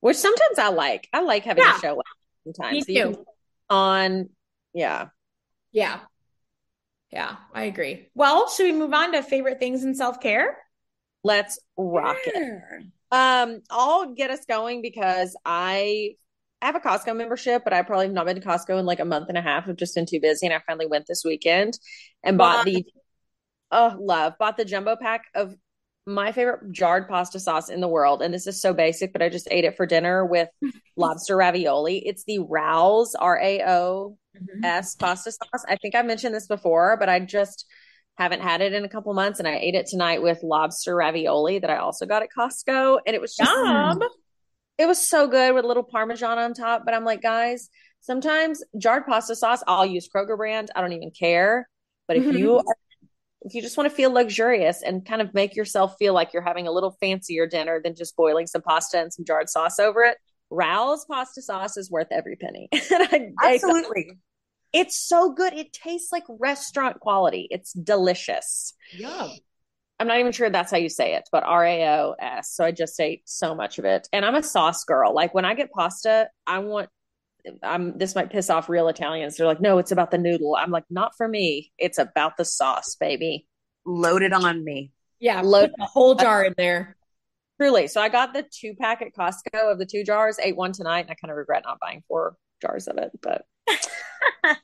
Which 0.00 0.16
sometimes 0.16 0.58
I 0.58 0.68
like. 0.68 1.08
I 1.12 1.22
like 1.22 1.44
having 1.44 1.64
Yeah. 1.64 1.76
a 1.76 1.80
show 1.80 2.02
sometimes. 2.44 2.88
Me 2.88 2.94
So 2.96 3.12
too. 3.12 3.24
on, 3.70 4.28
yeah. 4.74 5.08
yeah. 5.72 6.00
Yeah, 7.12 7.36
I 7.52 7.64
agree. 7.64 8.08
Well, 8.14 8.48
should 8.48 8.72
we 8.72 8.78
move 8.78 8.94
on 8.94 9.12
to 9.12 9.22
favorite 9.22 9.58
things 9.58 9.84
in 9.84 9.94
self-care? 9.94 10.56
Let's 11.24 11.58
rock 11.76 12.16
it. 12.24 12.62
Um, 13.12 13.60
I'll 13.70 14.14
get 14.14 14.30
us 14.30 14.46
going 14.46 14.80
because 14.80 15.36
I 15.44 16.12
have 16.62 16.76
a 16.76 16.80
Costco 16.80 17.14
membership, 17.14 17.62
but 17.64 17.72
I 17.72 17.82
probably 17.82 18.06
have 18.06 18.14
not 18.14 18.24
been 18.24 18.40
to 18.40 18.46
Costco 18.46 18.78
in 18.78 18.86
like 18.86 19.00
a 19.00 19.04
month 19.04 19.28
and 19.28 19.36
a 19.36 19.42
half. 19.42 19.68
I've 19.68 19.76
just 19.76 19.94
been 19.94 20.06
too 20.06 20.20
busy, 20.20 20.46
and 20.46 20.54
I 20.54 20.62
finally 20.66 20.86
went 20.86 21.06
this 21.06 21.22
weekend 21.24 21.78
and 22.24 22.38
bought 22.38 22.64
the 22.64 22.84
oh 23.70 23.96
love 24.00 24.34
bought 24.38 24.56
the 24.56 24.64
jumbo 24.64 24.96
pack 24.96 25.24
of 25.34 25.54
my 26.06 26.32
favorite 26.32 26.72
jarred 26.72 27.08
pasta 27.08 27.38
sauce 27.38 27.68
in 27.68 27.80
the 27.80 27.88
world. 27.88 28.22
And 28.22 28.32
this 28.32 28.46
is 28.46 28.60
so 28.60 28.72
basic, 28.72 29.12
but 29.12 29.22
I 29.22 29.28
just 29.28 29.48
ate 29.50 29.64
it 29.64 29.76
for 29.76 29.86
dinner 29.86 30.24
with 30.24 30.48
lobster 30.96 31.36
ravioli. 31.36 31.98
It's 32.06 32.24
the 32.24 32.40
Rao's 32.40 33.14
R 33.14 33.38
A 33.40 33.62
O 33.66 34.18
Mm-hmm. 34.36 34.64
S 34.64 34.94
pasta 34.94 35.32
sauce. 35.32 35.64
I 35.68 35.76
think 35.76 35.94
I 35.94 36.02
mentioned 36.02 36.34
this 36.34 36.46
before, 36.46 36.96
but 36.98 37.08
I 37.08 37.20
just 37.20 37.66
haven't 38.16 38.40
had 38.40 38.60
it 38.60 38.72
in 38.72 38.84
a 38.84 38.88
couple 38.88 39.12
months 39.14 39.38
and 39.38 39.48
I 39.48 39.56
ate 39.56 39.74
it 39.74 39.86
tonight 39.86 40.22
with 40.22 40.42
lobster 40.42 40.94
ravioli 40.94 41.58
that 41.58 41.70
I 41.70 41.78
also 41.78 42.06
got 42.06 42.22
at 42.22 42.28
Costco 42.36 43.00
and 43.06 43.14
it 43.14 43.20
was 43.20 43.34
just 43.34 43.50
Yum. 43.50 44.00
Mm. 44.00 44.08
it 44.78 44.86
was 44.86 45.06
so 45.06 45.26
good 45.26 45.54
with 45.54 45.64
a 45.64 45.68
little 45.68 45.82
parmesan 45.82 46.38
on 46.38 46.54
top, 46.54 46.82
but 46.84 46.94
I'm 46.94 47.04
like, 47.04 47.22
guys, 47.22 47.70
sometimes 48.00 48.62
jarred 48.78 49.06
pasta 49.06 49.34
sauce, 49.34 49.62
I'll 49.66 49.86
use 49.86 50.08
Kroger 50.14 50.36
brand. 50.36 50.70
I 50.74 50.80
don't 50.80 50.92
even 50.92 51.10
care. 51.10 51.68
But 52.06 52.16
if 52.18 52.24
you 52.24 52.48
mm-hmm. 52.48 52.68
are, 52.68 52.76
if 53.42 53.54
you 53.54 53.62
just 53.62 53.76
want 53.76 53.88
to 53.88 53.96
feel 53.96 54.12
luxurious 54.12 54.82
and 54.82 55.04
kind 55.06 55.22
of 55.22 55.34
make 55.34 55.56
yourself 55.56 55.96
feel 55.98 56.14
like 56.14 56.32
you're 56.32 56.42
having 56.42 56.66
a 56.66 56.72
little 56.72 56.96
fancier 57.00 57.46
dinner 57.46 57.80
than 57.82 57.94
just 57.94 58.16
boiling 58.16 58.46
some 58.46 58.62
pasta 58.62 59.00
and 59.00 59.12
some 59.12 59.24
jarred 59.24 59.48
sauce 59.48 59.78
over 59.78 60.02
it, 60.02 60.18
Rao's 60.52 61.04
pasta 61.04 61.42
sauce 61.42 61.76
is 61.76 61.90
worth 61.90 62.08
every 62.10 62.36
penny. 62.36 62.68
and 62.72 62.82
I, 62.90 63.30
I- 63.40 63.54
Absolutely. 63.54 64.18
it's 64.72 64.96
so 64.96 65.32
good. 65.32 65.52
It 65.54 65.72
tastes 65.72 66.12
like 66.12 66.24
restaurant 66.28 67.00
quality. 67.00 67.48
It's 67.50 67.72
delicious. 67.72 68.74
Yeah. 68.92 69.28
I'm 70.00 70.08
not 70.08 70.18
even 70.18 70.32
sure 70.32 70.50
that's 70.50 70.70
how 70.70 70.78
you 70.78 70.88
say 70.88 71.14
it, 71.14 71.28
but 71.30 71.44
R 71.44 71.64
A 71.64 71.84
O 71.88 72.14
S. 72.18 72.50
So 72.54 72.64
I 72.64 72.72
just 72.72 72.98
ate 72.98 73.22
so 73.24 73.54
much 73.54 73.78
of 73.78 73.84
it. 73.84 74.08
And 74.12 74.24
I'm 74.24 74.34
a 74.34 74.42
sauce 74.42 74.82
girl. 74.84 75.14
Like 75.14 75.32
when 75.32 75.44
I 75.44 75.54
get 75.54 75.70
pasta, 75.70 76.28
I 76.46 76.58
want 76.58 76.88
I'm 77.62 77.96
this 77.98 78.14
might 78.14 78.30
piss 78.30 78.50
off 78.50 78.68
real 78.68 78.88
Italians. 78.88 79.36
They're 79.36 79.46
like, 79.46 79.60
no, 79.60 79.78
it's 79.78 79.92
about 79.92 80.10
the 80.10 80.18
noodle. 80.18 80.56
I'm 80.56 80.70
like, 80.70 80.84
not 80.90 81.12
for 81.16 81.26
me. 81.28 81.72
It's 81.78 81.98
about 81.98 82.36
the 82.36 82.44
sauce, 82.44 82.96
baby. 82.98 83.46
Loaded 83.84 84.32
on 84.32 84.64
me. 84.64 84.90
Yeah, 85.20 85.40
Load- 85.42 85.70
put 85.70 85.76
the 85.78 85.86
whole 85.86 86.14
jar 86.24 86.44
in 86.44 86.54
there. 86.56 86.96
Truly. 87.62 87.86
So 87.86 88.00
I 88.00 88.08
got 88.08 88.32
the 88.32 88.44
two 88.50 88.74
pack 88.74 89.02
at 89.02 89.14
Costco 89.14 89.70
of 89.70 89.78
the 89.78 89.86
two 89.86 90.02
jars, 90.02 90.36
ate 90.42 90.56
one 90.56 90.72
tonight, 90.72 91.02
and 91.02 91.12
I 91.12 91.14
kind 91.14 91.30
of 91.30 91.36
regret 91.36 91.62
not 91.64 91.78
buying 91.78 92.02
four 92.08 92.34
jars 92.60 92.88
of 92.88 92.98
it. 92.98 93.12
But 93.22 93.46
I 94.44 94.56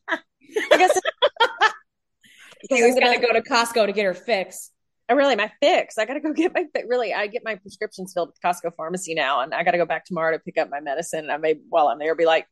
guess 0.70 1.00
She 2.72 2.82
was 2.82 2.96
gonna 2.96 3.20
go 3.20 3.32
to 3.32 3.40
Costco 3.40 3.86
to 3.86 3.92
get 3.92 4.04
her 4.04 4.14
fix. 4.14 4.72
I 5.08 5.12
really 5.12 5.36
my 5.36 5.52
fix. 5.60 5.96
I 5.96 6.06
gotta 6.06 6.18
go 6.18 6.32
get 6.32 6.52
my 6.52 6.66
really. 6.88 7.14
I 7.14 7.28
get 7.28 7.44
my 7.44 7.54
prescriptions 7.54 8.12
filled 8.12 8.30
at 8.30 8.34
the 8.34 8.68
Costco 8.68 8.74
pharmacy 8.74 9.14
now, 9.14 9.42
and 9.42 9.54
I 9.54 9.62
gotta 9.62 9.78
go 9.78 9.86
back 9.86 10.04
tomorrow 10.04 10.32
to 10.32 10.40
pick 10.40 10.58
up 10.58 10.68
my 10.68 10.80
medicine. 10.80 11.20
And 11.20 11.30
I 11.30 11.36
may 11.36 11.60
while 11.68 11.86
I'm 11.86 12.00
there 12.00 12.16
be 12.16 12.26
like, 12.26 12.48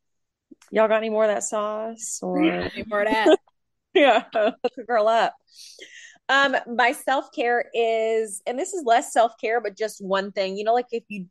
"Y'all 0.70 0.86
got 0.86 0.98
any 0.98 1.10
more 1.10 1.24
of 1.24 1.30
that 1.30 1.42
sauce?" 1.42 2.20
Or 2.22 2.40
Any 2.44 2.84
more 2.86 3.02
of 3.02 3.08
that? 3.08 3.36
yeah, 3.94 4.22
hook 4.32 4.54
a 4.78 4.82
girl 4.84 5.08
up. 5.08 5.34
Um, 6.28 6.56
my 6.66 6.92
self 6.92 7.30
care 7.32 7.66
is, 7.72 8.42
and 8.46 8.58
this 8.58 8.72
is 8.72 8.84
less 8.84 9.12
self 9.12 9.32
care, 9.40 9.60
but 9.60 9.76
just 9.76 10.04
one 10.04 10.32
thing. 10.32 10.56
You 10.56 10.64
know, 10.64 10.74
like 10.74 10.86
if 10.90 11.04
you 11.08 11.26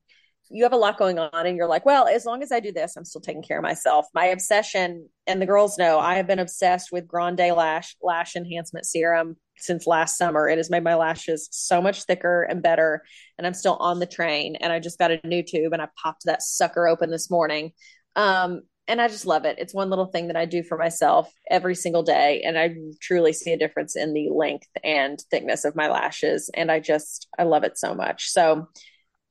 you 0.52 0.64
have 0.64 0.74
a 0.74 0.78
lot 0.78 0.98
going 0.98 1.18
on, 1.18 1.46
and 1.46 1.58
you're 1.58 1.68
like, 1.68 1.86
well, 1.86 2.08
as 2.08 2.26
long 2.26 2.44
as 2.44 2.52
I 2.52 2.60
do 2.60 2.72
this, 2.72 2.96
I'm 2.96 3.06
still 3.06 3.22
taking 3.22 3.42
care 3.42 3.58
of 3.58 3.64
myself. 3.64 4.06
My 4.14 4.26
obsession, 4.26 5.10
and 5.28 5.42
the 5.42 5.46
girls 5.46 5.78
know, 5.78 6.00
I 6.00 6.16
have 6.16 6.28
been 6.28 6.40
obsessed 6.40 6.92
with 6.92 7.08
Grande 7.08 7.52
Lash 7.56 7.96
Lash 8.02 8.36
Enhancement 8.36 8.86
Serum 8.86 9.38
since 9.58 9.88
last 9.88 10.18
summer. 10.18 10.48
It 10.48 10.58
has 10.58 10.70
made 10.70 10.84
my 10.84 10.96
lashes 10.96 11.48
so 11.52 11.82
much 11.82 12.04
thicker 12.04 12.44
and 12.44 12.62
better, 12.62 13.04
and 13.38 13.46
I'm 13.46 13.54
still 13.54 13.78
on 13.78 14.00
the 14.00 14.06
train. 14.06 14.56
And 14.58 14.72
I 14.72 14.80
just 14.80 15.00
got 15.00 15.12
a 15.12 15.20
new 15.26 15.44
tube, 15.44 15.74
and 15.74 15.82
I 15.82 15.88
popped 16.02 16.26
that 16.26 16.42
sucker 16.42 16.88
open 16.88 17.10
this 17.10 17.30
morning. 17.30 17.72
Um, 18.16 18.62
and 18.88 19.02
I 19.02 19.08
just 19.08 19.26
love 19.26 19.46
it. 19.46 19.58
It's 19.58 19.74
one 19.74 19.90
little 19.90 20.06
thing 20.06 20.28
that 20.28 20.36
I 20.36 20.46
do 20.46 20.64
for 20.64 20.78
myself 20.78 21.32
every 21.50 21.76
single 21.76 22.04
day, 22.04 22.44
and 22.46 22.58
I 22.58 22.76
truly 23.02 23.34
see 23.34 23.52
a 23.52 23.58
difference 23.58 23.96
in 23.96 24.14
the 24.14 24.30
length 24.30 24.68
and 24.84 25.20
thickness 25.32 25.66
of 25.66 25.76
my 25.76 25.90
lashes. 25.90 26.50
And 26.54 26.72
I 26.72 26.80
just 26.80 27.28
I 27.38 27.44
love 27.44 27.64
it 27.64 27.78
so 27.78 27.96
much. 27.96 28.30
So 28.30 28.68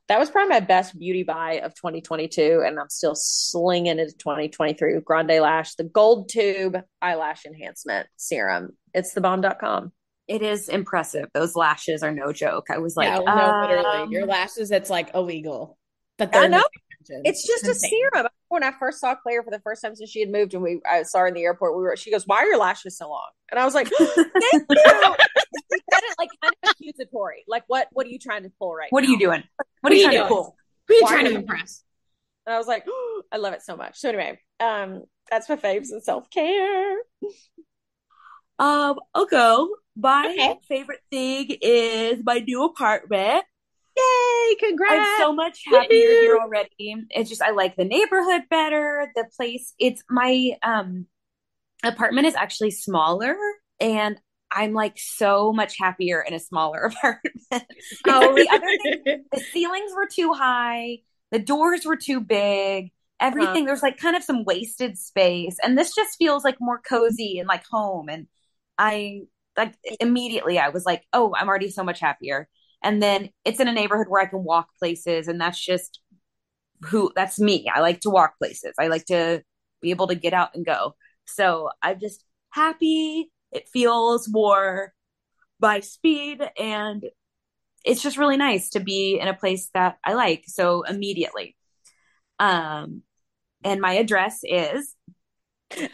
that 0.09 0.19
was 0.19 0.31
probably 0.31 0.51
my 0.51 0.61
best 0.61 0.99
beauty 0.99 1.23
buy 1.23 1.61
of 1.63 1.75
2022, 1.75 2.63
and 2.67 2.79
I'm 2.79 2.91
still 2.91 3.15
slinging 3.15 3.99
into 3.99 4.13
2023 4.13 4.97
with 4.97 5.05
Grande 5.05 5.41
Lash, 5.41 5.77
the 5.77 5.85
Gold 5.85 6.29
Tube 6.29 6.77
Eyelash 7.01 7.47
Enhancement 7.47 8.07
Serum. 8.17 8.77
It's 8.93 9.15
thebomb.com. 9.15 9.93
It 10.27 10.43
is 10.43 10.69
impressive. 10.69 11.27
Those 11.33 11.55
lashes 11.55 12.03
are 12.03 12.11
no 12.11 12.33
joke. 12.33 12.69
I 12.71 12.79
was 12.79 12.97
like, 12.97 13.09
well, 13.09 13.25
no, 13.25 13.69
literally, 13.69 14.03
um, 14.03 14.13
your 14.13 14.27
lashes. 14.27 14.71
It's 14.71 14.91
like 14.91 15.15
illegal. 15.15 15.79
But 16.19 16.33
I 16.33 16.41
they're 16.41 16.49
know. 16.49 16.63
It's 17.25 17.47
just 17.47 17.65
a 17.65 17.75
serum. 17.75 18.27
When 18.49 18.63
I 18.63 18.73
first 18.79 19.01
saw 19.01 19.15
Claire 19.17 19.43
for 19.43 19.51
the 19.51 19.61
first 19.61 19.83
time 19.83 19.95
since 19.97 20.11
she 20.11 20.21
had 20.21 20.31
moved, 20.31 20.55
and 20.55 20.63
we 20.63 20.81
I 20.91 21.03
saw 21.03 21.21
her 21.21 21.27
in 21.27 21.35
the 21.35 21.43
airport, 21.43 21.77
we 21.77 21.83
were. 21.83 21.97
She 21.97 22.11
goes, 22.11 22.27
"Why 22.27 22.39
are 22.39 22.47
your 22.47 22.59
lashes 22.59 22.97
so 22.97 23.09
long?" 23.09 23.29
And 23.51 23.59
I 23.59 23.65
was 23.65 23.75
like, 23.75 23.89
"Thank 23.89 24.63
you." 24.71 25.15
she 25.73 25.81
said 25.91 26.01
it 26.03 26.15
like 26.19 26.31
kind 26.43 26.55
of 26.63 26.71
accusatory. 26.71 27.45
Like, 27.49 27.65
what? 27.67 27.89
What 27.93 28.07
are 28.07 28.11
you 28.11 28.19
trying 28.19 28.45
to 28.45 28.53
pull 28.59 28.75
right? 28.75 28.89
what 28.91 29.05
are 29.05 29.09
you 29.09 29.19
doing? 29.19 29.43
What 29.81 29.93
are 29.93 29.97
you 29.97 30.03
What 30.05 30.11
are 30.11 30.13
you 30.13 30.13
trying 30.13 30.15
to 30.15 30.21
doing? 30.21 30.29
pull? 30.29 30.57
Who 30.89 30.95
are 30.95 30.97
you 30.97 31.03
Why 31.03 31.11
trying 31.11 31.25
to 31.27 31.35
impress? 31.35 31.83
And 32.47 32.55
I 32.55 32.59
was 32.59 32.67
like, 32.67 32.87
I 33.33 33.37
love 33.39 33.55
it 33.55 33.63
so 33.63 33.77
much. 33.77 33.99
So 33.99 34.09
anyway, 34.11 34.39
um, 34.61 35.03
that's 35.31 35.49
my 35.49 35.57
faves 35.57 35.91
and 35.91 36.03
self 36.03 36.31
care. 36.31 36.97
Um, 38.59 39.01
I'll 39.15 39.27
go. 39.27 39.69
My 39.97 40.27
Okay. 40.29 40.59
favorite 40.69 41.01
thing 41.11 41.57
is 41.61 42.23
my 42.25 42.39
new 42.39 42.65
apartment. 42.65 43.45
Yay! 44.51 44.57
Congrats! 44.57 45.09
I'm 45.19 45.25
so 45.25 45.33
much 45.33 45.63
happier 45.67 45.99
Woo-hoo. 45.99 46.21
here 46.21 46.39
already. 46.39 47.07
It's 47.11 47.29
just 47.29 47.43
I 47.43 47.51
like 47.51 47.77
the 47.77 47.85
neighborhood 47.85 48.43
better. 48.51 49.11
The 49.15 49.25
place, 49.37 49.75
it's 49.79 50.03
my 50.09 50.53
um 50.63 51.07
apartment 51.83 52.27
is 52.27 52.35
actually 52.35 52.71
smaller 52.71 53.37
and 53.81 54.21
I'm 54.51 54.73
like 54.73 54.99
so 54.99 55.53
much 55.53 55.77
happier 55.79 56.23
in 56.23 56.33
a 56.35 56.39
smaller 56.39 56.79
apartment. 56.97 57.65
Oh, 58.07 58.35
the 58.37 58.49
other 58.49 58.67
thing, 58.67 58.95
the 59.33 59.41
ceilings 59.53 59.93
were 59.95 60.07
too 60.07 60.33
high, 60.33 60.99
the 61.31 61.39
doors 61.39 61.85
were 61.85 61.97
too 61.97 62.21
big, 62.21 62.93
everything 63.21 63.65
there's 63.65 63.83
like 63.83 63.99
kind 63.99 64.17
of 64.17 64.23
some 64.23 64.45
wasted 64.45 64.97
space 64.99 65.57
and 65.63 65.77
this 65.77 65.95
just 65.95 66.17
feels 66.19 66.45
like 66.45 66.57
more 66.61 66.81
cozy 66.81 67.39
and 67.39 67.49
like 67.49 67.65
home 67.71 68.09
and 68.09 68.27
I 68.79 69.23
like 69.57 69.75
immediately 70.01 70.59
I 70.59 70.71
was 70.71 70.85
like, 70.85 71.05
"Oh, 71.13 71.33
I'm 71.37 71.49
already 71.49 71.71
so 71.71 71.85
much 71.85 72.01
happier." 72.01 72.49
And 72.85 73.03
then 73.03 73.31
it's 73.45 73.61
in 73.61 73.67
a 73.69 73.73
neighborhood 73.73 74.09
where 74.09 74.23
I 74.23 74.27
can 74.27 74.45
walk 74.45 74.69
places 74.79 75.27
and 75.27 75.41
that's 75.41 75.59
just 75.59 76.01
who 76.83 77.11
that's 77.17 77.41
me. 77.41 77.67
I 77.75 77.81
like 77.81 78.01
to 78.03 78.11
walk 78.11 78.39
places. 78.39 78.75
I 78.79 78.89
like 78.89 79.07
to 79.07 79.43
be 79.81 79.91
able 79.91 80.09
to 80.09 80.15
get 80.15 80.35
out 80.35 80.51
and 80.55 80.67
go. 80.67 80.95
So 81.27 81.71
I'm 81.83 81.99
just 81.99 82.25
happy. 82.51 83.31
It 83.53 83.69
feels 83.69 84.29
more 84.29 84.93
by 85.61 85.81
speed 85.81 86.43
and 86.59 87.05
it's 87.85 88.03
just 88.03 88.19
really 88.19 88.37
nice 88.37 88.71
to 88.71 88.81
be 88.81 89.19
in 89.21 89.29
a 89.29 89.35
place 89.35 89.71
that 89.75 89.99
I 90.05 90.15
like 90.15 90.45
so 90.47 90.83
immediately. 90.83 91.57
Um 92.39 93.03
and 93.65 93.81
my 93.81 93.95
address 93.95 94.41
is 94.43 94.95
well, 95.77 95.87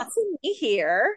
to 0.00 0.36
me 0.42 0.52
here. 0.54 1.16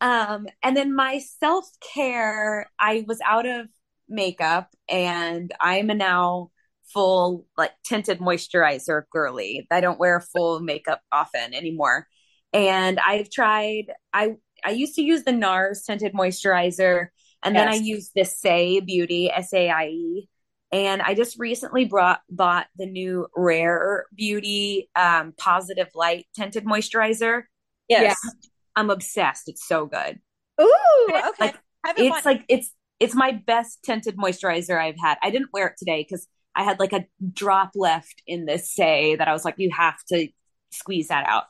Um, 0.00 0.46
and 0.62 0.76
then 0.76 0.94
my 0.94 1.18
self 1.40 1.66
care, 1.94 2.70
I 2.78 3.04
was 3.06 3.20
out 3.24 3.46
of 3.46 3.68
makeup 4.08 4.68
and 4.88 5.52
I'm 5.60 5.90
a 5.90 5.94
now 5.94 6.50
full 6.92 7.46
like 7.56 7.72
tinted 7.84 8.18
moisturizer 8.18 9.02
girly. 9.10 9.66
I 9.70 9.80
don't 9.80 9.98
wear 9.98 10.20
full 10.20 10.60
makeup 10.60 11.00
often 11.12 11.54
anymore. 11.54 12.06
And 12.52 12.98
I've 13.00 13.30
tried, 13.30 13.92
I, 14.12 14.34
I 14.64 14.70
used 14.70 14.96
to 14.96 15.02
use 15.02 15.24
the 15.24 15.32
NARS 15.32 15.84
tinted 15.86 16.12
moisturizer 16.12 17.06
and 17.42 17.56
then 17.56 17.68
I 17.68 17.74
Yes. 17.74 17.80
used 17.82 18.12
the 18.14 18.22
Saie 18.22 18.84
Beauty, 18.84 19.30
S 19.30 19.52
A 19.54 19.70
I 19.70 19.86
E. 19.88 20.28
And 20.70 21.02
I 21.02 21.14
just 21.14 21.38
recently 21.38 21.84
brought 21.84 22.20
bought 22.30 22.66
the 22.76 22.86
new 22.86 23.26
Rare 23.36 24.06
Beauty 24.14 24.88
um, 24.96 25.34
Positive 25.36 25.88
Light 25.94 26.26
Tinted 26.34 26.64
Moisturizer. 26.64 27.42
Yes. 27.88 28.16
Yeah. 28.22 28.30
I'm 28.76 28.90
obsessed. 28.90 29.48
It's 29.48 29.66
so 29.66 29.86
good. 29.86 30.18
Ooh, 30.60 31.08
okay. 31.10 31.32
Like, 31.40 31.56
it's 31.96 32.24
like 32.24 32.44
it's 32.48 32.70
it's 33.00 33.14
my 33.14 33.32
best 33.32 33.80
tinted 33.82 34.16
moisturizer 34.16 34.80
I've 34.80 34.98
had. 35.02 35.18
I 35.22 35.30
didn't 35.30 35.50
wear 35.52 35.68
it 35.68 35.74
today 35.76 36.06
because 36.08 36.26
I 36.54 36.62
had 36.62 36.78
like 36.78 36.92
a 36.92 37.06
drop 37.32 37.72
left 37.74 38.22
in 38.26 38.46
this 38.46 38.74
Saie 38.78 39.18
that 39.18 39.28
I 39.28 39.32
was 39.32 39.44
like, 39.44 39.54
you 39.58 39.70
have 39.70 39.98
to 40.08 40.28
squeeze 40.70 41.08
that 41.08 41.26
out. 41.26 41.44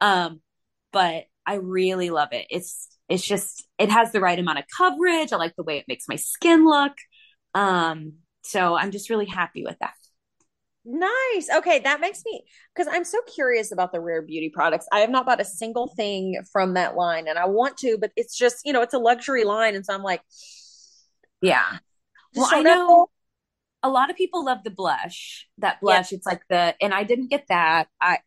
Um, 0.00 0.40
but 0.92 1.24
I 1.46 1.54
really 1.54 2.10
love 2.10 2.28
it. 2.32 2.46
It's 2.50 2.88
it's 3.08 3.24
just 3.26 3.66
it 3.78 3.90
has 3.90 4.12
the 4.12 4.20
right 4.20 4.38
amount 4.38 4.58
of 4.58 4.64
coverage. 4.76 5.32
I 5.32 5.36
like 5.36 5.56
the 5.56 5.62
way 5.64 5.78
it 5.78 5.86
makes 5.88 6.04
my 6.08 6.16
skin 6.16 6.66
look. 6.66 6.92
Um, 7.54 8.14
so 8.42 8.76
I'm 8.76 8.90
just 8.90 9.10
really 9.10 9.26
happy 9.26 9.64
with 9.64 9.76
that. 9.80 9.94
Nice. 10.90 11.50
Okay, 11.54 11.80
that 11.80 12.00
makes 12.00 12.22
me 12.24 12.44
because 12.74 12.90
I'm 12.90 13.04
so 13.04 13.18
curious 13.34 13.72
about 13.72 13.92
the 13.92 14.00
rare 14.00 14.22
beauty 14.22 14.48
products. 14.48 14.86
I 14.90 15.00
have 15.00 15.10
not 15.10 15.26
bought 15.26 15.38
a 15.38 15.44
single 15.44 15.88
thing 15.88 16.40
from 16.50 16.74
that 16.74 16.96
line 16.96 17.28
and 17.28 17.38
I 17.38 17.44
want 17.44 17.76
to, 17.78 17.98
but 18.00 18.10
it's 18.16 18.34
just, 18.34 18.62
you 18.64 18.72
know, 18.72 18.80
it's 18.80 18.94
a 18.94 18.98
luxury 18.98 19.44
line. 19.44 19.74
And 19.74 19.84
so 19.84 19.92
I'm 19.92 20.02
like, 20.02 20.22
yeah. 21.42 21.64
Well, 22.34 22.48
I 22.50 22.60
know 22.62 23.08
a 23.82 23.88
lot 23.88 24.10
of 24.10 24.16
people 24.16 24.44
love 24.44 24.58
the 24.62 24.70
blush. 24.70 25.46
That 25.58 25.80
blush, 25.80 26.12
yeah. 26.12 26.16
it's 26.16 26.26
like 26.26 26.42
the 26.48 26.74
and 26.80 26.92
I 26.92 27.04
didn't 27.04 27.28
get 27.28 27.46
that. 27.48 27.88
I 28.00 28.18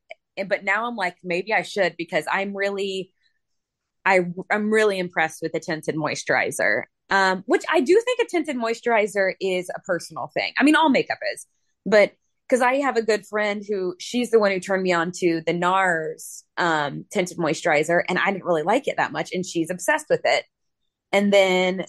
but 0.47 0.64
now 0.64 0.88
I'm 0.88 0.95
like, 0.95 1.18
maybe 1.24 1.53
I 1.53 1.62
should 1.62 1.95
because 1.97 2.26
I'm 2.30 2.57
really 2.57 3.12
I 4.05 4.22
I'm 4.51 4.72
really 4.72 4.97
impressed 4.97 5.41
with 5.41 5.51
the 5.51 5.59
tinted 5.59 5.95
moisturizer. 5.95 6.84
Um, 7.12 7.43
which 7.45 7.64
I 7.70 7.82
do 7.82 8.01
think 8.03 8.20
a 8.22 8.26
tinted 8.26 8.55
moisturizer 8.55 9.34
is 9.39 9.70
a 9.70 9.80
personal 9.82 10.32
thing. 10.34 10.53
I 10.57 10.64
mean, 10.64 10.76
all 10.76 10.89
makeup 10.89 11.20
is, 11.34 11.45
but 11.86 12.14
because 12.52 12.62
I 12.62 12.82
have 12.82 12.97
a 12.97 13.02
good 13.02 13.26
friend 13.26 13.64
who 13.66 13.95
she's 13.97 14.30
the 14.30 14.39
one 14.39 14.52
who 14.52 14.60
turned 14.60 14.84
me 14.84 14.91
on 14.91 15.14
to 15.20 15.41
the 15.47 15.54
NARS 15.54 16.43
um, 16.58 17.06
tinted 17.10 17.38
moisturizer, 17.38 18.02
and 18.10 18.20
I 18.20 18.30
didn't 18.30 18.43
really 18.43 18.64
like 18.64 18.89
it 18.89 18.97
that 18.97 19.14
much, 19.14 19.30
and 19.32 19.45
she's 19.45 19.70
obsessed 19.72 20.08
with 20.10 20.20
it. 20.26 20.43
And 21.14 21.32
then 21.32 21.86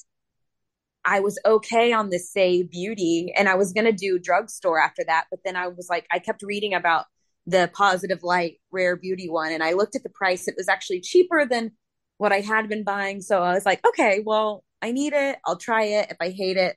I 1.04 1.18
was 1.18 1.36
okay 1.44 1.92
on 1.92 2.10
the 2.10 2.20
Saie 2.20 2.70
Beauty, 2.70 3.32
and 3.36 3.48
I 3.48 3.56
was 3.56 3.72
gonna 3.72 3.92
do 3.92 4.20
drugstore 4.20 4.78
after 4.78 5.02
that, 5.04 5.24
but 5.30 5.40
then 5.44 5.56
I 5.56 5.66
was 5.66 5.88
like, 5.90 6.06
I 6.12 6.20
kept 6.20 6.44
reading 6.44 6.74
about 6.74 7.06
the 7.44 7.68
Positive 7.74 8.22
Light 8.22 8.60
Rare 8.70 8.94
Beauty 8.94 9.28
one, 9.28 9.50
and 9.50 9.64
I 9.64 9.72
looked 9.72 9.96
at 9.96 10.04
the 10.04 10.10
price; 10.10 10.46
it 10.46 10.54
was 10.56 10.68
actually 10.68 11.00
cheaper 11.00 11.44
than 11.44 11.72
what 12.18 12.30
I 12.30 12.38
had 12.38 12.68
been 12.68 12.84
buying. 12.84 13.20
So 13.20 13.42
I 13.42 13.52
was 13.54 13.66
like, 13.66 13.84
okay, 13.84 14.22
well, 14.24 14.62
I 14.80 14.92
need 14.92 15.12
it. 15.12 15.38
I'll 15.44 15.56
try 15.56 15.82
it. 15.86 16.12
If 16.12 16.18
I 16.20 16.30
hate 16.30 16.56
it, 16.56 16.76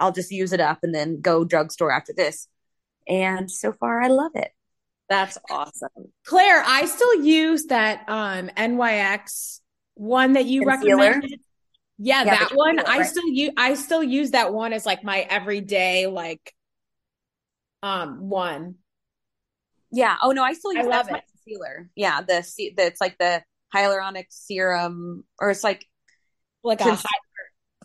I'll 0.00 0.10
just 0.12 0.32
use 0.32 0.52
it 0.52 0.60
up 0.60 0.80
and 0.82 0.92
then 0.92 1.20
go 1.20 1.44
drugstore 1.44 1.92
after 1.92 2.12
this. 2.12 2.48
And 3.08 3.50
so 3.50 3.72
far, 3.72 4.02
I 4.02 4.08
love 4.08 4.32
it. 4.34 4.50
That's 5.08 5.38
awesome. 5.50 6.12
Claire, 6.26 6.62
I 6.66 6.86
still 6.86 7.22
use 7.22 7.66
that 7.66 8.08
um 8.08 8.48
NYX 8.56 9.60
one 9.94 10.32
that 10.32 10.46
you 10.46 10.62
Concealer. 10.62 10.98
recommended. 10.98 11.40
Yeah, 11.98 12.24
yeah 12.24 12.30
that 12.30 12.50
one. 12.54 12.80
I 12.80 13.02
still 13.04 13.28
use 13.28 13.52
I 13.56 13.74
still 13.74 14.02
use 14.02 14.32
that 14.32 14.52
one 14.52 14.72
as 14.72 14.86
like 14.86 15.04
my 15.04 15.20
everyday 15.20 16.06
like 16.06 16.54
um 17.82 18.28
one. 18.28 18.76
Yeah. 19.92 20.16
Oh 20.22 20.32
no, 20.32 20.42
I 20.42 20.54
still 20.54 20.72
use 20.72 20.86
I 20.86 20.88
love 20.88 21.08
it. 21.08 21.22
concealer. 21.44 21.90
Yeah, 21.94 22.22
the 22.22 22.44
the 22.76 22.86
it's 22.86 23.00
like 23.00 23.18
the 23.18 23.42
hyaluronic 23.74 24.26
serum 24.30 25.24
or 25.38 25.50
it's 25.50 25.64
like 25.64 25.86
like 26.62 26.80
a 26.80 26.98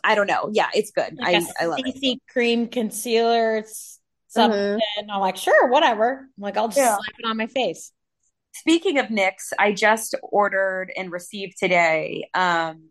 I 0.04 0.16
don't 0.16 0.28
know. 0.28 0.50
Yeah, 0.52 0.70
it's 0.74 0.92
good. 0.92 1.18
Like 1.20 1.36
I 1.36 1.64
I 1.64 1.66
love 1.66 1.80
CC 1.80 2.14
it. 2.14 2.20
cream 2.32 2.68
concealer. 2.68 3.58
It's 3.58 3.99
something. 4.30 4.60
Mm-hmm. 4.60 5.12
I'm 5.12 5.20
like, 5.20 5.38
sure, 5.38 5.68
whatever. 5.68 6.28
I'm 6.38 6.42
like, 6.42 6.58
I'll 6.58 6.68
just 6.68 6.78
yeah. 6.78 6.96
slap 6.96 7.16
it 7.20 7.26
on 7.26 7.38
my 7.38 7.48
face. 7.48 7.92
Speaking 8.54 8.98
of 8.98 9.08
NYX, 9.08 9.52
I 9.60 9.74
just 9.74 10.16
ordered 10.24 10.92
and 10.96 11.12
received 11.12 11.58
today. 11.60 12.30
Um, 12.34 12.90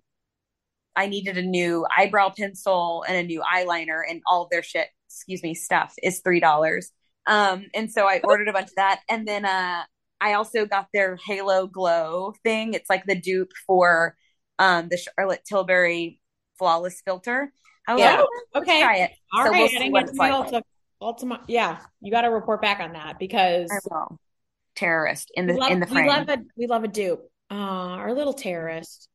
I 0.94 1.06
needed 1.06 1.36
a 1.38 1.42
new 1.42 1.86
eyebrow 1.96 2.32
pencil 2.36 3.04
and 3.08 3.16
a 3.16 3.22
new 3.22 3.42
eyeliner, 3.42 4.00
and 4.08 4.20
all 4.26 4.44
of 4.44 4.50
their 4.50 4.62
shit, 4.62 4.88
excuse 5.08 5.42
me, 5.42 5.54
stuff 5.54 5.94
is 6.02 6.20
three 6.20 6.40
dollars. 6.40 6.90
Um, 7.26 7.66
and 7.74 7.90
so 7.90 8.06
I 8.06 8.20
ordered 8.24 8.48
a 8.48 8.52
bunch 8.52 8.68
of 8.68 8.76
that, 8.76 9.00
and 9.08 9.26
then 9.26 9.44
uh, 9.44 9.82
I 10.20 10.34
also 10.34 10.66
got 10.66 10.88
their 10.92 11.18
Halo 11.26 11.66
Glow 11.66 12.34
thing. 12.42 12.74
It's 12.74 12.90
like 12.90 13.04
the 13.04 13.20
dupe 13.20 13.52
for 13.66 14.16
um, 14.58 14.88
the 14.88 14.96
Charlotte 14.96 15.42
Tilbury 15.44 16.20
Flawless 16.58 17.02
Filter. 17.04 17.52
I 17.86 17.94
was 17.94 18.00
yeah. 18.00 18.16
like, 18.16 18.62
okay, 18.62 18.80
try 18.80 18.96
it. 18.96 19.10
All 19.32 19.44
so 19.44 19.50
right, 19.50 19.70
we'll 19.70 19.80
see 19.80 19.90
what 19.90 20.08
it's 20.08 20.18
like. 20.18 20.62
Ultima, 21.00 21.42
yeah, 21.46 21.78
you 22.00 22.10
got 22.10 22.22
to 22.22 22.28
report 22.28 22.60
back 22.60 22.80
on 22.80 22.92
that 22.92 23.18
because 23.18 23.70
terrorist 24.74 25.30
in 25.34 25.46
the 25.46 25.54
love, 25.54 25.70
in 25.70 25.80
the 25.80 25.86
frame. 25.86 26.06
We 26.06 26.10
love 26.10 26.28
a 26.28 26.38
we 26.56 26.66
love 26.66 26.84
a 26.84 26.88
dupe. 26.88 27.30
Uh, 27.50 27.54
our 27.54 28.14
little 28.14 28.34
terrorist. 28.34 29.08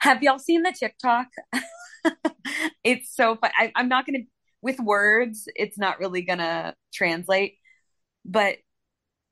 Have 0.00 0.22
y'all 0.22 0.38
seen 0.38 0.62
the 0.62 0.72
TikTok? 0.72 1.28
it's 2.84 3.14
so 3.14 3.36
fun. 3.36 3.50
I, 3.56 3.72
I'm 3.74 3.88
not 3.88 4.06
gonna 4.06 4.24
with 4.62 4.80
words. 4.80 5.48
It's 5.54 5.78
not 5.78 5.98
really 5.98 6.22
gonna 6.22 6.74
translate, 6.92 7.54
but 8.24 8.56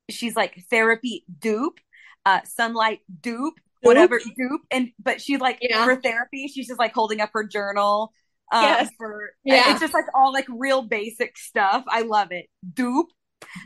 she's 0.09 0.35
like 0.35 0.63
therapy 0.69 1.25
dupe, 1.39 1.79
uh, 2.25 2.41
sunlight 2.45 2.99
dupe, 3.21 3.59
whatever 3.81 4.19
dupe, 4.19 4.61
and 4.71 4.89
but 5.01 5.21
she 5.21 5.37
like 5.37 5.59
yeah. 5.61 5.83
for 5.83 5.95
therapy, 5.95 6.47
she's 6.47 6.67
just 6.67 6.79
like 6.79 6.93
holding 6.93 7.21
up 7.21 7.31
her 7.33 7.43
journal 7.43 8.11
um, 8.51 8.63
yes. 8.63 8.89
For 8.97 9.31
yeah, 9.43 9.71
it's 9.71 9.79
just 9.79 9.93
like 9.93 10.05
all 10.13 10.31
like 10.31 10.45
real 10.49 10.83
basic 10.83 11.37
stuff. 11.37 11.83
I 11.87 12.01
love 12.01 12.31
it. 12.31 12.47
Dupe, 12.73 13.09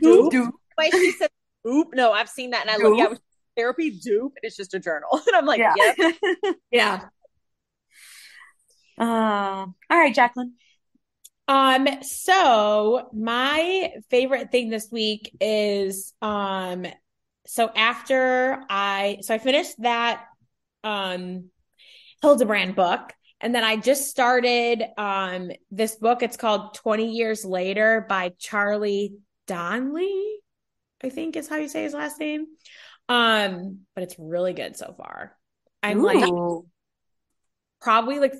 dupe, 0.02 0.30
dupe. 0.30 0.54
Wait, 0.78 0.92
she 0.92 1.12
said 1.12 1.30
dupe. 1.64 1.88
No, 1.94 2.12
I've 2.12 2.28
seen 2.28 2.50
that, 2.50 2.62
and 2.62 2.70
I 2.70 2.76
dupe. 2.76 2.98
love 2.98 3.12
yeah, 3.12 3.16
therapy 3.56 3.90
dupe. 3.90 4.34
It's 4.42 4.56
just 4.56 4.74
a 4.74 4.78
journal, 4.78 5.08
and 5.26 5.36
I'm 5.36 5.46
like, 5.46 5.60
yeah, 5.60 5.74
yep. 5.96 6.16
yeah. 6.70 7.00
Uh, 8.98 9.66
all 9.66 9.74
right, 9.90 10.14
Jacqueline. 10.14 10.54
Um, 11.48 11.88
so 12.02 13.08
my 13.12 13.92
favorite 14.08 14.52
thing 14.52 14.70
this 14.70 14.88
week 14.92 15.36
is 15.40 16.14
um 16.22 16.86
so 17.46 17.70
after 17.74 18.62
I 18.70 19.18
so 19.22 19.34
I 19.34 19.38
finished 19.38 19.74
that 19.82 20.26
um 20.84 21.50
Hilderbrand 22.22 22.76
book 22.76 23.12
and 23.40 23.54
then 23.54 23.64
I 23.64 23.76
just 23.76 24.10
started 24.10 24.84
um, 24.98 25.50
this 25.70 25.96
book. 25.96 26.22
It's 26.22 26.36
called 26.36 26.74
20 26.74 27.12
Years 27.12 27.44
Later 27.44 28.04
by 28.08 28.32
Charlie 28.38 29.14
Donlea, 29.46 30.36
I 31.02 31.08
think 31.08 31.36
is 31.36 31.48
how 31.48 31.56
you 31.56 31.68
say 31.68 31.82
his 31.82 31.94
last 31.94 32.20
name. 32.20 32.46
Um, 33.08 33.80
but 33.94 34.04
it's 34.04 34.16
really 34.18 34.52
good 34.52 34.76
so 34.76 34.94
far. 34.96 35.36
I'm 35.82 36.00
Ooh. 36.00 36.06
like 36.06 36.64
probably 37.80 38.18
like 38.18 38.34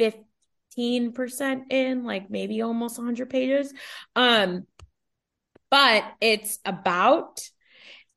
15% 0.00 1.62
in, 1.70 2.04
like 2.04 2.30
maybe 2.30 2.62
almost 2.62 2.98
100 2.98 3.28
pages. 3.28 3.72
Um, 4.16 4.66
but 5.70 6.04
it's 6.20 6.58
about 6.64 7.40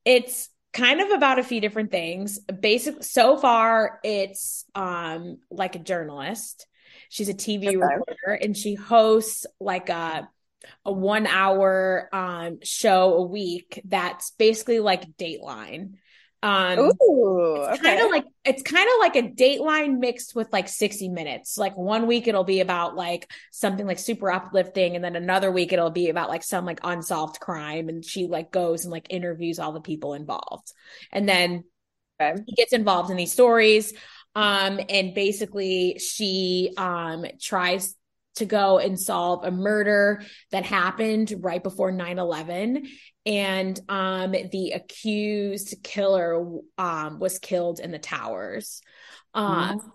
it's 0.06 0.50
kind 0.74 1.02
of 1.02 1.12
about 1.12 1.40
a 1.40 1.44
few 1.44 1.62
different 1.62 1.92
things. 1.92 2.40
Basically, 2.40 3.04
so 3.04 3.38
far 3.38 4.00
it's 4.04 4.66
um 4.76 5.38
like 5.50 5.76
a 5.76 5.80
journalist. 5.80 6.68
She's 7.10 7.30
a 7.30 7.34
TV 7.34 7.68
okay. 7.68 7.78
reporter 7.78 8.40
and 8.42 8.56
she 8.56 8.76
hosts 8.76 9.46
like 9.60 9.90
a 9.90 10.30
a 10.86 10.92
one 10.92 11.26
hour 11.26 12.08
um 12.14 12.60
show 12.64 13.16
a 13.16 13.24
week 13.24 13.82
that's 13.86 14.32
basically 14.32 14.80
like 14.80 15.18
Dateline. 15.18 15.96
Um, 16.44 16.80
Ooh, 16.80 17.56
it's 17.56 17.80
okay. 17.80 17.96
kind 17.96 18.02
of 18.02 18.10
like 18.10 18.26
it's 18.44 18.64
kind 18.64 18.88
of 18.88 19.00
like 19.00 19.16
a 19.16 19.30
Dateline 19.30 20.00
mixed 20.00 20.36
with 20.36 20.52
like 20.52 20.68
60 20.68 21.10
minutes. 21.10 21.58
Like 21.58 21.78
one 21.78 22.08
week 22.08 22.28
it'll 22.28 22.44
be 22.44 22.62
about 22.62 22.96
like 22.96 23.32
something 23.52 23.86
like 23.86 24.00
super 24.00 24.32
uplifting, 24.32 24.96
and 24.96 25.04
then 25.04 25.16
another 25.16 25.52
week 25.52 25.72
it'll 25.72 25.92
be 25.92 26.10
about 26.10 26.30
like 26.30 26.44
some 26.44 26.66
like 26.66 26.80
unsolved 26.84 27.40
crime, 27.40 27.90
and 27.90 28.04
she 28.04 28.26
like 28.26 28.52
goes 28.52 28.86
and 28.86 28.92
like 28.92 29.08
interviews 29.10 29.60
all 29.60 29.72
the 29.72 29.82
people 29.82 30.16
involved, 30.16 30.74
and 31.12 31.30
then 31.30 31.64
okay. 32.20 32.42
he 32.48 32.56
gets 32.56 32.74
involved 32.74 33.12
in 33.12 33.18
these 33.18 33.34
stories. 33.34 33.94
Um, 34.34 34.80
and 34.90 35.14
basically 35.14 36.00
she 36.00 36.74
um 36.78 37.26
tries 37.40 37.96
to 38.36 38.46
go 38.46 38.80
and 38.80 39.00
solve 39.00 39.44
a 39.44 39.52
murder 39.52 40.24
that 40.52 40.64
happened 40.64 41.34
right 41.40 41.62
before 41.62 41.92
9-11 41.92 42.88
and 43.26 43.80
um, 43.88 44.32
the 44.32 44.72
accused 44.74 45.76
killer 45.84 46.44
um, 46.78 47.20
was 47.20 47.40
killed 47.40 47.80
in 47.80 47.92
the 47.92 48.00
towers 48.00 48.82
um, 49.34 49.80
mm-hmm. 49.80 49.88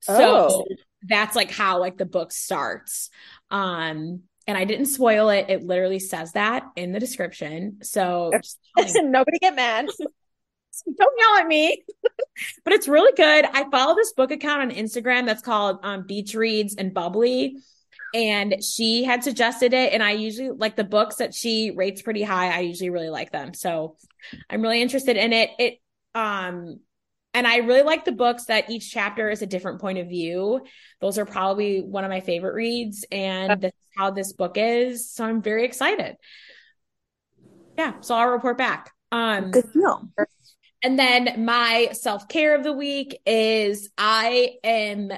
so 0.00 0.48
oh. 0.50 0.64
that's 1.02 1.36
like 1.36 1.50
how 1.50 1.78
like 1.78 1.96
the 1.98 2.06
book 2.06 2.32
starts 2.32 3.10
um, 3.50 4.22
and 4.46 4.58
I 4.58 4.64
didn't 4.64 4.86
spoil 4.86 5.30
it. 5.30 5.46
It 5.48 5.64
literally 5.64 5.98
says 5.98 6.32
that 6.32 6.64
in 6.76 6.92
the 6.92 7.00
description. 7.00 7.78
So 7.82 8.30
nobody 8.78 9.38
get 9.38 9.54
mad. 9.54 9.86
Don't 10.86 11.18
yell 11.18 11.36
at 11.40 11.46
me. 11.46 11.84
but 12.64 12.72
it's 12.72 12.88
really 12.88 13.12
good. 13.16 13.44
I 13.44 13.68
follow 13.70 13.94
this 13.94 14.12
book 14.12 14.30
account 14.30 14.62
on 14.62 14.70
Instagram 14.70 15.24
that's 15.24 15.42
called 15.42 15.78
um, 15.82 16.06
Beach 16.06 16.34
Reads 16.34 16.74
and 16.74 16.92
Bubbly. 16.92 17.58
And 18.14 18.62
she 18.62 19.02
had 19.02 19.24
suggested 19.24 19.74
it 19.74 19.92
and 19.92 20.02
i 20.02 20.12
usually 20.12 20.50
like 20.50 20.76
the 20.76 20.84
books 20.84 21.16
that 21.16 21.34
she 21.34 21.72
rates 21.72 22.00
pretty 22.00 22.22
high 22.22 22.56
i 22.56 22.60
usually 22.60 22.88
really 22.90 23.10
like 23.10 23.32
them. 23.32 23.52
So 23.52 23.96
i'm 24.48 24.62
really 24.62 24.80
interested 24.80 25.16
in 25.16 25.32
it. 25.32 25.50
It 25.58 25.78
um 26.14 26.78
and 27.34 27.46
i 27.46 27.56
really 27.58 27.82
like 27.82 28.04
the 28.04 28.12
books 28.12 28.44
that 28.44 28.70
each 28.70 28.90
chapter 28.90 29.28
is 29.28 29.42
a 29.42 29.46
different 29.46 29.80
point 29.80 29.98
of 29.98 30.08
view. 30.08 30.60
Those 31.00 31.18
are 31.18 31.26
probably 31.26 31.82
one 31.82 32.04
of 32.04 32.10
my 32.10 32.20
favorite 32.20 32.54
reads 32.54 33.04
and 33.10 33.60
that's 33.60 33.76
how 33.96 34.12
this 34.12 34.32
book 34.32 34.56
is 34.56 35.10
so 35.10 35.24
i'm 35.24 35.42
very 35.42 35.64
excited. 35.64 36.16
Yeah 37.76 37.94
so 38.00 38.14
i'll 38.14 38.28
report 38.28 38.56
back. 38.56 38.92
Um 39.10 39.50
good 39.50 39.72
deal. 39.72 40.08
and 40.82 40.98
then 40.98 41.44
my 41.44 41.88
self-care 41.92 42.54
of 42.54 42.62
the 42.62 42.72
week 42.72 43.18
is 43.26 43.90
i 43.98 44.52
am 44.62 45.10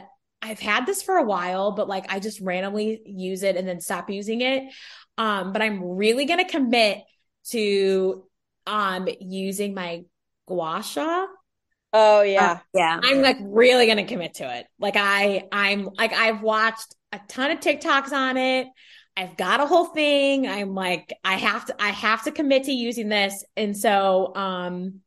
I've 0.46 0.60
had 0.60 0.86
this 0.86 1.02
for 1.02 1.16
a 1.16 1.24
while, 1.24 1.72
but 1.72 1.88
like 1.88 2.06
I 2.08 2.20
just 2.20 2.40
randomly 2.40 3.02
use 3.04 3.42
it 3.42 3.56
and 3.56 3.66
then 3.66 3.80
stop 3.80 4.10
using 4.10 4.40
it. 4.42 4.72
Um, 5.18 5.52
but 5.52 5.60
I'm 5.60 5.82
really 5.82 6.24
gonna 6.24 6.48
commit 6.48 7.02
to 7.50 8.24
um 8.66 9.08
using 9.20 9.74
my 9.74 10.04
gua 10.46 10.82
sha. 10.82 11.26
Oh 11.92 12.22
yeah. 12.22 12.52
Uh, 12.52 12.58
yeah. 12.74 13.00
I'm 13.02 13.22
like 13.22 13.38
really 13.40 13.86
gonna 13.86 14.04
commit 14.04 14.34
to 14.34 14.58
it. 14.58 14.66
Like 14.78 14.96
I 14.96 15.48
I'm 15.50 15.88
like 15.96 16.12
I've 16.12 16.42
watched 16.42 16.94
a 17.12 17.20
ton 17.28 17.50
of 17.50 17.60
TikToks 17.60 18.12
on 18.12 18.36
it. 18.36 18.68
I've 19.16 19.36
got 19.36 19.60
a 19.60 19.66
whole 19.66 19.86
thing. 19.86 20.46
I'm 20.46 20.74
like 20.74 21.12
I 21.24 21.34
have 21.34 21.64
to 21.66 21.82
I 21.82 21.88
have 21.88 22.22
to 22.24 22.30
commit 22.30 22.64
to 22.64 22.72
using 22.72 23.08
this. 23.08 23.44
And 23.56 23.76
so 23.76 24.34
um 24.36 25.00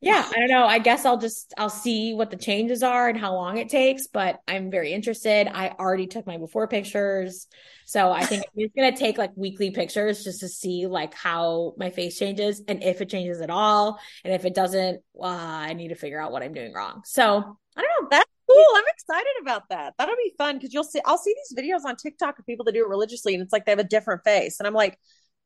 yeah, 0.00 0.24
I 0.30 0.38
don't 0.38 0.48
know. 0.48 0.64
I 0.64 0.78
guess 0.78 1.04
I'll 1.04 1.18
just 1.18 1.52
I'll 1.58 1.68
see 1.68 2.14
what 2.14 2.30
the 2.30 2.36
changes 2.36 2.84
are 2.84 3.08
and 3.08 3.18
how 3.18 3.34
long 3.34 3.58
it 3.58 3.68
takes, 3.68 4.06
but 4.06 4.40
I'm 4.46 4.70
very 4.70 4.92
interested. 4.92 5.48
I 5.48 5.70
already 5.70 6.06
took 6.06 6.24
my 6.24 6.36
before 6.36 6.68
pictures. 6.68 7.48
So 7.84 8.12
I 8.12 8.24
think 8.24 8.44
it's 8.54 8.72
going 8.76 8.92
to 8.92 8.98
take 8.98 9.18
like 9.18 9.32
weekly 9.34 9.72
pictures 9.72 10.22
just 10.22 10.40
to 10.40 10.48
see 10.48 10.86
like 10.86 11.14
how 11.14 11.74
my 11.78 11.90
face 11.90 12.16
changes 12.16 12.62
and 12.68 12.82
if 12.84 13.00
it 13.00 13.08
changes 13.08 13.40
at 13.40 13.50
all. 13.50 13.98
And 14.24 14.32
if 14.32 14.44
it 14.44 14.54
doesn't, 14.54 15.00
uh, 15.20 15.26
I 15.26 15.74
need 15.74 15.88
to 15.88 15.96
figure 15.96 16.20
out 16.20 16.30
what 16.30 16.44
I'm 16.44 16.54
doing 16.54 16.72
wrong. 16.72 17.02
So 17.04 17.58
I 17.76 17.80
don't 17.80 18.02
know. 18.02 18.08
That's 18.08 18.30
cool. 18.48 18.66
I'm 18.76 18.84
excited 18.94 19.42
about 19.42 19.68
that. 19.70 19.94
That'll 19.98 20.14
be 20.14 20.32
fun 20.38 20.58
because 20.58 20.72
you'll 20.72 20.84
see, 20.84 21.00
I'll 21.06 21.18
see 21.18 21.34
these 21.34 21.58
videos 21.58 21.84
on 21.84 21.96
TikTok 21.96 22.38
of 22.38 22.46
people 22.46 22.64
that 22.66 22.72
do 22.72 22.84
it 22.84 22.88
religiously 22.88 23.34
and 23.34 23.42
it's 23.42 23.52
like 23.52 23.64
they 23.64 23.72
have 23.72 23.80
a 23.80 23.84
different 23.84 24.22
face. 24.22 24.60
And 24.60 24.68
I'm 24.68 24.74
like, 24.74 24.96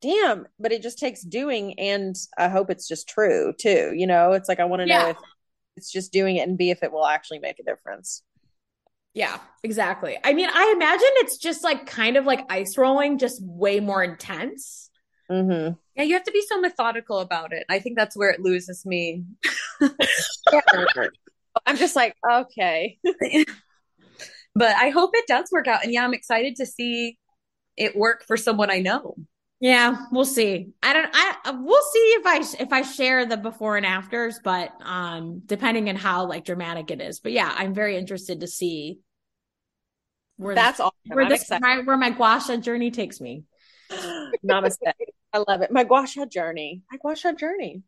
damn, 0.03 0.47
but 0.59 0.73
it 0.73 0.83
just 0.83 0.99
takes 0.99 1.23
doing. 1.23 1.79
And 1.79 2.15
I 2.37 2.49
hope 2.49 2.71
it's 2.71 2.87
just 2.87 3.09
true 3.09 3.55
too. 3.59 3.93
You 3.95 4.07
know, 4.07 4.33
it's 4.33 4.49
like, 4.49 4.61
I 4.61 4.65
want 4.65 4.83
to 4.83 4.89
yeah. 4.89 5.03
know 5.03 5.09
if 5.11 5.17
it's 5.77 5.91
just 5.91 6.13
doing 6.13 6.37
it 6.37 6.47
and 6.47 6.59
B, 6.59 6.71
if 6.71 6.83
it 6.83 6.93
will 6.93 7.07
actually 7.07 7.39
make 7.39 7.59
a 7.59 7.65
difference. 7.65 8.23
Yeah, 9.15 9.39
exactly. 9.63 10.19
I 10.23 10.33
mean, 10.33 10.49
I 10.53 10.73
imagine 10.75 11.09
it's 11.17 11.37
just 11.37 11.63
like 11.63 11.87
kind 11.87 12.17
of 12.17 12.25
like 12.25 12.47
ice 12.51 12.77
rolling, 12.77 13.19
just 13.19 13.43
way 13.43 13.81
more 13.81 14.03
intense. 14.03 14.91
Mm-hmm. 15.31 15.75
Yeah, 15.97 16.03
you 16.03 16.15
have 16.15 16.25
to 16.25 16.33
be 16.33 16.43
so 16.49 16.61
methodical 16.61 17.21
about 17.21 17.53
it. 17.53 17.65
I 17.69 17.79
think 17.79 17.97
that's 17.97 18.17
where 18.17 18.31
it 18.31 18.41
loses 18.41 18.85
me. 18.87 19.25
I'm 21.67 21.77
just 21.77 21.95
like, 21.95 22.17
okay. 22.31 22.99
but 24.55 24.75
I 24.77 24.89
hope 24.89 25.11
it 25.15 25.27
does 25.27 25.51
work 25.53 25.69
out. 25.69 25.85
And 25.85 25.93
yeah, 25.93 26.05
I'm 26.05 26.15
excited 26.15 26.57
to 26.57 26.67
see 26.67 27.19
it 27.77 27.97
work 27.97 28.25
for 28.27 28.37
someone 28.37 28.71
I 28.71 28.81
know. 28.81 29.17
Yeah, 29.63 30.07
we'll 30.11 30.25
see. 30.25 30.73
I 30.83 30.93
don't. 30.93 31.09
I 31.13 31.53
we'll 31.53 31.83
see 31.93 31.99
if 32.19 32.27
I 32.27 32.63
if 32.65 32.73
I 32.73 32.83
share 32.83 33.27
the 33.27 33.37
before 33.37 33.77
and 33.77 33.87
afters, 33.87 34.41
but 34.43 34.73
um, 34.83 35.43
depending 35.47 35.89
on 35.89 35.95
how 35.95 36.27
like 36.27 36.45
dramatic 36.45 36.91
it 36.91 37.01
is. 37.01 37.21
But 37.21 37.31
yeah, 37.31 37.55
I'm 37.57 37.73
very 37.73 37.97
interested 37.97 38.41
to 38.41 38.49
see 38.49 38.99
where 40.37 40.57
that's 40.57 40.81
all 40.81 40.93
where 41.07 41.29
this 41.29 41.49
my, 41.61 41.79
where 41.79 41.97
my 41.97 42.11
gua 42.11 42.43
sha 42.45 42.57
journey 42.57 42.91
takes 42.91 43.21
me. 43.21 43.45
Namaste. 44.45 44.79
I 45.33 45.45
love 45.47 45.63
it. 45.63 45.71
My 45.71 45.85
guasha 45.85 46.29
journey. 46.29 46.83
My 46.91 46.99
guasha 46.99 47.39
journey. 47.39 47.83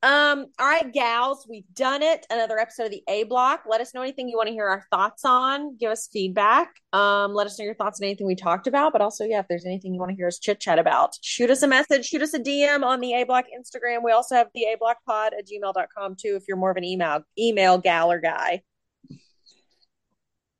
Um, 0.00 0.46
all 0.60 0.66
right, 0.66 0.92
gals, 0.92 1.44
we've 1.50 1.66
done 1.74 2.02
it. 2.02 2.24
Another 2.30 2.56
episode 2.58 2.84
of 2.84 2.90
the 2.92 3.02
A 3.08 3.24
block. 3.24 3.64
Let 3.68 3.80
us 3.80 3.94
know 3.94 4.02
anything 4.02 4.28
you 4.28 4.36
want 4.36 4.46
to 4.46 4.52
hear 4.52 4.66
our 4.66 4.84
thoughts 4.92 5.24
on. 5.24 5.76
Give 5.76 5.90
us 5.90 6.08
feedback. 6.12 6.70
Um, 6.92 7.34
let 7.34 7.48
us 7.48 7.58
know 7.58 7.64
your 7.64 7.74
thoughts 7.74 8.00
on 8.00 8.04
anything 8.04 8.28
we 8.28 8.36
talked 8.36 8.68
about. 8.68 8.92
But 8.92 9.00
also, 9.00 9.24
yeah, 9.24 9.40
if 9.40 9.46
there's 9.48 9.66
anything 9.66 9.92
you 9.92 9.98
want 9.98 10.10
to 10.10 10.16
hear 10.16 10.28
us 10.28 10.38
chit 10.38 10.60
chat 10.60 10.78
about, 10.78 11.16
shoot 11.22 11.50
us 11.50 11.62
a 11.62 11.66
message, 11.66 12.06
shoot 12.06 12.22
us 12.22 12.32
a 12.32 12.38
DM 12.38 12.84
on 12.84 13.00
the 13.00 13.14
A 13.14 13.24
block 13.24 13.46
Instagram. 13.46 14.04
We 14.04 14.12
also 14.12 14.36
have 14.36 14.46
the 14.54 14.64
A 14.64 14.76
block 14.78 14.98
pod 15.04 15.32
at 15.36 15.48
gmail.com 15.48 16.14
too, 16.14 16.36
if 16.36 16.44
you're 16.46 16.56
more 16.56 16.70
of 16.70 16.76
an 16.76 16.84
email 16.84 17.22
email 17.36 17.78
gal 17.78 18.12
or 18.12 18.20
guy. 18.20 18.62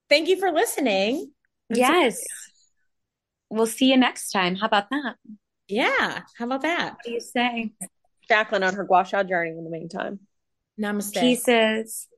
Thank 0.08 0.28
you 0.28 0.40
for 0.40 0.50
listening. 0.50 1.30
Yes. 1.70 2.24
We'll 3.50 3.66
see 3.66 3.90
you 3.90 3.96
next 3.96 4.30
time. 4.30 4.56
How 4.56 4.66
about 4.66 4.90
that? 4.90 5.14
Yeah. 5.68 6.22
How 6.36 6.44
about 6.44 6.62
that? 6.62 6.94
What 6.94 7.04
do 7.04 7.12
you 7.12 7.20
say? 7.20 7.72
Jacqueline 8.28 8.62
on 8.62 8.74
her 8.74 8.84
gua 8.84 9.04
sha 9.04 9.22
journey 9.22 9.50
in 9.50 9.64
the 9.64 9.70
meantime. 9.70 10.20
Namaste. 10.80 11.18
Pieces. 11.18 12.08